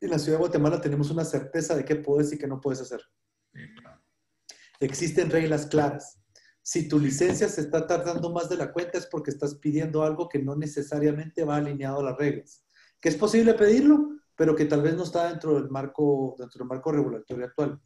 en 0.00 0.10
la 0.10 0.18
ciudad 0.18 0.38
de 0.38 0.42
Guatemala 0.44 0.80
tenemos 0.80 1.10
una 1.10 1.24
certeza 1.24 1.74
de 1.74 1.84
qué 1.84 1.96
puedes 1.96 2.32
y 2.32 2.38
qué 2.38 2.46
no 2.46 2.60
puedes 2.60 2.80
hacer. 2.80 3.00
Existen 4.80 5.30
reglas 5.30 5.66
claras. 5.66 6.20
Si 6.62 6.88
tu 6.88 6.98
licencia 6.98 7.48
se 7.48 7.60
está 7.60 7.86
tardando 7.86 8.30
más 8.30 8.48
de 8.48 8.56
la 8.56 8.72
cuenta 8.72 8.98
es 8.98 9.06
porque 9.06 9.30
estás 9.30 9.54
pidiendo 9.54 10.02
algo 10.02 10.28
que 10.28 10.42
no 10.42 10.56
necesariamente 10.56 11.44
va 11.44 11.56
alineado 11.56 12.00
a 12.00 12.10
las 12.10 12.18
reglas. 12.18 12.64
Que 13.00 13.08
es 13.08 13.16
posible 13.16 13.54
pedirlo, 13.54 14.10
pero 14.34 14.54
que 14.54 14.64
tal 14.66 14.82
vez 14.82 14.96
no 14.96 15.04
está 15.04 15.28
dentro 15.28 15.54
del 15.54 15.70
marco, 15.70 16.34
dentro 16.38 16.58
del 16.58 16.68
marco 16.68 16.92
regulatorio 16.92 17.46
actual. 17.46 17.80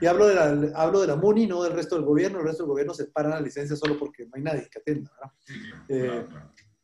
Y 0.00 0.06
hablo 0.06 0.26
de, 0.26 0.34
la, 0.34 0.72
hablo 0.74 1.00
de 1.00 1.06
la 1.06 1.16
MUNI, 1.16 1.46
no 1.46 1.62
del 1.62 1.72
resto 1.72 1.96
del 1.96 2.04
gobierno. 2.04 2.38
El 2.38 2.46
resto 2.46 2.64
del 2.64 2.70
gobierno 2.70 2.94
se 2.94 3.06
para 3.06 3.30
la 3.30 3.40
licencia 3.40 3.76
solo 3.76 3.98
porque 3.98 4.24
no 4.26 4.32
hay 4.34 4.42
nadie 4.42 4.68
que 4.70 4.78
atienda. 4.78 5.10
Eh, 5.88 6.26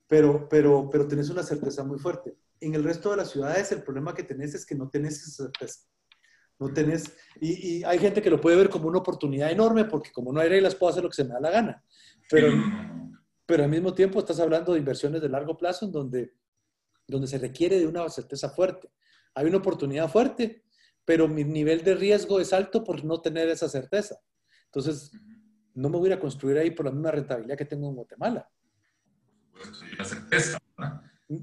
pero, 0.06 0.48
pero, 0.48 0.88
pero 0.90 1.06
tenés 1.06 1.30
una 1.30 1.42
certeza 1.42 1.84
muy 1.84 1.98
fuerte. 1.98 2.36
En 2.60 2.74
el 2.74 2.84
resto 2.84 3.10
de 3.10 3.18
las 3.18 3.30
ciudades 3.30 3.72
el 3.72 3.82
problema 3.82 4.14
que 4.14 4.22
tenés 4.22 4.54
es 4.54 4.64
que 4.64 4.74
no 4.74 4.88
tenés 4.88 5.14
esa 5.22 5.44
certeza. 5.44 5.80
No 6.58 6.72
tenés, 6.72 7.12
y, 7.40 7.78
y, 7.78 7.84
hay 7.84 7.98
gente 7.98 8.22
que 8.22 8.30
lo 8.30 8.40
puede 8.40 8.56
ver 8.56 8.70
como 8.70 8.88
una 8.88 9.00
oportunidad 9.00 9.50
enorme 9.50 9.86
porque 9.86 10.12
como 10.12 10.32
no 10.32 10.40
hay 10.40 10.48
reglas 10.48 10.76
puedo 10.76 10.92
hacer 10.92 11.02
lo 11.02 11.10
que 11.10 11.16
se 11.16 11.24
me 11.24 11.30
da 11.30 11.40
la 11.40 11.50
gana. 11.50 11.84
Pero, 12.30 12.52
pero 13.44 13.64
al 13.64 13.70
mismo 13.70 13.92
tiempo 13.92 14.20
estás 14.20 14.38
hablando 14.40 14.72
de 14.72 14.78
inversiones 14.78 15.20
de 15.20 15.28
largo 15.28 15.56
plazo 15.56 15.84
en 15.84 15.92
donde, 15.92 16.34
donde 17.06 17.26
se 17.26 17.38
requiere 17.38 17.78
de 17.78 17.86
una 17.86 18.08
certeza 18.08 18.50
fuerte. 18.50 18.90
Hay 19.34 19.46
una 19.46 19.58
oportunidad 19.58 20.08
fuerte, 20.08 20.64
pero 21.04 21.28
mi 21.28 21.44
nivel 21.44 21.82
de 21.82 21.96
riesgo 21.96 22.40
es 22.40 22.52
alto 22.52 22.84
por 22.84 23.04
no 23.04 23.20
tener 23.20 23.48
esa 23.48 23.68
certeza. 23.68 24.16
Entonces, 24.66 25.10
no 25.74 25.88
me 25.88 25.98
voy 25.98 26.12
a 26.12 26.20
construir 26.20 26.58
ahí 26.58 26.70
por 26.70 26.86
la 26.86 26.92
misma 26.92 27.10
rentabilidad 27.10 27.58
que 27.58 27.64
tengo 27.64 27.88
en 27.88 27.96
Guatemala. 27.96 28.48
La 29.98 30.04
certeza, 30.04 30.58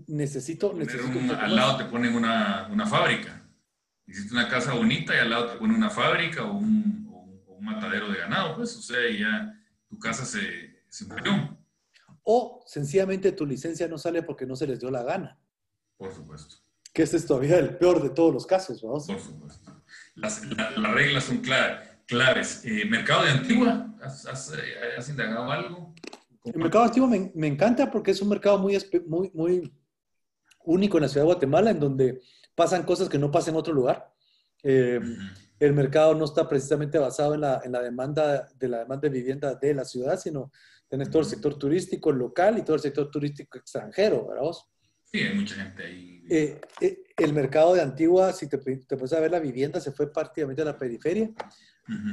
necesito... 0.07 0.73
necesito 0.73 1.19
al 1.39 1.55
lado 1.55 1.77
te 1.77 1.85
ponen 1.85 2.15
una, 2.15 2.67
una, 2.71 2.85
fábrica. 2.85 3.49
Hiciste 4.05 4.33
una 4.33 4.47
casa 4.47 4.73
bonita 4.73 5.15
y 5.15 5.19
al 5.19 5.29
lado 5.29 5.51
te 5.51 5.57
ponen 5.57 5.75
una 5.75 5.89
fábrica 5.89 6.43
o 6.43 6.57
un, 6.57 7.09
un 7.47 7.65
matadero 7.65 8.09
de 8.09 8.19
ganado, 8.19 8.55
pues, 8.55 8.75
o 8.75 8.81
sea, 8.81 8.97
ya 9.09 9.53
tu 9.87 9.99
casa 9.99 10.25
se, 10.25 10.83
se 10.89 11.05
murió. 11.05 11.57
O 12.23 12.63
sencillamente 12.65 13.31
tu 13.31 13.45
licencia 13.45 13.87
no 13.87 13.97
sale 13.97 14.23
porque 14.23 14.45
no 14.45 14.55
se 14.55 14.67
les 14.67 14.79
dio 14.79 14.91
la 14.91 15.03
gana. 15.03 15.39
Por 15.97 16.13
supuesto. 16.13 16.55
Que 16.93 17.03
este 17.03 17.17
es 17.17 17.25
todavía 17.25 17.57
el 17.57 17.77
peor 17.77 18.01
de 18.01 18.09
todos 18.09 18.33
los 18.33 18.45
casos, 18.45 18.83
¿no? 18.83 18.91
Por 18.91 19.19
supuesto. 19.19 19.83
Las, 20.15 20.43
las 20.45 20.93
reglas 20.93 21.23
son 21.23 21.37
claves. 21.39 22.65
Eh, 22.65 22.85
¿Mercado 22.85 23.23
de 23.23 23.31
Antigua? 23.31 23.95
¿Has, 24.01 24.25
has, 24.25 24.51
eh, 24.53 24.97
has 24.97 25.07
indagado 25.07 25.49
algo? 25.49 25.95
El 26.43 26.57
mercado 26.57 26.83
activo 26.83 27.07
me, 27.07 27.31
me, 27.35 27.47
encanta 27.47 27.89
porque 27.89 28.11
es 28.11 28.21
un 28.21 28.29
mercado 28.29 28.57
muy, 28.57 28.77
muy, 29.07 29.31
muy 29.33 29.73
único 30.65 30.97
en 30.97 31.03
la 31.03 31.09
ciudad 31.09 31.23
de 31.23 31.33
Guatemala, 31.33 31.71
en 31.71 31.79
donde 31.79 32.21
pasan 32.55 32.83
cosas 32.83 33.09
que 33.09 33.17
no 33.17 33.31
pasan 33.31 33.53
en 33.53 33.59
otro 33.59 33.73
lugar. 33.73 34.11
Eh, 34.63 34.99
el 35.59 35.73
mercado 35.73 36.15
no 36.15 36.25
está 36.25 36.47
precisamente 36.47 36.97
basado 36.97 37.35
en 37.35 37.41
la, 37.41 37.61
en 37.63 37.71
la, 37.71 37.81
demanda 37.81 38.47
de 38.57 38.67
la 38.67 38.79
demanda 38.79 39.01
de 39.01 39.09
vivienda 39.09 39.55
de 39.55 39.73
la 39.73 39.85
ciudad, 39.85 40.19
sino 40.19 40.51
tenés 40.87 41.09
todo 41.09 41.21
el 41.21 41.27
sector 41.27 41.57
turístico 41.57 42.11
local 42.11 42.57
y 42.57 42.63
todo 42.63 42.75
el 42.75 42.81
sector 42.81 43.09
turístico 43.09 43.57
extranjero, 43.57 44.27
¿verdad 44.27 44.43
vos? 44.43 44.69
Sí, 45.03 45.19
hay 45.19 45.35
mucha 45.35 45.55
gente 45.55 45.83
ahí. 45.83 46.23
Eh, 46.29 46.61
eh, 46.79 47.03
el 47.17 47.33
mercado 47.33 47.73
de 47.73 47.81
Antigua, 47.81 48.31
si 48.33 48.47
te, 48.47 48.57
te 48.57 48.97
puedes 48.97 49.11
ver 49.11 49.31
la 49.31 49.39
vivienda, 49.39 49.79
se 49.79 49.91
fue 49.91 50.11
prácticamente 50.11 50.61
a 50.61 50.65
la 50.65 50.77
periferia. 50.77 51.29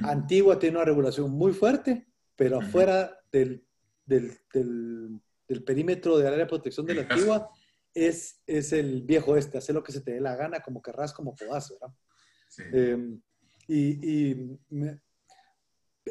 Antigua 0.03 0.59
tiene 0.59 0.77
una 0.77 0.85
regulación 0.85 1.31
muy 1.31 1.53
fuerte, 1.53 2.09
pero 2.35 2.59
afuera 2.61 3.17
del, 3.31 3.65
del, 4.05 4.37
del, 4.53 5.63
perímetro 5.65 6.19
del 6.19 6.27
área 6.27 6.41
de 6.41 6.47
protección 6.47 6.85
de 6.87 6.95
la 6.95 7.03
Antigua 7.03 7.49
es, 7.95 8.43
es 8.47 8.73
el 8.73 9.03
viejo 9.03 9.37
este, 9.37 9.59
hacer 9.59 9.75
lo 9.75 9.83
que 9.83 9.93
se 9.93 10.01
te 10.01 10.13
dé 10.13 10.21
la 10.21 10.37
gana, 10.37 10.61
como 10.61 10.83
querrás, 10.83 11.13
como 11.13 11.35
podás, 11.35 11.71
¿verdad? 11.71 11.95
Sí. 12.49 12.63
Em, 12.73 13.21
y, 13.67 14.33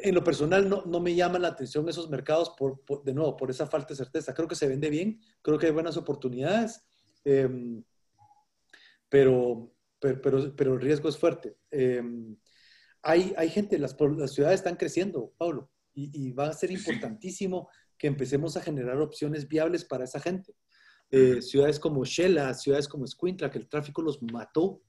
en 0.02 0.14
lo 0.14 0.22
personal 0.22 0.68
no, 0.68 0.84
no, 0.84 1.00
me 1.00 1.14
llaman 1.14 1.42
la 1.42 1.48
atención 1.48 1.88
esos 1.88 2.08
mercados, 2.08 2.50
por, 2.56 2.82
de 3.04 3.14
nuevo, 3.14 3.36
por 3.36 3.50
esa 3.50 3.66
falta 3.66 3.88
de 3.88 3.96
certeza. 3.96 4.34
Creo 4.34 4.46
que 4.46 4.54
se 4.54 4.68
vende 4.68 4.90
bien, 4.90 5.20
creo 5.42 5.58
que 5.58 5.66
hay 5.66 5.72
buenas 5.72 5.96
oportunidades, 5.96 6.86
em, 7.24 7.82
pero, 9.08 9.74
pero, 9.98 10.54
pero, 10.54 10.74
el 10.74 10.80
riesgo 10.80 11.08
es 11.08 11.18
fuerte. 11.18 11.56
Em, 11.70 12.36
hay, 13.02 13.34
hay 13.36 13.50
gente, 13.50 13.78
las, 13.78 13.96
las 14.16 14.32
ciudades 14.32 14.60
están 14.60 14.76
creciendo, 14.76 15.32
Pablo, 15.36 15.70
y, 15.94 16.30
va 16.30 16.48
a 16.48 16.52
ser 16.52 16.70
importantísimo 16.70 17.68
que 17.96 18.06
empecemos 18.06 18.56
a 18.56 18.60
generar 18.60 18.98
opciones 18.98 19.48
viables 19.48 19.84
para 19.84 20.04
esa 20.04 20.20
gente. 20.20 20.54
Eh, 21.10 21.40
ciudades 21.40 21.80
como 21.80 22.04
Shela, 22.04 22.52
ciudades 22.54 22.86
como 22.86 23.04
Escuintla, 23.04 23.50
que 23.50 23.58
el 23.58 23.68
tráfico 23.68 24.02
los 24.02 24.22
mató, 24.22 24.62
o 24.62 24.82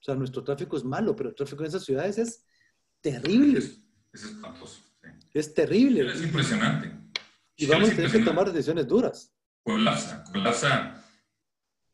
sea, 0.00 0.14
nuestro 0.14 0.42
tráfico 0.42 0.76
es 0.76 0.84
malo, 0.84 1.14
pero 1.14 1.30
el 1.30 1.34
tráfico 1.34 1.62
en 1.62 1.68
esas 1.68 1.84
ciudades 1.84 2.18
es 2.18 2.44
terrible. 3.00 3.58
Es, 3.58 4.24
espantoso. 4.24 4.80
Es 5.34 5.52
terrible. 5.52 6.10
Es 6.10 6.22
impresionante. 6.22 6.92
Y 7.56 7.66
vamos 7.66 7.90
a 7.90 7.96
tener 7.96 8.10
que 8.10 8.20
tomar 8.20 8.50
decisiones 8.52 8.86
duras. 8.86 9.34
Colapsa, 9.62 10.24
colapsa. 10.24 11.02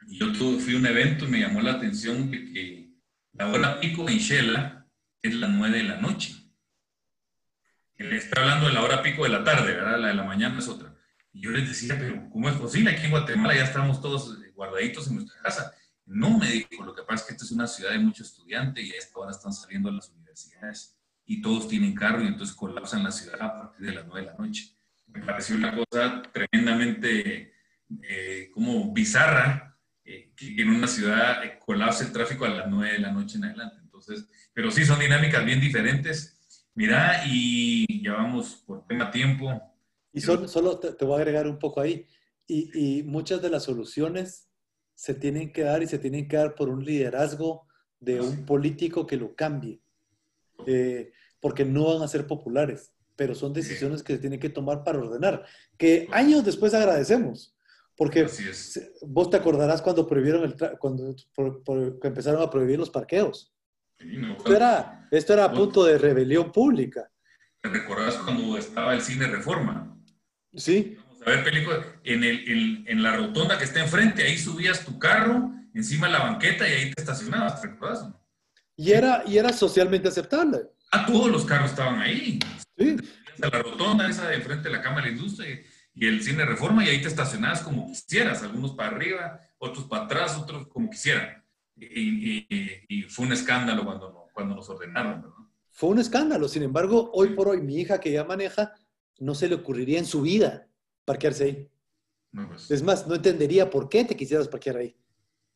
Yo 0.08 0.32
fui 0.34 0.74
a 0.74 0.78
un 0.78 0.86
evento 0.86 1.24
y 1.24 1.28
me 1.28 1.40
llamó 1.40 1.60
la 1.60 1.72
atención 1.72 2.30
de 2.30 2.52
que 2.52 2.92
la 3.32 3.48
hora 3.48 3.80
pico 3.80 4.08
en 4.08 4.18
Shela 4.18 4.86
es 5.22 5.34
las 5.34 5.50
9 5.50 5.78
de 5.78 5.84
la 5.84 6.00
noche. 6.00 6.34
Le 7.96 8.16
está 8.16 8.40
hablando 8.40 8.66
de 8.66 8.72
la 8.72 8.82
hora 8.82 9.02
pico 9.02 9.22
de 9.22 9.30
la 9.30 9.44
tarde, 9.44 9.72
¿verdad? 9.72 9.98
La 9.98 10.08
de 10.08 10.14
la 10.14 10.24
mañana 10.24 10.58
es 10.58 10.68
otra. 10.68 10.91
Y 11.32 11.42
yo 11.42 11.50
les 11.50 11.68
decía, 11.68 11.96
pero 11.98 12.28
¿cómo 12.30 12.48
es 12.48 12.56
posible? 12.56 12.90
Aquí 12.90 13.04
en 13.04 13.10
Guatemala 13.10 13.54
ya 13.54 13.64
estamos 13.64 14.00
todos 14.00 14.38
guardaditos 14.54 15.08
en 15.08 15.16
nuestra 15.16 15.40
casa. 15.40 15.74
No 16.04 16.38
me 16.38 16.50
dijo, 16.50 16.84
lo 16.84 16.94
que 16.94 17.02
pasa 17.02 17.22
es 17.22 17.26
que 17.26 17.32
esta 17.32 17.44
es 17.44 17.50
una 17.52 17.66
ciudad 17.66 17.92
de 17.92 17.98
muchos 17.98 18.28
estudiantes 18.28 18.84
y 18.84 18.92
a 18.92 18.98
esta 18.98 19.18
hora 19.18 19.30
están 19.30 19.52
saliendo 19.52 19.90
las 19.90 20.10
universidades 20.10 20.96
y 21.24 21.40
todos 21.40 21.68
tienen 21.68 21.94
carro 21.94 22.22
y 22.22 22.26
entonces 22.26 22.54
colapsan 22.54 23.04
la 23.04 23.12
ciudad 23.12 23.40
a 23.40 23.54
partir 23.54 23.86
de 23.86 23.94
las 23.94 24.06
9 24.06 24.20
de 24.20 24.32
la 24.32 24.38
noche. 24.38 24.76
Me 25.06 25.22
pareció 25.22 25.56
una 25.56 25.74
cosa 25.74 26.22
tremendamente 26.32 27.54
eh, 28.02 28.50
como 28.52 28.92
bizarra 28.92 29.78
eh, 30.04 30.32
que 30.36 30.60
en 30.60 30.70
una 30.70 30.88
ciudad 30.88 31.44
eh, 31.44 31.58
colapse 31.64 32.04
el 32.04 32.12
tráfico 32.12 32.44
a 32.44 32.48
las 32.48 32.68
9 32.68 32.94
de 32.94 32.98
la 32.98 33.12
noche 33.12 33.38
en 33.38 33.44
adelante. 33.44 33.76
Entonces, 33.82 34.28
pero 34.52 34.70
sí 34.70 34.84
son 34.84 34.98
dinámicas 34.98 35.44
bien 35.44 35.60
diferentes. 35.60 36.38
Mira, 36.74 37.22
y 37.26 38.02
ya 38.02 38.14
vamos 38.14 38.62
por 38.66 38.86
tema 38.86 39.10
tiempo. 39.10 39.71
Y 40.12 40.20
solo, 40.20 40.46
solo 40.48 40.78
te, 40.78 40.92
te, 40.92 41.04
voy 41.04 41.14
a 41.14 41.18
agregar 41.18 41.46
un 41.46 41.58
poco 41.58 41.80
ahí. 41.80 42.06
Y, 42.46 42.98
y 42.98 43.02
muchas 43.02 43.40
de 43.40 43.50
las 43.50 43.64
soluciones 43.64 44.48
se 44.94 45.14
tienen 45.14 45.52
que 45.52 45.62
dar 45.62 45.82
y 45.82 45.86
se 45.86 45.98
tienen 45.98 46.28
que 46.28 46.36
dar 46.36 46.54
por 46.54 46.68
un 46.68 46.84
liderazgo 46.84 47.66
de 48.02 48.20
un 48.20 48.44
político 48.44 49.06
que 49.06 49.16
lo 49.16 49.34
cambie, 49.34 49.80
eh, 50.66 51.12
porque 51.40 51.64
no 51.64 51.94
van 51.94 52.02
a 52.02 52.08
ser 52.08 52.26
populares, 52.26 52.92
pero 53.14 53.34
son 53.34 53.52
decisiones 53.52 54.02
que 54.02 54.14
se 54.14 54.18
tienen 54.18 54.40
que 54.40 54.48
tomar 54.48 54.82
para 54.82 54.98
ordenar, 54.98 55.44
que 55.78 56.08
años 56.10 56.44
después 56.44 56.74
agradecemos, 56.74 57.56
porque 57.96 58.26
vos 59.02 59.30
te 59.30 59.36
acordarás 59.36 59.80
cuando 59.82 60.06
prohibieron 60.06 60.44
el 60.44 60.56
cuando 60.78 61.14
empezaron 62.02 62.42
a 62.42 62.50
prohibir 62.50 62.78
los 62.78 62.90
parqueos. 62.90 63.54
esto, 63.98 64.54
era, 64.54 65.08
esto 65.12 65.32
era 65.32 65.44
a 65.44 65.52
punto 65.52 65.84
de 65.84 65.98
rebelión 65.98 66.50
pública. 66.50 67.08
¿Te 67.60 67.68
recordás 67.68 68.16
cuando 68.16 68.58
estaba 68.58 68.94
el 68.94 69.00
cine 69.00 69.28
Reforma? 69.28 69.96
Sí 70.54 70.98
a 71.24 71.30
ver 71.30 71.44
películas, 71.44 71.86
en, 72.04 72.24
el, 72.24 72.84
en, 72.86 73.02
la 73.02 73.16
rotonda 73.16 73.58
que 73.58 73.64
está 73.64 73.80
enfrente, 73.80 74.22
ahí 74.22 74.36
subías 74.36 74.84
tu 74.84 74.98
carro 74.98 75.52
encima 75.74 76.06
de 76.06 76.14
la 76.14 76.20
banqueta 76.20 76.68
y 76.68 76.72
ahí 76.72 76.90
te 76.92 77.00
estacionabas, 77.00 77.60
¿te? 77.60 78.14
Y 78.76 78.92
era, 78.92 79.22
y 79.26 79.38
era 79.38 79.52
socialmente 79.52 80.08
aceptable. 80.08 80.62
Ah, 80.90 81.06
todos 81.06 81.30
los 81.30 81.44
carros 81.44 81.70
estaban 81.70 82.00
ahí. 82.00 82.38
Sí. 82.76 82.96
La 83.38 83.50
rotonda 83.50 84.08
esa 84.08 84.28
de 84.28 84.36
enfrente 84.36 84.68
de 84.68 84.76
la 84.76 84.82
Cámara 84.82 85.06
de 85.06 85.12
Industria 85.12 85.62
y, 85.94 86.06
el 86.06 86.22
cine 86.22 86.44
Reforma 86.44 86.84
y 86.84 86.88
ahí 86.88 87.02
te 87.02 87.08
estacionabas 87.08 87.60
como 87.60 87.86
quisieras, 87.86 88.42
algunos 88.42 88.72
para 88.72 88.96
arriba, 88.96 89.40
otros 89.58 89.84
para 89.86 90.04
atrás, 90.04 90.36
otros 90.38 90.66
como 90.68 90.90
quisieran. 90.90 91.44
Y, 91.76 92.46
y 92.88 93.02
fue 93.02 93.26
un 93.26 93.32
escándalo 93.32 93.84
cuando, 93.84 94.26
cuando 94.32 94.54
nos 94.54 94.68
ordenaron. 94.68 95.32
Fue 95.70 95.90
un 95.90 95.98
escándalo, 95.98 96.48
sin 96.48 96.62
embargo, 96.62 97.10
hoy 97.12 97.30
por 97.30 97.48
hoy 97.48 97.60
mi 97.60 97.80
hija 97.80 98.00
que 98.00 98.12
ya 98.12 98.24
maneja, 98.24 98.72
no 99.22 99.36
se 99.36 99.48
le 99.48 99.54
ocurriría 99.54 100.00
en 100.00 100.06
su 100.06 100.22
vida 100.22 100.68
parquearse 101.04 101.44
ahí. 101.44 101.70
Pues. 102.48 102.70
Es 102.70 102.82
más, 102.82 103.06
no 103.06 103.14
entendería 103.14 103.70
por 103.70 103.88
qué 103.88 104.04
te 104.04 104.16
quisieras 104.16 104.48
parquear 104.48 104.78
ahí. 104.78 104.96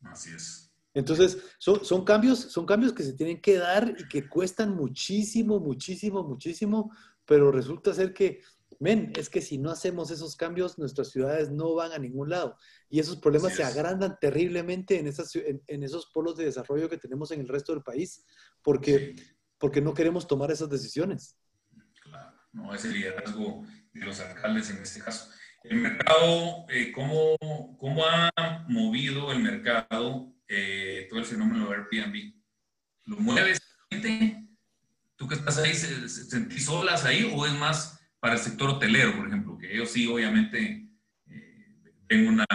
Así 0.03 0.29
es. 0.33 0.71
Entonces, 0.93 1.37
son, 1.59 1.83
son, 1.83 2.05
cambios, 2.05 2.39
son 2.39 2.65
cambios 2.65 2.93
que 2.93 3.03
se 3.03 3.13
tienen 3.13 3.41
que 3.41 3.57
dar 3.57 3.95
y 3.99 4.07
que 4.07 4.27
cuestan 4.27 4.75
muchísimo, 4.75 5.59
muchísimo, 5.59 6.23
muchísimo, 6.23 6.91
pero 7.25 7.51
resulta 7.51 7.93
ser 7.93 8.13
que, 8.13 8.41
men, 8.79 9.11
es 9.15 9.29
que 9.29 9.41
si 9.41 9.57
no 9.57 9.69
hacemos 9.69 10.11
esos 10.11 10.35
cambios, 10.35 10.79
nuestras 10.79 11.09
ciudades 11.09 11.51
no 11.51 11.75
van 11.75 11.91
a 11.91 11.99
ningún 11.99 12.29
lado. 12.29 12.55
Y 12.89 12.99
esos 12.99 13.17
problemas 13.17 13.53
se 13.53 13.63
agrandan 13.63 14.17
terriblemente 14.19 14.97
en, 14.97 15.07
esas, 15.07 15.35
en, 15.35 15.83
esos 15.83 16.07
polos 16.07 16.37
de 16.37 16.45
desarrollo 16.45 16.89
que 16.89 16.97
tenemos 16.97 17.31
en 17.31 17.41
el 17.41 17.47
resto 17.47 17.73
del 17.73 17.83
país, 17.83 18.23
porque, 18.63 19.15
porque 19.57 19.81
no 19.81 19.93
queremos 19.93 20.25
tomar 20.25 20.51
esas 20.51 20.69
decisiones. 20.69 21.37
No, 22.51 22.73
ese 22.73 22.89
liderazgo 22.89 23.65
de 23.93 24.05
los 24.05 24.19
alcaldes 24.19 24.69
en 24.69 24.77
este 24.77 25.01
caso. 25.01 25.31
El 25.63 25.77
mercado, 25.81 26.65
eh, 26.69 26.91
¿cómo, 26.93 27.35
¿cómo, 27.77 28.05
ha 28.05 28.65
movido 28.69 29.31
el 29.31 29.39
mercado 29.39 30.33
eh, 30.47 31.07
todo 31.09 31.19
el 31.19 31.25
fenómeno 31.25 31.69
de 31.69 31.75
Airbnb? 31.75 32.33
¿Lo 33.05 33.17
mueves? 33.17 33.59
¿Tú 35.15 35.27
que 35.27 35.35
estás 35.35 35.57
ahí, 35.57 35.73
sentís 35.73 36.69
olas 36.69 37.03
ahí 37.03 37.33
o 37.35 37.45
es 37.45 37.53
más 37.53 37.99
para 38.19 38.35
el 38.35 38.39
sector 38.39 38.69
hotelero, 38.69 39.15
por 39.15 39.27
ejemplo? 39.27 39.57
Que 39.57 39.73
ellos 39.73 39.91
sí, 39.91 40.07
obviamente, 40.07 40.87
eh, 41.27 41.93
ven, 42.07 42.27
una, 42.27 42.45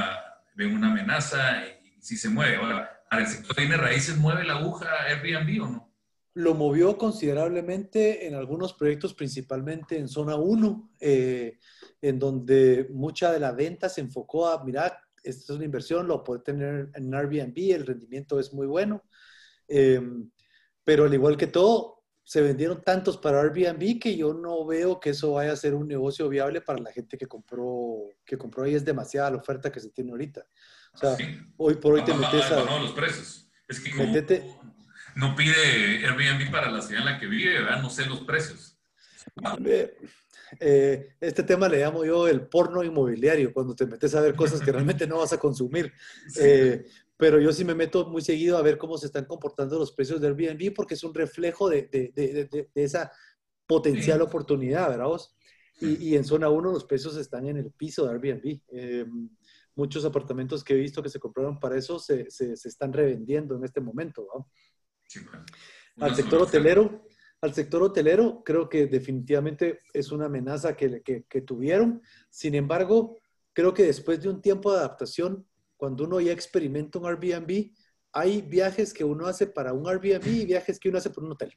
ven 0.55 0.75
una 0.75 0.91
amenaza 0.91 1.67
y 1.67 2.01
sí 2.01 2.17
se 2.17 2.29
mueve. 2.29 2.57
Ahora, 2.57 3.03
¿para 3.11 3.23
el 3.23 3.29
sector 3.29 3.57
de 3.57 3.77
raíces 3.77 4.17
mueve 4.17 4.45
la 4.45 4.55
aguja 4.55 4.89
Airbnb 5.09 5.63
o 5.63 5.69
no? 5.69 5.92
Lo 6.35 6.55
movió 6.55 6.97
considerablemente 6.97 8.27
en 8.27 8.35
algunos 8.35 8.73
proyectos, 8.73 9.15
principalmente 9.15 9.99
en 9.99 10.09
zona 10.09 10.37
1, 10.37 10.93
eh, 11.01 11.59
en 12.01 12.19
donde 12.19 12.89
mucha 12.91 13.31
de 13.31 13.41
la 13.41 13.53
venta 13.53 13.89
se 13.89 14.01
enfocó 14.01 14.49
a, 14.49 14.65
mira, 14.65 14.99
esta 15.23 15.53
es 15.53 15.57
una 15.57 15.65
inversión, 15.65 16.09
lo 16.09 16.25
puede 16.25 16.43
tener 16.43 16.91
en 16.95 17.15
Airbnb, 17.15 17.75
el 17.75 17.87
rendimiento 17.87 18.41
es 18.41 18.53
muy 18.53 18.67
bueno. 18.67 19.03
Em, 19.69 20.31
pero 20.85 21.05
al 21.05 21.15
igual 21.15 21.37
que 21.37 21.47
todo, 21.47 22.03
se 22.25 22.41
vendieron 22.41 22.83
tantos 22.83 23.19
para 23.19 23.41
Airbnb 23.41 24.01
que 24.01 24.17
yo 24.17 24.33
no 24.33 24.65
veo 24.65 25.01
que 25.01 25.11
eso 25.11 25.33
vaya 25.33 25.53
a 25.53 25.57
ser 25.57 25.75
un 25.75 25.89
negocio 25.89 26.29
viable 26.29 26.61
para 26.61 26.81
la 26.81 26.93
gente 26.93 27.19
que 27.19 27.27
compró, 27.27 28.09
que 28.25 28.39
compró 28.39 28.67
y 28.67 28.75
es 28.75 28.85
demasiada 28.85 29.31
la 29.31 29.37
oferta 29.37 29.71
que 29.71 29.81
se 29.81 29.91
tiene 29.91 30.13
ahorita. 30.13 30.47
O 30.95 30.99
sea, 30.99 31.17
hoy 31.57 31.75
por 31.77 31.95
hoy 31.95 32.05
te 32.05 32.15
metes 32.15 32.51
a... 32.53 32.65
No, 32.65 32.79
los 32.81 32.93
precios. 32.93 33.51
Es 33.69 33.81
que 33.81 33.91
no 35.17 35.35
pide 35.35 36.05
Airbnb 36.07 36.51
para 36.51 36.71
la 36.71 36.81
ciudad 36.83 37.07
en 37.07 37.13
la 37.13 37.19
que 37.19 37.27
vive, 37.27 37.61
¿verdad? 37.61 37.83
No 37.83 37.91
sé 37.91 38.07
los 38.07 38.21
precios. 38.21 38.79
Eh, 40.61 41.15
este 41.21 41.43
tema 41.43 41.69
le 41.69 41.79
llamo 41.79 42.05
yo 42.05 42.29
el 42.29 42.47
porno 42.47 42.83
inmobiliario, 42.83 43.53
cuando 43.53 43.75
te 43.75 43.87
metes 43.87 44.15
a 44.15 44.21
ver 44.21 44.35
cosas 44.35 44.61
que 44.61 44.73
realmente 44.73 45.07
no 45.07 45.19
vas 45.19 45.33
a 45.33 45.39
consumir. 45.39 45.93
Eh, 46.39 46.85
pero 47.17 47.41
yo 47.41 47.53
sí 47.53 47.65
me 47.65 47.75
meto 47.75 48.09
muy 48.09 48.23
seguido 48.23 48.59
a 48.59 48.63
ver 48.63 48.79
cómo 48.79 48.99
se 48.99 49.07
están 49.07 49.25
comportando 49.25 49.79
los 49.79 49.93
precios 49.93 50.21
de 50.21 50.27
Airbnb 50.27 50.75
porque 50.75 50.95
es 50.95 51.05
un 51.05 51.15
reflejo 51.15 51.69
de, 51.69 51.83
de, 51.83 52.13
de, 52.15 52.69
de 52.75 52.83
esa 52.83 53.13
potencial 53.67 54.21
oportunidad, 54.23 54.91
¿verdad 54.91 55.07
vos? 55.07 55.35
Y, 55.81 56.11
y, 56.11 56.17
en 56.17 56.25
zona 56.25 56.49
1 56.49 56.73
los 56.73 56.85
precios 56.85 57.17
están 57.17 57.47
en 57.47 57.57
el 57.57 57.73
piso 57.73 58.07
de 58.07 58.13
Airbnb. 58.13 58.61
Eh, 58.73 59.07
muchos 59.75 60.05
apartamentos 60.05 60.63
que 60.63 60.75
he 60.75 60.77
visto 60.77 61.03
que 61.03 61.09
se 61.09 61.19
compraron 61.19 61.59
para 61.59 61.77
eso 61.77 61.99
se, 61.99 62.31
se, 62.31 62.57
se 62.57 62.69
están 62.69 62.93
revendiendo 62.93 63.57
en 63.57 63.65
este 63.65 63.81
momento. 63.81 64.27
¿no? 64.35 64.49
Al 66.01 66.15
sector 66.15 66.43
hotelero, 66.43 67.07
al 67.43 67.53
sector 67.53 67.83
hotelero, 67.83 68.43
creo 68.45 68.69
que 68.69 68.87
definitivamente 68.87 69.81
es 69.93 70.13
una 70.13 70.27
amenaza 70.27 70.77
que, 70.77 71.03
que, 71.03 71.41
tuvieron. 71.41 72.01
Sin 72.31 72.55
embargo, 72.55 73.19
creo 73.53 73.75
que 73.75 73.83
después 73.83 74.23
de 74.23 74.29
un 74.29 74.41
tiempo 74.41 74.73
de 74.73 74.79
adaptación, 74.79 75.45
cuando 75.77 76.05
uno 76.05 76.21
ya 76.21 76.33
experimenta 76.33 77.01
un 77.01 77.07
Airbnb, 77.07 77.73
hay 78.13 78.43
viajes 78.43 78.95
que 78.95 79.03
uno 79.03 79.27
hace 79.27 79.49
para 79.49 79.73
un 79.73 79.89
Airbnb 79.89 80.27
y 80.29 80.47
viajes 80.47 80.79
que 80.79 80.89
uno 80.89 80.99
hace 80.99 81.11
por 81.11 81.25
un 81.25 81.33
hotel. 81.33 81.53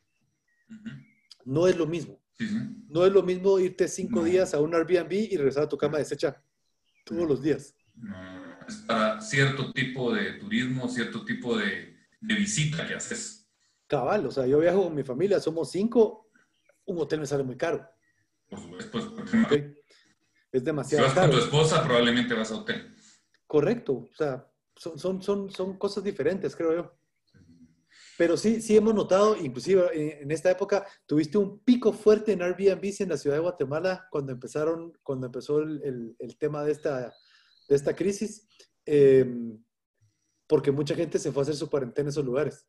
No 1.44 1.68
es 1.68 1.78
lo 1.78 1.86
mismo. 1.86 2.20
No 2.90 3.06
es 3.06 3.14
lo 3.14 3.22
mismo 3.22 3.60
irte 3.60 3.88
cinco 3.88 4.24
días 4.24 4.56
a 4.56 4.60
un 4.60 4.74
Airbnb 4.74 5.12
y 5.14 5.38
regresar 5.38 5.64
a 5.64 5.70
tu 5.70 5.78
cama 5.78 6.00
deshecha 6.00 6.44
todos 7.06 7.28
los 7.28 7.44
días. 7.44 7.76
es 8.68 8.76
para 8.88 9.22
cierto 9.22 9.72
tipo 9.72 10.12
de 10.12 10.34
turismo, 10.34 10.90
cierto 10.90 11.24
tipo 11.24 11.56
de, 11.56 11.96
de 12.20 12.36
visita 12.36 12.88
que 12.88 12.96
haces. 12.96 13.45
Cabal, 13.88 14.26
o 14.26 14.32
sea, 14.32 14.46
yo 14.48 14.60
viajo 14.60 14.84
con 14.84 14.96
mi 14.96 15.04
familia, 15.04 15.40
somos 15.40 15.72
cinco, 15.72 16.30
un 16.86 17.00
hotel 17.00 17.20
me 17.20 17.26
sale 17.26 17.44
muy 17.44 17.58
caro. 17.58 17.88
Por 18.50 18.60
supuesto, 18.60 18.92
es 20.52 20.64
demasiado 20.64 21.10
si 21.10 21.16
vas 21.16 21.28
con 21.28 21.32
tu 21.32 21.44
esposa, 21.44 21.84
probablemente 21.84 22.34
vas 22.34 22.52
a 22.52 22.56
hotel. 22.58 22.96
Correcto, 23.46 24.08
o 24.12 24.16
sea, 24.16 24.48
son, 24.76 24.98
son, 24.98 25.22
son, 25.22 25.52
son 25.52 25.78
cosas 25.78 26.04
diferentes, 26.04 26.56
creo 26.56 26.74
yo. 26.76 26.98
Pero 28.18 28.38
sí, 28.38 28.62
sí 28.62 28.78
hemos 28.78 28.96
notado, 28.96 29.36
inclusive 29.36 30.22
en 30.22 30.32
esta 30.32 30.50
época, 30.50 30.88
tuviste 31.06 31.38
un 31.38 31.60
pico 31.60 31.92
fuerte 31.92 32.32
en 32.32 32.42
Airbnb 32.42 32.94
en 33.00 33.10
la 33.10 33.18
ciudad 33.18 33.36
de 33.36 33.42
Guatemala 33.42 34.08
cuando 34.10 34.32
empezaron, 34.32 34.94
cuando 35.04 35.26
empezó 35.26 35.60
el, 35.60 36.16
el, 36.18 36.38
tema 36.38 36.64
de 36.64 36.72
esta, 36.72 37.14
de 37.68 37.76
esta 37.76 37.94
crisis, 37.94 38.48
em, 38.86 39.62
porque 40.48 40.72
mucha 40.72 40.96
gente 40.96 41.20
se 41.20 41.32
fue 41.32 41.42
a 41.42 41.44
hacer 41.44 41.56
su 41.56 41.70
cuarentena 41.70 42.06
en 42.06 42.10
esos 42.10 42.24
lugares. 42.24 42.66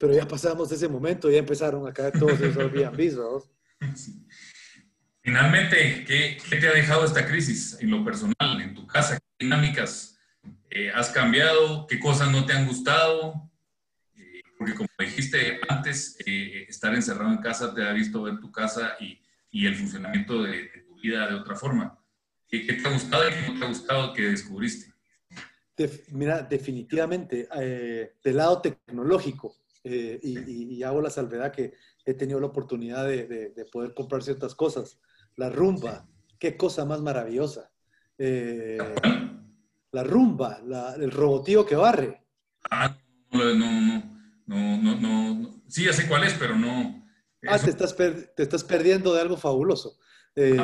Pero 0.00 0.14
ya 0.14 0.26
pasamos 0.26 0.72
ese 0.72 0.88
momento, 0.88 1.30
ya 1.30 1.36
empezaron 1.36 1.86
a 1.86 1.92
caer 1.92 2.18
todos 2.18 2.40
esos 2.40 2.56
Airbnb, 2.74 3.16
¿no? 3.18 3.44
Finalmente, 5.22 6.04
¿qué, 6.06 6.38
¿qué, 6.48 6.56
te 6.56 6.68
ha 6.68 6.72
dejado 6.72 7.04
esta 7.04 7.26
crisis 7.26 7.76
en 7.80 7.90
lo 7.90 8.02
personal, 8.02 8.62
en 8.62 8.74
tu 8.74 8.86
casa? 8.86 9.18
¿Qué 9.18 9.44
dinámicas 9.44 10.18
eh, 10.70 10.90
has 10.90 11.10
cambiado? 11.10 11.86
¿Qué 11.86 12.00
cosas 12.00 12.32
no 12.32 12.46
te 12.46 12.54
han 12.54 12.66
gustado? 12.66 13.50
Eh, 14.16 14.40
porque 14.56 14.74
como 14.74 14.88
dijiste 14.98 15.60
antes, 15.68 16.16
eh, 16.24 16.64
estar 16.66 16.94
encerrado 16.94 17.32
en 17.32 17.42
casa 17.42 17.74
te 17.74 17.84
ha 17.84 17.92
visto 17.92 18.22
ver 18.22 18.40
tu 18.40 18.50
casa 18.50 18.96
y, 19.00 19.20
y 19.50 19.66
el 19.66 19.76
funcionamiento 19.76 20.44
de, 20.44 20.70
tu 20.88 20.98
vida 20.98 21.28
de 21.28 21.34
otra 21.34 21.56
forma. 21.56 22.02
¿Qué, 22.48 22.66
¿Qué, 22.66 22.72
te 22.72 22.88
ha 22.88 22.92
gustado 22.92 23.28
y 23.28 23.32
qué 23.34 23.52
no 23.52 23.58
te 23.58 23.64
ha 23.66 23.68
gustado 23.68 24.14
que 24.14 24.22
descubriste? 24.30 24.90
mira, 26.08 26.42
definitivamente, 26.42 27.48
del 28.22 28.36
lado 28.36 28.60
tecnológico, 28.60 29.56
eh, 29.84 30.20
y, 30.22 30.82
hago 30.82 31.00
la 31.00 31.10
salvedad 31.10 31.52
que 31.52 31.74
he 32.04 32.14
tenido 32.14 32.40
la 32.40 32.46
oportunidad 32.46 33.06
de, 33.06 33.66
poder 33.72 33.94
comprar 33.94 34.22
ciertas 34.22 34.54
cosas. 34.54 34.98
La 35.36 35.50
rumba, 35.50 36.08
qué 36.38 36.56
cosa 36.56 36.84
más 36.84 37.00
maravillosa. 37.00 37.70
Eh, 38.18 38.78
la 39.92 40.04
rumba, 40.04 40.60
el 40.98 41.10
robotío 41.10 41.64
que 41.64 41.76
barre. 41.76 42.22
Ah, 42.70 42.96
no, 43.32 43.54
no, 43.54 44.02
no, 44.46 44.76
no, 44.82 45.00
no, 45.00 45.62
sí, 45.68 45.84
ya 45.84 45.92
sé 45.92 46.06
cuál 46.06 46.24
es, 46.24 46.34
pero 46.34 46.56
no. 46.56 47.06
Ah, 47.48 47.58
te 47.58 47.70
estás, 47.70 47.96
te 47.96 48.42
estás 48.42 48.64
perdiendo 48.64 49.14
de 49.14 49.20
algo 49.22 49.36
fabuloso. 49.36 49.98
Eh, 50.36 50.56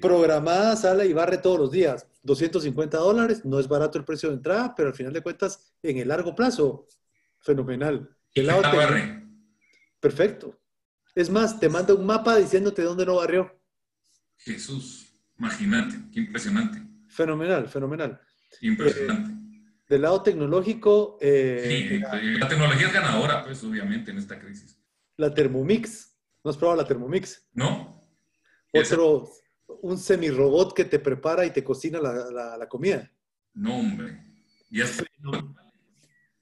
programada, 0.00 0.76
sale 0.76 1.06
y 1.06 1.12
barre 1.12 1.38
todos 1.38 1.58
los 1.58 1.70
días. 1.70 2.06
250 2.22 2.96
dólares, 2.98 3.44
no 3.44 3.58
es 3.60 3.68
barato 3.68 3.98
el 3.98 4.04
precio 4.04 4.30
de 4.30 4.36
entrada, 4.36 4.74
pero 4.74 4.88
al 4.88 4.94
final 4.94 5.12
de 5.12 5.22
cuentas, 5.22 5.74
en 5.82 5.98
el 5.98 6.08
largo 6.08 6.34
plazo, 6.34 6.86
Fenomenal. 7.44 8.08
El 8.34 8.46
lado 8.46 8.62
Perfecto. 10.00 10.60
Es 11.14 11.30
más, 11.30 11.60
te 11.60 11.68
manda 11.68 11.94
un 11.94 12.04
mapa 12.04 12.36
diciéndote 12.36 12.82
dónde 12.82 13.06
no 13.06 13.16
barrió. 13.16 13.54
Jesús, 14.38 15.14
imagínate, 15.38 15.96
qué 16.12 16.20
impresionante. 16.20 16.82
Fenomenal, 17.08 17.68
fenomenal. 17.68 18.20
Impresionante. 18.60 19.30
Eh, 19.30 19.72
del 19.88 20.02
lado 20.02 20.22
tecnológico. 20.22 21.18
Eh, 21.20 21.86
sí, 21.88 21.98
la, 22.38 22.48
tecnología 22.48 22.86
es 22.88 22.92
ganadora, 22.92 23.44
pues, 23.44 23.62
obviamente, 23.62 24.10
en 24.10 24.18
esta 24.18 24.40
crisis. 24.40 24.80
La 25.16 25.32
Thermomix. 25.32 26.18
¿No 26.42 26.50
has 26.50 26.56
probado 26.56 26.80
la 26.80 26.88
Thermomix? 26.88 27.48
No. 27.52 28.02
Otro, 28.72 29.30
un 29.82 29.98
semirobot 29.98 30.74
que 30.74 30.84
te 30.84 30.98
prepara 30.98 31.46
y 31.46 31.50
te 31.50 31.62
cocina 31.62 32.00
la, 32.00 32.66
comida. 32.68 33.10
No, 33.52 33.78
hombre. 33.78 34.20
Ya 34.70 34.86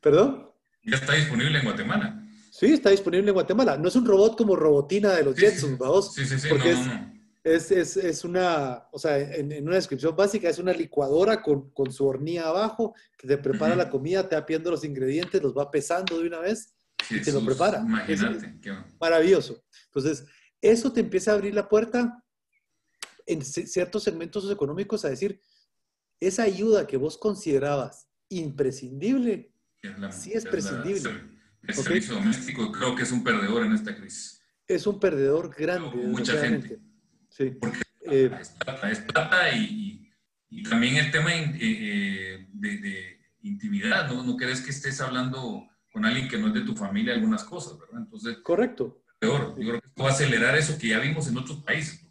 ¿Perdón? 0.00 0.51
Ya 0.84 0.96
está 0.96 1.12
disponible 1.14 1.58
en 1.58 1.64
Guatemala. 1.64 2.22
Sí, 2.50 2.66
está 2.66 2.90
disponible 2.90 3.28
en 3.28 3.34
Guatemala. 3.34 3.76
No 3.76 3.88
es 3.88 3.96
un 3.96 4.06
robot 4.06 4.36
como 4.36 4.56
Robotina 4.56 5.12
de 5.12 5.24
los 5.24 5.36
Jetsons, 5.36 5.78
vamos. 5.78 6.14
Sí, 6.14 6.24
sí, 6.26 6.38
sí. 6.38 6.48
Porque 6.48 6.72
no, 6.74 6.84
no, 6.84 7.12
es, 7.44 7.70
es, 7.72 7.96
es, 7.96 8.24
una, 8.24 8.84
o 8.92 8.98
sea, 8.98 9.18
en, 9.18 9.66
una 9.66 9.76
descripción 9.76 10.14
básica, 10.14 10.48
es 10.48 10.58
una 10.58 10.72
licuadora 10.72 11.42
con, 11.42 11.70
con 11.70 11.92
su 11.92 12.06
hornilla 12.06 12.48
abajo 12.48 12.94
que 13.16 13.26
te 13.26 13.36
prepara 13.38 13.74
la 13.74 13.90
comida, 13.90 14.28
te 14.28 14.36
va 14.36 14.46
pidiendo 14.46 14.70
los 14.70 14.84
ingredientes, 14.84 15.42
los 15.42 15.56
va 15.56 15.70
pesando 15.70 16.20
de 16.20 16.28
una 16.28 16.38
vez 16.38 16.74
y 17.10 17.20
te 17.20 17.32
lo 17.32 17.44
prepara. 17.44 17.80
Imagínate. 17.80 18.54
maravilloso. 19.00 19.64
Entonces, 19.86 20.24
eso 20.60 20.92
te 20.92 21.00
empieza 21.00 21.32
a 21.32 21.34
abrir 21.34 21.54
la 21.54 21.68
puerta 21.68 22.22
en 23.26 23.42
ciertos 23.42 24.04
segmentos 24.04 24.50
económicos 24.50 25.04
a 25.04 25.10
decir, 25.10 25.40
esa 26.20 26.44
ayuda 26.44 26.86
que 26.86 26.96
vos 26.96 27.18
considerabas 27.18 28.06
imprescindible, 28.28 29.51
sí 30.10 30.32
es 30.32 30.44
prescindible. 30.44 31.10
el 31.62 31.74
servicio 31.74 32.14
doméstico 32.14 32.70
creo 32.72 32.94
que 32.94 33.02
es 33.02 33.12
un 33.12 33.24
perdedor 33.24 33.64
en 33.64 33.72
esta 33.72 33.94
crisis. 33.94 34.42
Es 34.66 34.86
un 34.86 35.00
perdedor 35.00 35.54
grande. 35.54 35.96
mucha 35.96 36.40
gente. 36.40 36.78
Sí. 37.28 37.56
Porque 37.60 37.82
eh, 38.02 38.30
es 38.40 38.50
plata, 38.50 38.90
es 38.90 39.00
plata 39.00 39.54
y, 39.54 40.10
y, 40.50 40.62
también 40.64 40.96
el 40.96 41.10
tema 41.10 41.34
eh, 41.34 41.58
eh, 41.60 42.46
de, 42.52 42.76
de, 42.78 43.20
intimidad, 43.42 44.08
¿no? 44.08 44.22
No 44.22 44.36
crees 44.36 44.60
que 44.60 44.70
estés 44.70 45.00
hablando 45.00 45.68
con 45.92 46.04
alguien 46.04 46.28
que 46.28 46.38
no 46.38 46.48
es 46.48 46.54
de 46.54 46.60
tu 46.60 46.76
familia 46.76 47.14
algunas 47.14 47.42
cosas, 47.44 47.78
¿verdad? 47.78 48.02
Entonces, 48.02 48.38
correcto. 48.38 49.04
Peor. 49.18 49.54
Yo 49.58 49.68
creo 49.68 49.80
que 49.80 49.88
esto 49.88 50.02
va 50.02 50.08
a 50.10 50.12
acelerar 50.12 50.56
eso 50.56 50.78
que 50.78 50.88
ya 50.88 50.98
vimos 51.00 51.28
en 51.28 51.38
otros 51.38 51.62
países. 51.62 52.08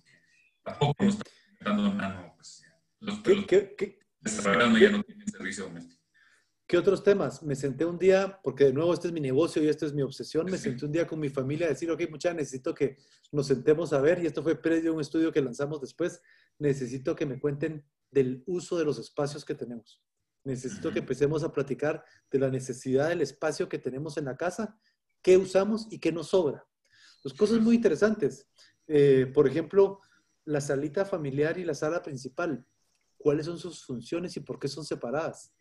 Tampoco 0.63 1.03
nos 1.03 1.15
está 1.15 1.30
dando 1.61 1.91
mano, 1.91 2.34
pues, 2.36 2.63
los, 2.99 3.19
¿Qué, 3.19 3.45
qué, 3.45 3.76
qué, 3.78 3.99
ya 4.24 4.89
no 4.91 5.03
tienen 5.03 5.28
servicio 5.28 5.65
doméstico. 5.65 6.01
¿Qué 6.72 6.78
otros 6.78 7.03
temas? 7.03 7.43
Me 7.43 7.53
senté 7.53 7.84
un 7.84 7.97
día, 7.97 8.39
porque 8.41 8.63
de 8.63 8.72
nuevo 8.72 8.93
este 8.93 9.09
es 9.09 9.13
mi 9.13 9.19
negocio 9.19 9.61
y 9.61 9.67
esta 9.67 9.86
es 9.86 9.91
mi 9.91 10.03
obsesión, 10.03 10.45
me 10.45 10.57
senté 10.57 10.86
un 10.86 10.93
día 10.93 11.05
con 11.05 11.19
mi 11.19 11.28
familia 11.28 11.65
a 11.65 11.69
decir, 11.72 11.91
ok, 11.91 12.03
mucha, 12.09 12.34
necesito 12.34 12.74
que 12.74 12.95
nos 13.34 13.47
sentemos 13.47 13.91
a 13.91 13.99
ver, 13.99 14.24
y 14.24 14.26
esto 14.26 14.41
fue 14.41 14.55
previo 14.55 14.91
a 14.91 14.93
un 14.95 15.01
estudio 15.01 15.34
que 15.34 15.41
lanzamos 15.41 15.82
después, 15.82 16.22
necesito 16.59 17.13
que 17.13 17.26
me 17.26 17.41
cuenten 17.41 17.86
del 18.09 18.41
uso 18.45 18.78
de 18.78 18.86
los 18.86 18.99
espacios 18.99 19.43
que 19.43 19.53
tenemos. 19.53 20.01
Necesito 20.45 20.93
que 20.93 20.99
empecemos 20.99 21.43
a 21.43 21.51
platicar 21.51 22.05
de 22.32 22.39
la 22.39 22.49
necesidad 22.49 23.09
del 23.09 23.19
espacio 23.19 23.67
que 23.67 23.78
tenemos 23.78 24.15
en 24.15 24.24
la 24.24 24.38
casa, 24.38 24.80
qué 25.22 25.36
usamos 25.36 25.89
y 25.91 25.99
qué 25.99 26.13
nos 26.13 26.28
sobra. 26.28 26.65
Dos 27.22 27.34
cosas 27.34 27.59
muy 27.59 27.76
interesantes. 27.76 28.47
Eh, 28.88 29.30
por 29.34 29.45
ejemplo, 29.45 29.99
la 30.45 30.61
salita 30.61 31.03
familiar 31.03 31.57
y 31.57 31.65
la 31.65 31.76
sala 31.76 32.01
principal. 32.01 32.65
¿Cuáles 33.17 33.47
son 33.47 33.59
sus 33.59 33.84
funciones 33.84 34.38
y 34.38 34.39
por 34.39 34.57
qué 34.57 34.69
son 34.69 34.86
separadas? 34.86 35.53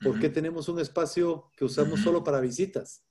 ¿Por 0.00 0.20
qué 0.20 0.28
tenemos 0.28 0.68
un 0.68 0.78
espacio 0.78 1.50
que 1.56 1.64
usamos 1.64 2.00
solo 2.00 2.22
para 2.22 2.40
visitas? 2.40 3.04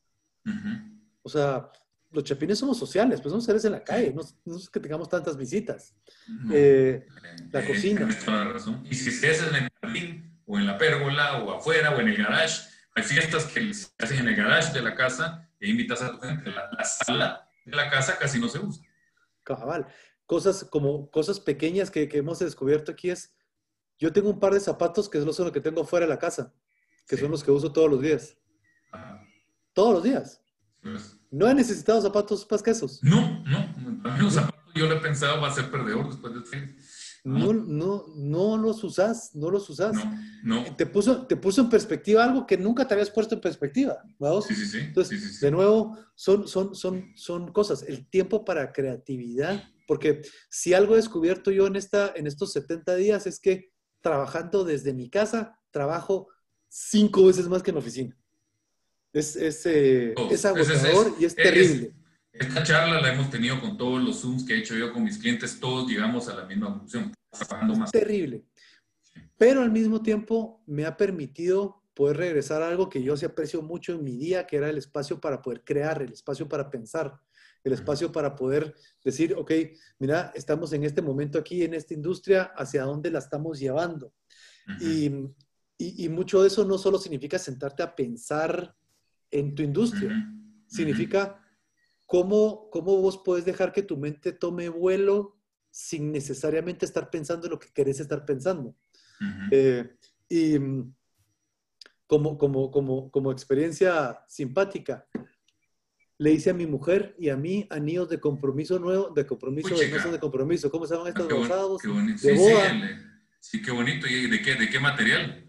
O 1.22 1.30
sea, 1.30 1.70
los 2.12 2.24
chapines 2.24 2.58
somos 2.58 2.78
sociales, 2.78 3.20
pues 3.20 3.32
somos 3.32 3.46
seres 3.46 3.66
en 3.66 3.74
la 3.74 3.84
calle, 3.84 4.14
no, 4.14 4.56
es 4.56 4.70
que 4.70 4.80
tengamos 4.80 5.10
tantas 5.10 5.36
visitas. 5.36 5.94
Eh, 6.52 7.06
la 7.52 7.66
cocina. 7.66 8.08
Y 8.90 8.96
si 8.96 9.10
estés 9.10 9.44
en 9.44 9.56
el 9.56 9.70
jardín, 9.82 10.42
o 10.46 10.58
en 10.58 10.66
la 10.66 10.78
pérgola, 10.78 11.44
o 11.44 11.52
afuera, 11.52 11.94
o 11.96 12.00
en 12.00 12.08
el 12.08 12.18
garage, 12.18 12.62
hay 12.96 13.04
fiestas 13.04 13.46
que 13.46 13.74
se 13.74 13.90
hacen 14.00 14.20
en 14.20 14.30
el 14.30 14.36
garage 14.36 14.72
de 14.72 14.82
la 14.82 14.96
casa 14.96 15.50
e 15.60 15.70
invitas 15.70 16.02
a 16.02 16.12
tu 16.12 16.20
gente. 16.20 16.50
La, 16.50 16.84
sala 16.84 17.50
de 17.66 17.76
la 17.76 17.90
casa 17.90 18.18
casi 18.18 18.40
no 18.40 18.48
se 18.48 18.60
usa. 18.60 18.84
Cabal. 19.44 19.88
Cosas 20.26 20.64
como 20.64 21.12
cosas 21.12 21.40
pequeñas 21.40 21.92
que, 21.92 22.08
que 22.08 22.18
hemos 22.20 22.40
descubierto 22.40 22.94
aquí 22.94 23.10
es, 23.10 23.34
yo 24.00 24.14
tengo 24.14 24.30
un 24.30 24.40
par 24.40 24.54
de 24.54 24.60
zapatos 24.62 25.10
que 25.10 25.18
es 25.18 25.40
lo 25.40 25.52
que 25.52 25.62
tengo 25.62 25.84
fuera 25.84 26.06
de 26.06 26.14
la 26.14 26.20
casa 26.20 26.54
que 27.08 27.18
son 27.18 27.32
los 27.32 27.44
que 27.44 27.52
uso 27.52 27.72
todos 27.72 27.90
los 27.90 28.02
días. 28.02 28.38
Todos 29.74 29.94
los 29.96 30.04
días. 30.04 30.42
No 31.32 31.48
he 31.48 31.54
necesitado 31.54 32.02
zapatos 32.02 32.46
más 32.50 32.62
que 32.62 32.72
esos. 32.72 33.04
No, 33.04 33.44
no. 33.46 34.10
A 34.10 34.18
los 34.18 34.34
zapatos 34.34 34.58
yo 34.76 34.88
le 34.88 34.96
he 34.96 35.00
pensado 35.00 35.42
va 35.42 35.48
a 35.50 35.54
ser 35.54 35.72
perdedor 35.72 36.08
después 36.08 36.34
de 36.34 36.40
este. 36.40 36.76
No, 37.24 37.52
no, 37.52 38.06
no 38.16 38.58
los 38.58 38.84
usas, 38.86 39.36
no 39.36 39.50
los 39.50 39.70
usas. 39.70 39.98
No, 40.44 40.64
Te 40.78 40.86
puso, 40.86 41.28
te 41.28 41.36
puso 41.36 41.62
en 41.62 41.70
perspectiva 41.70 42.24
algo 42.24 42.48
que 42.48 42.58
nunca 42.58 42.88
te 42.88 42.94
habías 42.94 43.10
puesto 43.10 43.36
en 43.36 43.42
perspectiva. 43.42 44.02
¿vamos? 44.18 44.46
Sí, 44.46 44.56
sí, 44.56 44.66
sí. 44.66 44.78
Entonces, 44.80 45.42
de 45.42 45.52
nuevo, 45.52 45.98
son, 46.16 46.48
son, 46.48 46.74
son, 46.74 47.12
son 47.16 47.52
cosas. 47.52 47.84
El 47.84 48.10
tiempo 48.10 48.46
para 48.46 48.72
creatividad, 48.72 49.62
porque 49.88 50.22
si 50.50 50.74
algo 50.74 50.94
he 50.94 50.98
descubierto 50.98 51.52
yo 51.52 51.68
en, 51.68 51.76
esta, 51.76 52.14
en 52.16 52.28
estos 52.28 52.54
70 52.54 52.96
días 52.96 53.28
es 53.28 53.42
que 53.42 53.74
trabajando 54.00 54.64
desde 54.64 54.94
mi 54.94 55.10
casa, 55.10 55.60
trabajo 55.72 56.30
cinco 56.68 57.26
veces 57.26 57.48
más 57.48 57.64
que 57.64 57.72
en 57.72 57.76
la 57.76 57.80
oficina. 57.80 58.18
Es, 59.14 59.36
es, 59.36 59.66
eh, 59.66 60.14
agotador 60.16 61.16
y 61.20 61.26
es, 61.26 61.36
terrible. 61.36 61.94
Esta 62.32 62.64
charla 62.64 63.02
la 63.02 63.14
hemos 63.14 63.32
tenido 63.32 63.60
con 63.60 63.78
todos 63.78 64.02
los 64.04 64.22
Zooms 64.22 64.44
que 64.46 64.54
he 64.54 64.60
hecho 64.60 64.76
yo 64.76 64.94
con 64.94 65.04
mis 65.04 65.18
clientes, 65.18 65.60
todos 65.60 65.90
llegamos 65.90 66.28
a 66.28 66.36
la 66.36 66.46
misma 66.46 66.68
conclusión. 66.68 67.14
Es 67.32 67.92
terrible. 67.92 68.44
Pero 69.38 69.62
al 69.62 69.72
mismo 69.72 70.02
tiempo 70.02 70.62
me 70.68 70.86
ha 70.86 70.96
permitido 70.96 71.84
poder 71.94 72.18
regresar 72.18 72.62
a 72.62 72.68
algo 72.68 72.90
que 72.90 73.02
yo 73.02 73.18
se 73.18 73.26
aprecio 73.26 73.64
mucho 73.64 73.94
en 73.94 74.04
mi 74.04 74.18
día, 74.18 74.46
que 74.46 74.58
era 74.58 74.70
el 74.70 74.78
espacio 74.78 75.20
para 75.20 75.42
poder 75.42 75.64
crear, 75.64 76.02
el 76.04 76.14
espacio 76.14 76.48
para 76.48 76.70
pensar, 76.70 77.20
el 77.64 77.74
espacio 77.74 78.12
para 78.12 78.36
poder 78.36 78.76
decir, 79.04 79.34
ok, 79.36 79.52
mira, 79.98 80.32
estamos 80.36 80.74
en 80.74 80.84
este 80.84 81.02
momento 81.02 81.40
aquí, 81.40 81.64
en 81.64 81.74
esta 81.74 81.96
industria, 81.96 82.52
hacia 82.56 82.84
dónde 82.84 83.10
la 83.10 83.18
estamos 83.20 83.60
llevando. 83.60 84.14
Y, 85.78 86.06
y, 86.06 86.10
mucho 86.10 86.42
de 86.42 86.48
eso 86.48 86.66
no 86.66 86.78
solo 86.78 86.98
significa 86.98 87.38
sentarte 87.38 87.84
a 87.84 87.96
pensar 87.96 88.76
en 89.32 89.54
tu 89.56 89.62
industria, 89.62 90.12
significa 90.68 91.42
cómo, 92.06 92.70
cómo 92.72 93.00
vos 93.02 93.22
puedes 93.24 93.46
dejar 93.46 93.72
que 93.72 93.84
tu 93.84 93.98
mente 93.98 94.32
tome 94.32 94.70
vuelo 94.70 95.38
sin 95.70 96.12
necesariamente 96.12 96.86
estar 96.86 97.10
pensando 97.12 97.46
en 97.46 97.52
lo 97.52 97.60
que 97.60 97.72
querés 97.72 98.00
estar 98.00 98.26
pensando. 98.26 98.76
Eh, 99.52 99.96
y 100.30 100.58
mm, 100.58 100.94
como, 102.08 102.38
como, 102.38 102.72
como, 102.72 103.12
como 103.12 103.32
experiencia 103.32 104.24
simpática, 104.28 105.06
le 106.18 106.32
hice 106.32 106.50
a 106.50 106.54
mi 106.54 106.66
mujer 106.66 107.16
y 107.20 107.30
a 107.30 107.38
mí 107.38 107.68
anillos 107.70 108.10
de 108.10 108.20
compromiso 108.20 108.80
nuevo, 108.80 109.10
de 109.10 109.26
compromiso, 109.28 109.76
de 109.76 109.88
meses 109.88 110.12
de 110.12 110.20
compromiso. 110.20 110.72
¿Cómo 110.72 110.88
se 110.88 110.96
llaman 110.96 111.10
estos 111.10 111.30
rosados? 111.30 111.82
de 111.82 112.18
sí, 112.18 112.32
boda. 112.32 112.74
Sí, 113.40 113.62
qué 113.62 113.72
bonito. 113.72 114.08
¿Y 114.08 114.28
de 114.28 114.42
qué, 114.42 114.56
de 114.56 114.70
qué 114.70 114.80
material? 114.80 115.47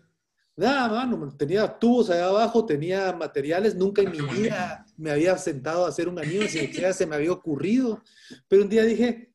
Nada, 0.58 0.88
mano, 0.88 1.36
tenía 1.36 1.78
tubos 1.78 2.10
allá 2.10 2.26
abajo, 2.26 2.66
tenía 2.66 3.12
materiales, 3.12 3.76
nunca 3.76 4.02
en 4.02 4.08
ah, 4.08 4.10
mi 4.10 4.20
vida 4.20 4.86
me 4.96 5.12
había 5.12 5.38
sentado 5.38 5.86
a 5.86 5.88
hacer 5.88 6.08
un 6.08 6.18
anillo, 6.18 6.42
ni 6.42 6.48
siquiera 6.48 6.92
se 6.92 7.06
me 7.06 7.14
había 7.14 7.30
ocurrido. 7.30 8.02
Pero 8.48 8.62
un 8.62 8.68
día 8.68 8.82
dije, 8.82 9.32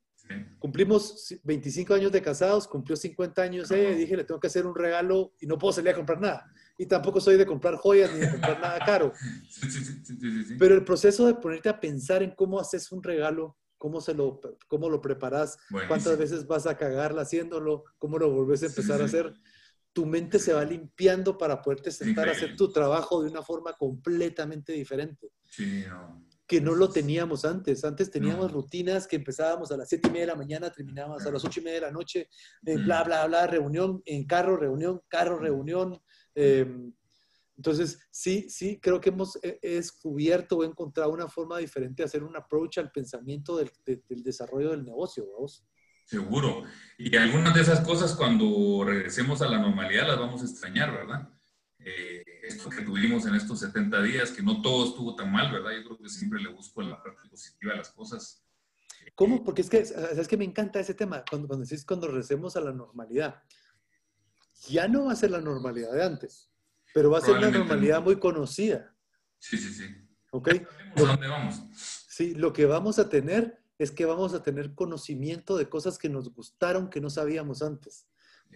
cumplimos 0.60 1.34
25 1.44 1.94
años 1.94 2.12
de 2.12 2.22
casados, 2.22 2.68
cumplió 2.68 2.98
50 2.98 3.42
años 3.42 3.72
ella, 3.72 3.92
y 3.92 3.96
dije, 3.96 4.18
le 4.18 4.26
tengo 4.26 4.38
que 4.38 4.48
hacer 4.48 4.66
un 4.66 4.76
regalo 4.76 5.34
y 5.40 5.48
no 5.48 5.58
puedo 5.58 5.72
salir 5.72 5.92
a 5.92 5.96
comprar 5.96 6.20
nada. 6.20 6.46
Y 6.78 6.88
tampoco 6.88 7.22
soy 7.22 7.38
de 7.38 7.46
comprar 7.46 7.78
joyas 7.78 8.14
ni 8.14 8.20
de 8.20 8.30
comprar 8.30 8.60
nada 8.60 8.80
caro. 8.86 9.14
Pero 10.60 10.76
el 10.76 10.84
proceso 10.84 11.26
de 11.26 11.36
ponerte 11.36 11.70
a 11.70 11.80
pensar 11.80 12.22
en 12.22 12.32
cómo 12.32 12.60
haces 12.60 12.92
un 12.92 13.02
regalo, 13.02 13.56
cómo, 13.78 14.02
se 14.02 14.14
lo, 14.14 14.42
cómo 14.68 14.90
lo 14.90 15.00
preparas, 15.00 15.58
cuántas 15.88 16.18
veces 16.18 16.46
vas 16.46 16.68
a 16.68 16.76
cagarla 16.76 17.22
haciéndolo, 17.22 17.86
cómo 17.98 18.18
lo 18.18 18.30
volvés 18.30 18.62
a 18.64 18.66
empezar 18.66 19.02
a 19.02 19.06
hacer 19.06 19.34
tu 19.94 20.08
mente 20.08 20.40
se 20.40 20.54
va 20.54 20.66
limpiando 20.66 21.38
para 21.38 21.62
poderte 21.62 21.92
sentar 21.92 22.28
a 22.28 22.32
hacer 22.32 22.56
tu 22.56 22.72
trabajo 22.72 23.22
de 23.22 23.30
una 23.30 23.44
forma 23.44 23.74
completamente 23.74 24.74
diferente. 24.74 25.30
Sí, 25.46 25.86
no. 25.88 26.28
Que 26.48 26.60
no 26.60 26.74
lo 26.74 26.90
teníamos 26.90 27.46
antes. 27.46 27.86
Antes 27.86 28.10
teníamos 28.10 28.52
rutinas 28.52 29.08
que 29.08 29.16
empezábamos 29.16 29.72
a 29.72 29.78
las 29.78 29.88
7 29.88 30.08
y 30.08 30.12
media 30.12 30.26
de 30.26 30.32
la 30.32 30.36
mañana, 30.36 30.72
terminábamos 30.72 31.26
a 31.26 31.32
las 31.32 31.46
8 31.46 31.60
y 31.60 31.64
media 31.64 31.80
de 31.80 31.86
la 31.86 31.92
noche, 31.92 32.28
eh, 32.66 32.78
bla, 32.78 33.04
bla, 33.04 33.26
bla, 33.28 33.48
reunión 33.48 34.02
en 34.06 34.26
carro, 34.26 34.58
reunión, 34.58 35.02
carro, 35.08 35.38
reunión. 35.38 36.02
Em, 36.36 36.92
entonces, 37.56 38.00
sí, 38.10 38.50
sí, 38.50 38.80
creo 38.82 39.00
que 39.00 39.10
hemos 39.10 39.40
descubierto 39.62 40.58
o 40.58 40.64
encontrado 40.64 41.12
una 41.12 41.28
forma 41.28 41.60
diferente 41.60 42.02
de 42.02 42.08
hacer 42.08 42.24
un 42.24 42.36
approach 42.36 42.80
al 42.80 42.92
pensamiento 42.92 43.58
del, 43.58 43.72
del 43.86 44.24
desarrollo 44.24 44.72
del 44.72 44.84
negocio, 44.84 45.26
vamos. 45.32 45.64
Seguro. 46.04 46.64
Y 46.98 47.16
algunas 47.16 47.54
de 47.54 47.62
esas 47.62 47.82
cosas 47.82 48.14
cuando 48.16 48.84
regresemos 48.86 49.42
a 49.42 49.48
la 49.48 49.58
normalidad 49.58 50.08
las 50.08 50.20
vamos 50.20 50.42
a 50.42 50.46
extrañar, 50.46 50.92
¿verdad? 50.92 51.30
Eh, 51.80 52.24
esto 52.44 52.70
que 52.70 52.82
tuvimos 52.82 53.26
en 53.26 53.36
estos 53.36 53.60
70 53.60 54.02
días, 54.04 54.32
que 54.32 54.42
no 54.42 54.62
todo 54.62 54.88
estuvo 54.88 55.16
tan 55.16 55.32
mal, 55.32 55.52
¿verdad? 55.52 55.72
Yo 55.72 55.84
creo 55.84 55.98
que 55.98 56.10
siempre 56.10 56.42
le 56.42 56.50
busco 56.50 56.82
la 56.82 57.02
parte 57.02 57.28
positiva 57.30 57.74
a 57.74 57.78
las 57.78 57.90
cosas. 57.90 58.46
¿Cómo? 59.16 59.44
Porque 59.44 59.62
es 59.62 59.70
que, 59.70 59.80
es 59.80 60.28
que 60.28 60.38
me 60.38 60.46
encanta 60.46 60.80
ese 60.80 60.94
tema, 60.94 61.24
cuando, 61.30 61.48
cuando 61.48 61.66
decís 61.66 61.86
cuando 61.86 62.08
regresemos 62.08 62.56
a 62.56 62.62
la 62.62 62.72
normalidad. 62.72 63.42
Ya 64.70 64.88
no 64.88 65.06
va 65.06 65.14
a 65.14 65.16
ser 65.16 65.32
la 65.32 65.42
normalidad 65.42 65.92
de 65.92 66.04
antes, 66.04 66.50
pero 66.94 67.10
va 67.10 67.18
a 67.18 67.22
ser 67.22 67.36
una 67.36 67.52
normalidad 67.52 68.02
muy 68.02 68.18
conocida. 68.18 68.96
Sí, 69.40 69.58
sí, 69.58 69.74
sí. 69.74 69.86
¿Ok? 70.32 70.50
¿A 70.96 71.02
dónde 71.02 71.28
vamos? 71.28 71.62
Sí, 71.76 72.34
lo 72.34 72.54
que 72.54 72.66
vamos 72.66 72.98
a 72.98 73.10
tener 73.10 73.63
es 73.84 73.92
que 73.92 74.06
vamos 74.06 74.34
a 74.34 74.44
tener 74.44 74.74
conocimiento 74.74 75.58
de 75.58 75.70
cosas 75.70 75.98
que 75.98 76.10
nos 76.10 76.34
gustaron 76.34 76.90
que 76.90 77.02
no 77.02 77.10
sabíamos 77.10 77.62
antes. 77.62 78.08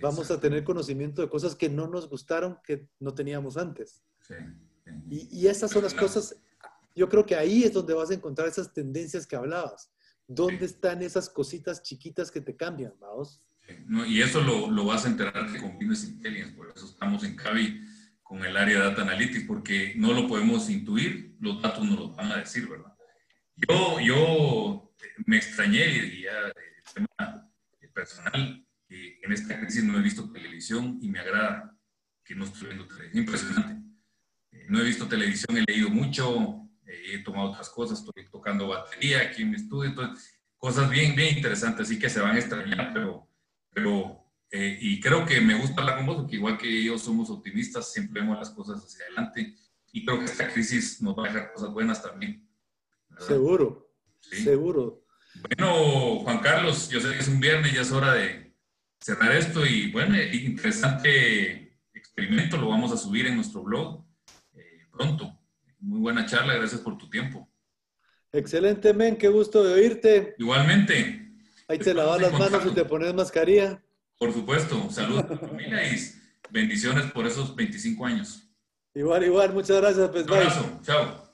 Vamos 0.02 0.30
a 0.30 0.40
tener 0.40 0.64
conocimiento 0.64 1.22
de 1.22 1.30
cosas 1.30 1.56
que 1.56 1.70
no 1.70 1.88
nos 1.88 2.08
gustaron 2.08 2.60
que 2.64 2.88
no 3.00 3.14
teníamos 3.14 3.58
antes. 3.58 4.04
Y, 5.10 5.28
y 5.32 5.48
estas 5.48 5.72
son 5.72 5.84
las 5.84 5.94
cosas, 5.94 6.36
yo 6.96 7.10
creo 7.10 7.26
que 7.26 7.36
ahí 7.36 7.64
es 7.64 7.74
donde 7.74 7.94
vas 7.94 8.12
a 8.12 8.14
encontrar 8.14 8.48
esas 8.48 8.74
tendencias 8.74 9.26
que 9.26 9.36
hablabas. 9.36 9.92
¿Dónde 10.28 10.66
están 10.66 11.02
esas 11.02 11.30
cositas 11.30 11.82
chiquitas 11.82 12.30
que 12.30 12.42
te 12.42 12.56
cambian, 12.56 12.94
vamos? 13.00 13.42
y 14.08 14.22
eso 14.22 14.42
lo, 14.42 14.72
lo, 14.72 14.86
vas 14.86 15.06
a 15.06 15.10
enterar 15.10 15.46
con 15.60 15.74
Business 15.74 16.06
Intelligence, 16.06 16.56
por 16.56 16.72
eso 16.74 16.86
estamos 16.86 17.26
en 17.26 17.36
Cavi 17.36 17.82
con 18.24 18.44
el 18.46 18.56
área 18.56 18.80
de 18.80 18.86
Data 18.86 19.02
Analytics, 19.02 19.46
porque 19.46 19.94
no 19.98 20.14
lo 20.14 20.26
podemos 20.26 20.70
intuir, 20.70 21.36
los 21.42 21.62
datos 21.62 21.86
nos 21.86 22.00
lo 22.00 22.10
van 22.14 22.32
a 22.32 22.38
decir, 22.38 22.68
¿verdad? 22.70 22.94
Yo, 23.56 24.00
yo 24.00 24.87
me 25.26 25.38
extrañé 25.38 25.86
y 25.88 26.26
el 26.26 26.54
tema 26.94 27.52
personal, 27.94 28.66
que 28.88 29.20
en 29.24 29.32
esta 29.32 29.60
crisis 29.60 29.84
no 29.84 29.98
he 29.98 30.02
visto 30.02 30.32
televisión 30.32 31.00
y 31.02 31.10
me 31.10 31.20
agrada 31.20 31.76
que 32.24 32.36
no 32.36 32.46
estoy 32.46 32.68
viendo 32.68 32.88
televisión. 32.88 33.24
Impresionante. 33.24 33.88
Eh, 34.52 34.66
no 34.70 34.80
he 34.80 34.84
visto 34.84 35.08
televisión, 35.08 35.58
he 35.58 35.64
leído 35.72 35.90
mucho, 35.90 36.70
eh, 36.86 37.16
he 37.16 37.24
tomado 37.24 37.52
otras 37.52 37.70
cosas, 37.70 38.00
estoy 38.00 38.30
tocando 38.30 38.68
batería 38.68 39.22
aquí 39.22 39.42
en 39.42 39.52
mi 39.52 39.56
estudio, 39.56 39.90
entonces, 39.90 40.40
cosas 40.58 40.90
bien, 40.90 41.16
bien 41.16 41.38
interesantes, 41.38 41.88
así 41.88 42.00
que 42.00 42.10
se 42.10 42.20
van 42.20 42.36
a 42.36 42.40
extrañar, 42.40 42.92
pero, 42.94 43.30
pero 43.74 44.26
eh, 44.52 44.78
y 44.80 45.00
creo 45.00 45.26
que 45.26 45.42
me 45.42 45.56
gusta 45.56 45.82
hablar 45.82 45.98
con 45.98 46.06
vos, 46.06 46.16
porque 46.18 46.36
igual 46.36 46.58
que 46.58 46.68
ellos 46.68 47.02
somos 47.02 47.30
optimistas, 47.30 47.92
siempre 47.92 48.22
vemos 48.22 48.38
las 48.38 48.50
cosas 48.52 48.84
hacia 48.84 49.06
adelante, 49.06 49.56
y 49.92 50.06
creo 50.06 50.20
que 50.20 50.26
esta 50.26 50.52
crisis 50.52 51.02
nos 51.02 51.18
va 51.18 51.26
a 51.26 51.34
dejar 51.34 51.54
cosas 51.54 51.72
buenas 51.72 52.02
también. 52.02 52.48
Seguro, 53.20 53.87
seguro. 54.32 55.04
Bueno, 55.42 56.20
Juan 56.20 56.40
Carlos, 56.40 56.90
yo 56.90 57.00
sé 57.00 57.12
que 57.12 57.20
es 57.20 57.28
un 57.28 57.40
viernes, 57.40 57.74
ya 57.74 57.82
es 57.82 57.92
hora 57.92 58.14
de 58.14 58.56
cerrar 59.00 59.32
esto 59.34 59.66
y 59.66 59.92
bueno, 59.92 60.16
interesante 60.22 61.80
experimento, 61.94 62.58
lo 62.58 62.70
vamos 62.70 62.92
a 62.92 62.98
subir 62.98 63.28
en 63.28 63.36
nuestro 63.36 63.64
blog 63.64 64.04
eh, 64.56 64.86
pronto. 64.92 65.40
Muy 65.80 66.00
buena 66.00 66.26
charla, 66.26 66.56
gracias 66.56 66.82
por 66.82 66.98
tu 66.98 67.10
tiempo. 67.10 67.48
Excelente, 68.32 68.94
men, 68.94 69.16
qué 69.16 69.28
gusto 69.28 69.64
de 69.64 69.74
oírte. 69.74 70.36
Igualmente. 70.38 71.32
Ahí 71.68 71.80
te 71.80 71.94
lavas 71.94 72.22
las 72.22 72.34
manos 72.34 72.66
y 72.66 72.74
te 72.74 72.86
pones 72.86 73.14
mascarilla. 73.14 73.82
Por 74.18 74.34
supuesto, 74.34 74.90
salud 74.90 75.20
a 75.20 75.28
tu 75.28 75.36
familia 75.36 75.84
y 75.94 75.98
bendiciones 76.50 77.12
por 77.12 77.28
esos 77.28 77.56
25 77.56 78.06
años. 78.06 78.44
Igual, 78.94 79.26
igual, 79.26 79.54
muchas 79.54 79.80
gracias. 79.80 80.10
Pues, 80.10 80.26
Un 80.26 80.34
abrazo, 80.34 80.80
chao. 80.84 81.27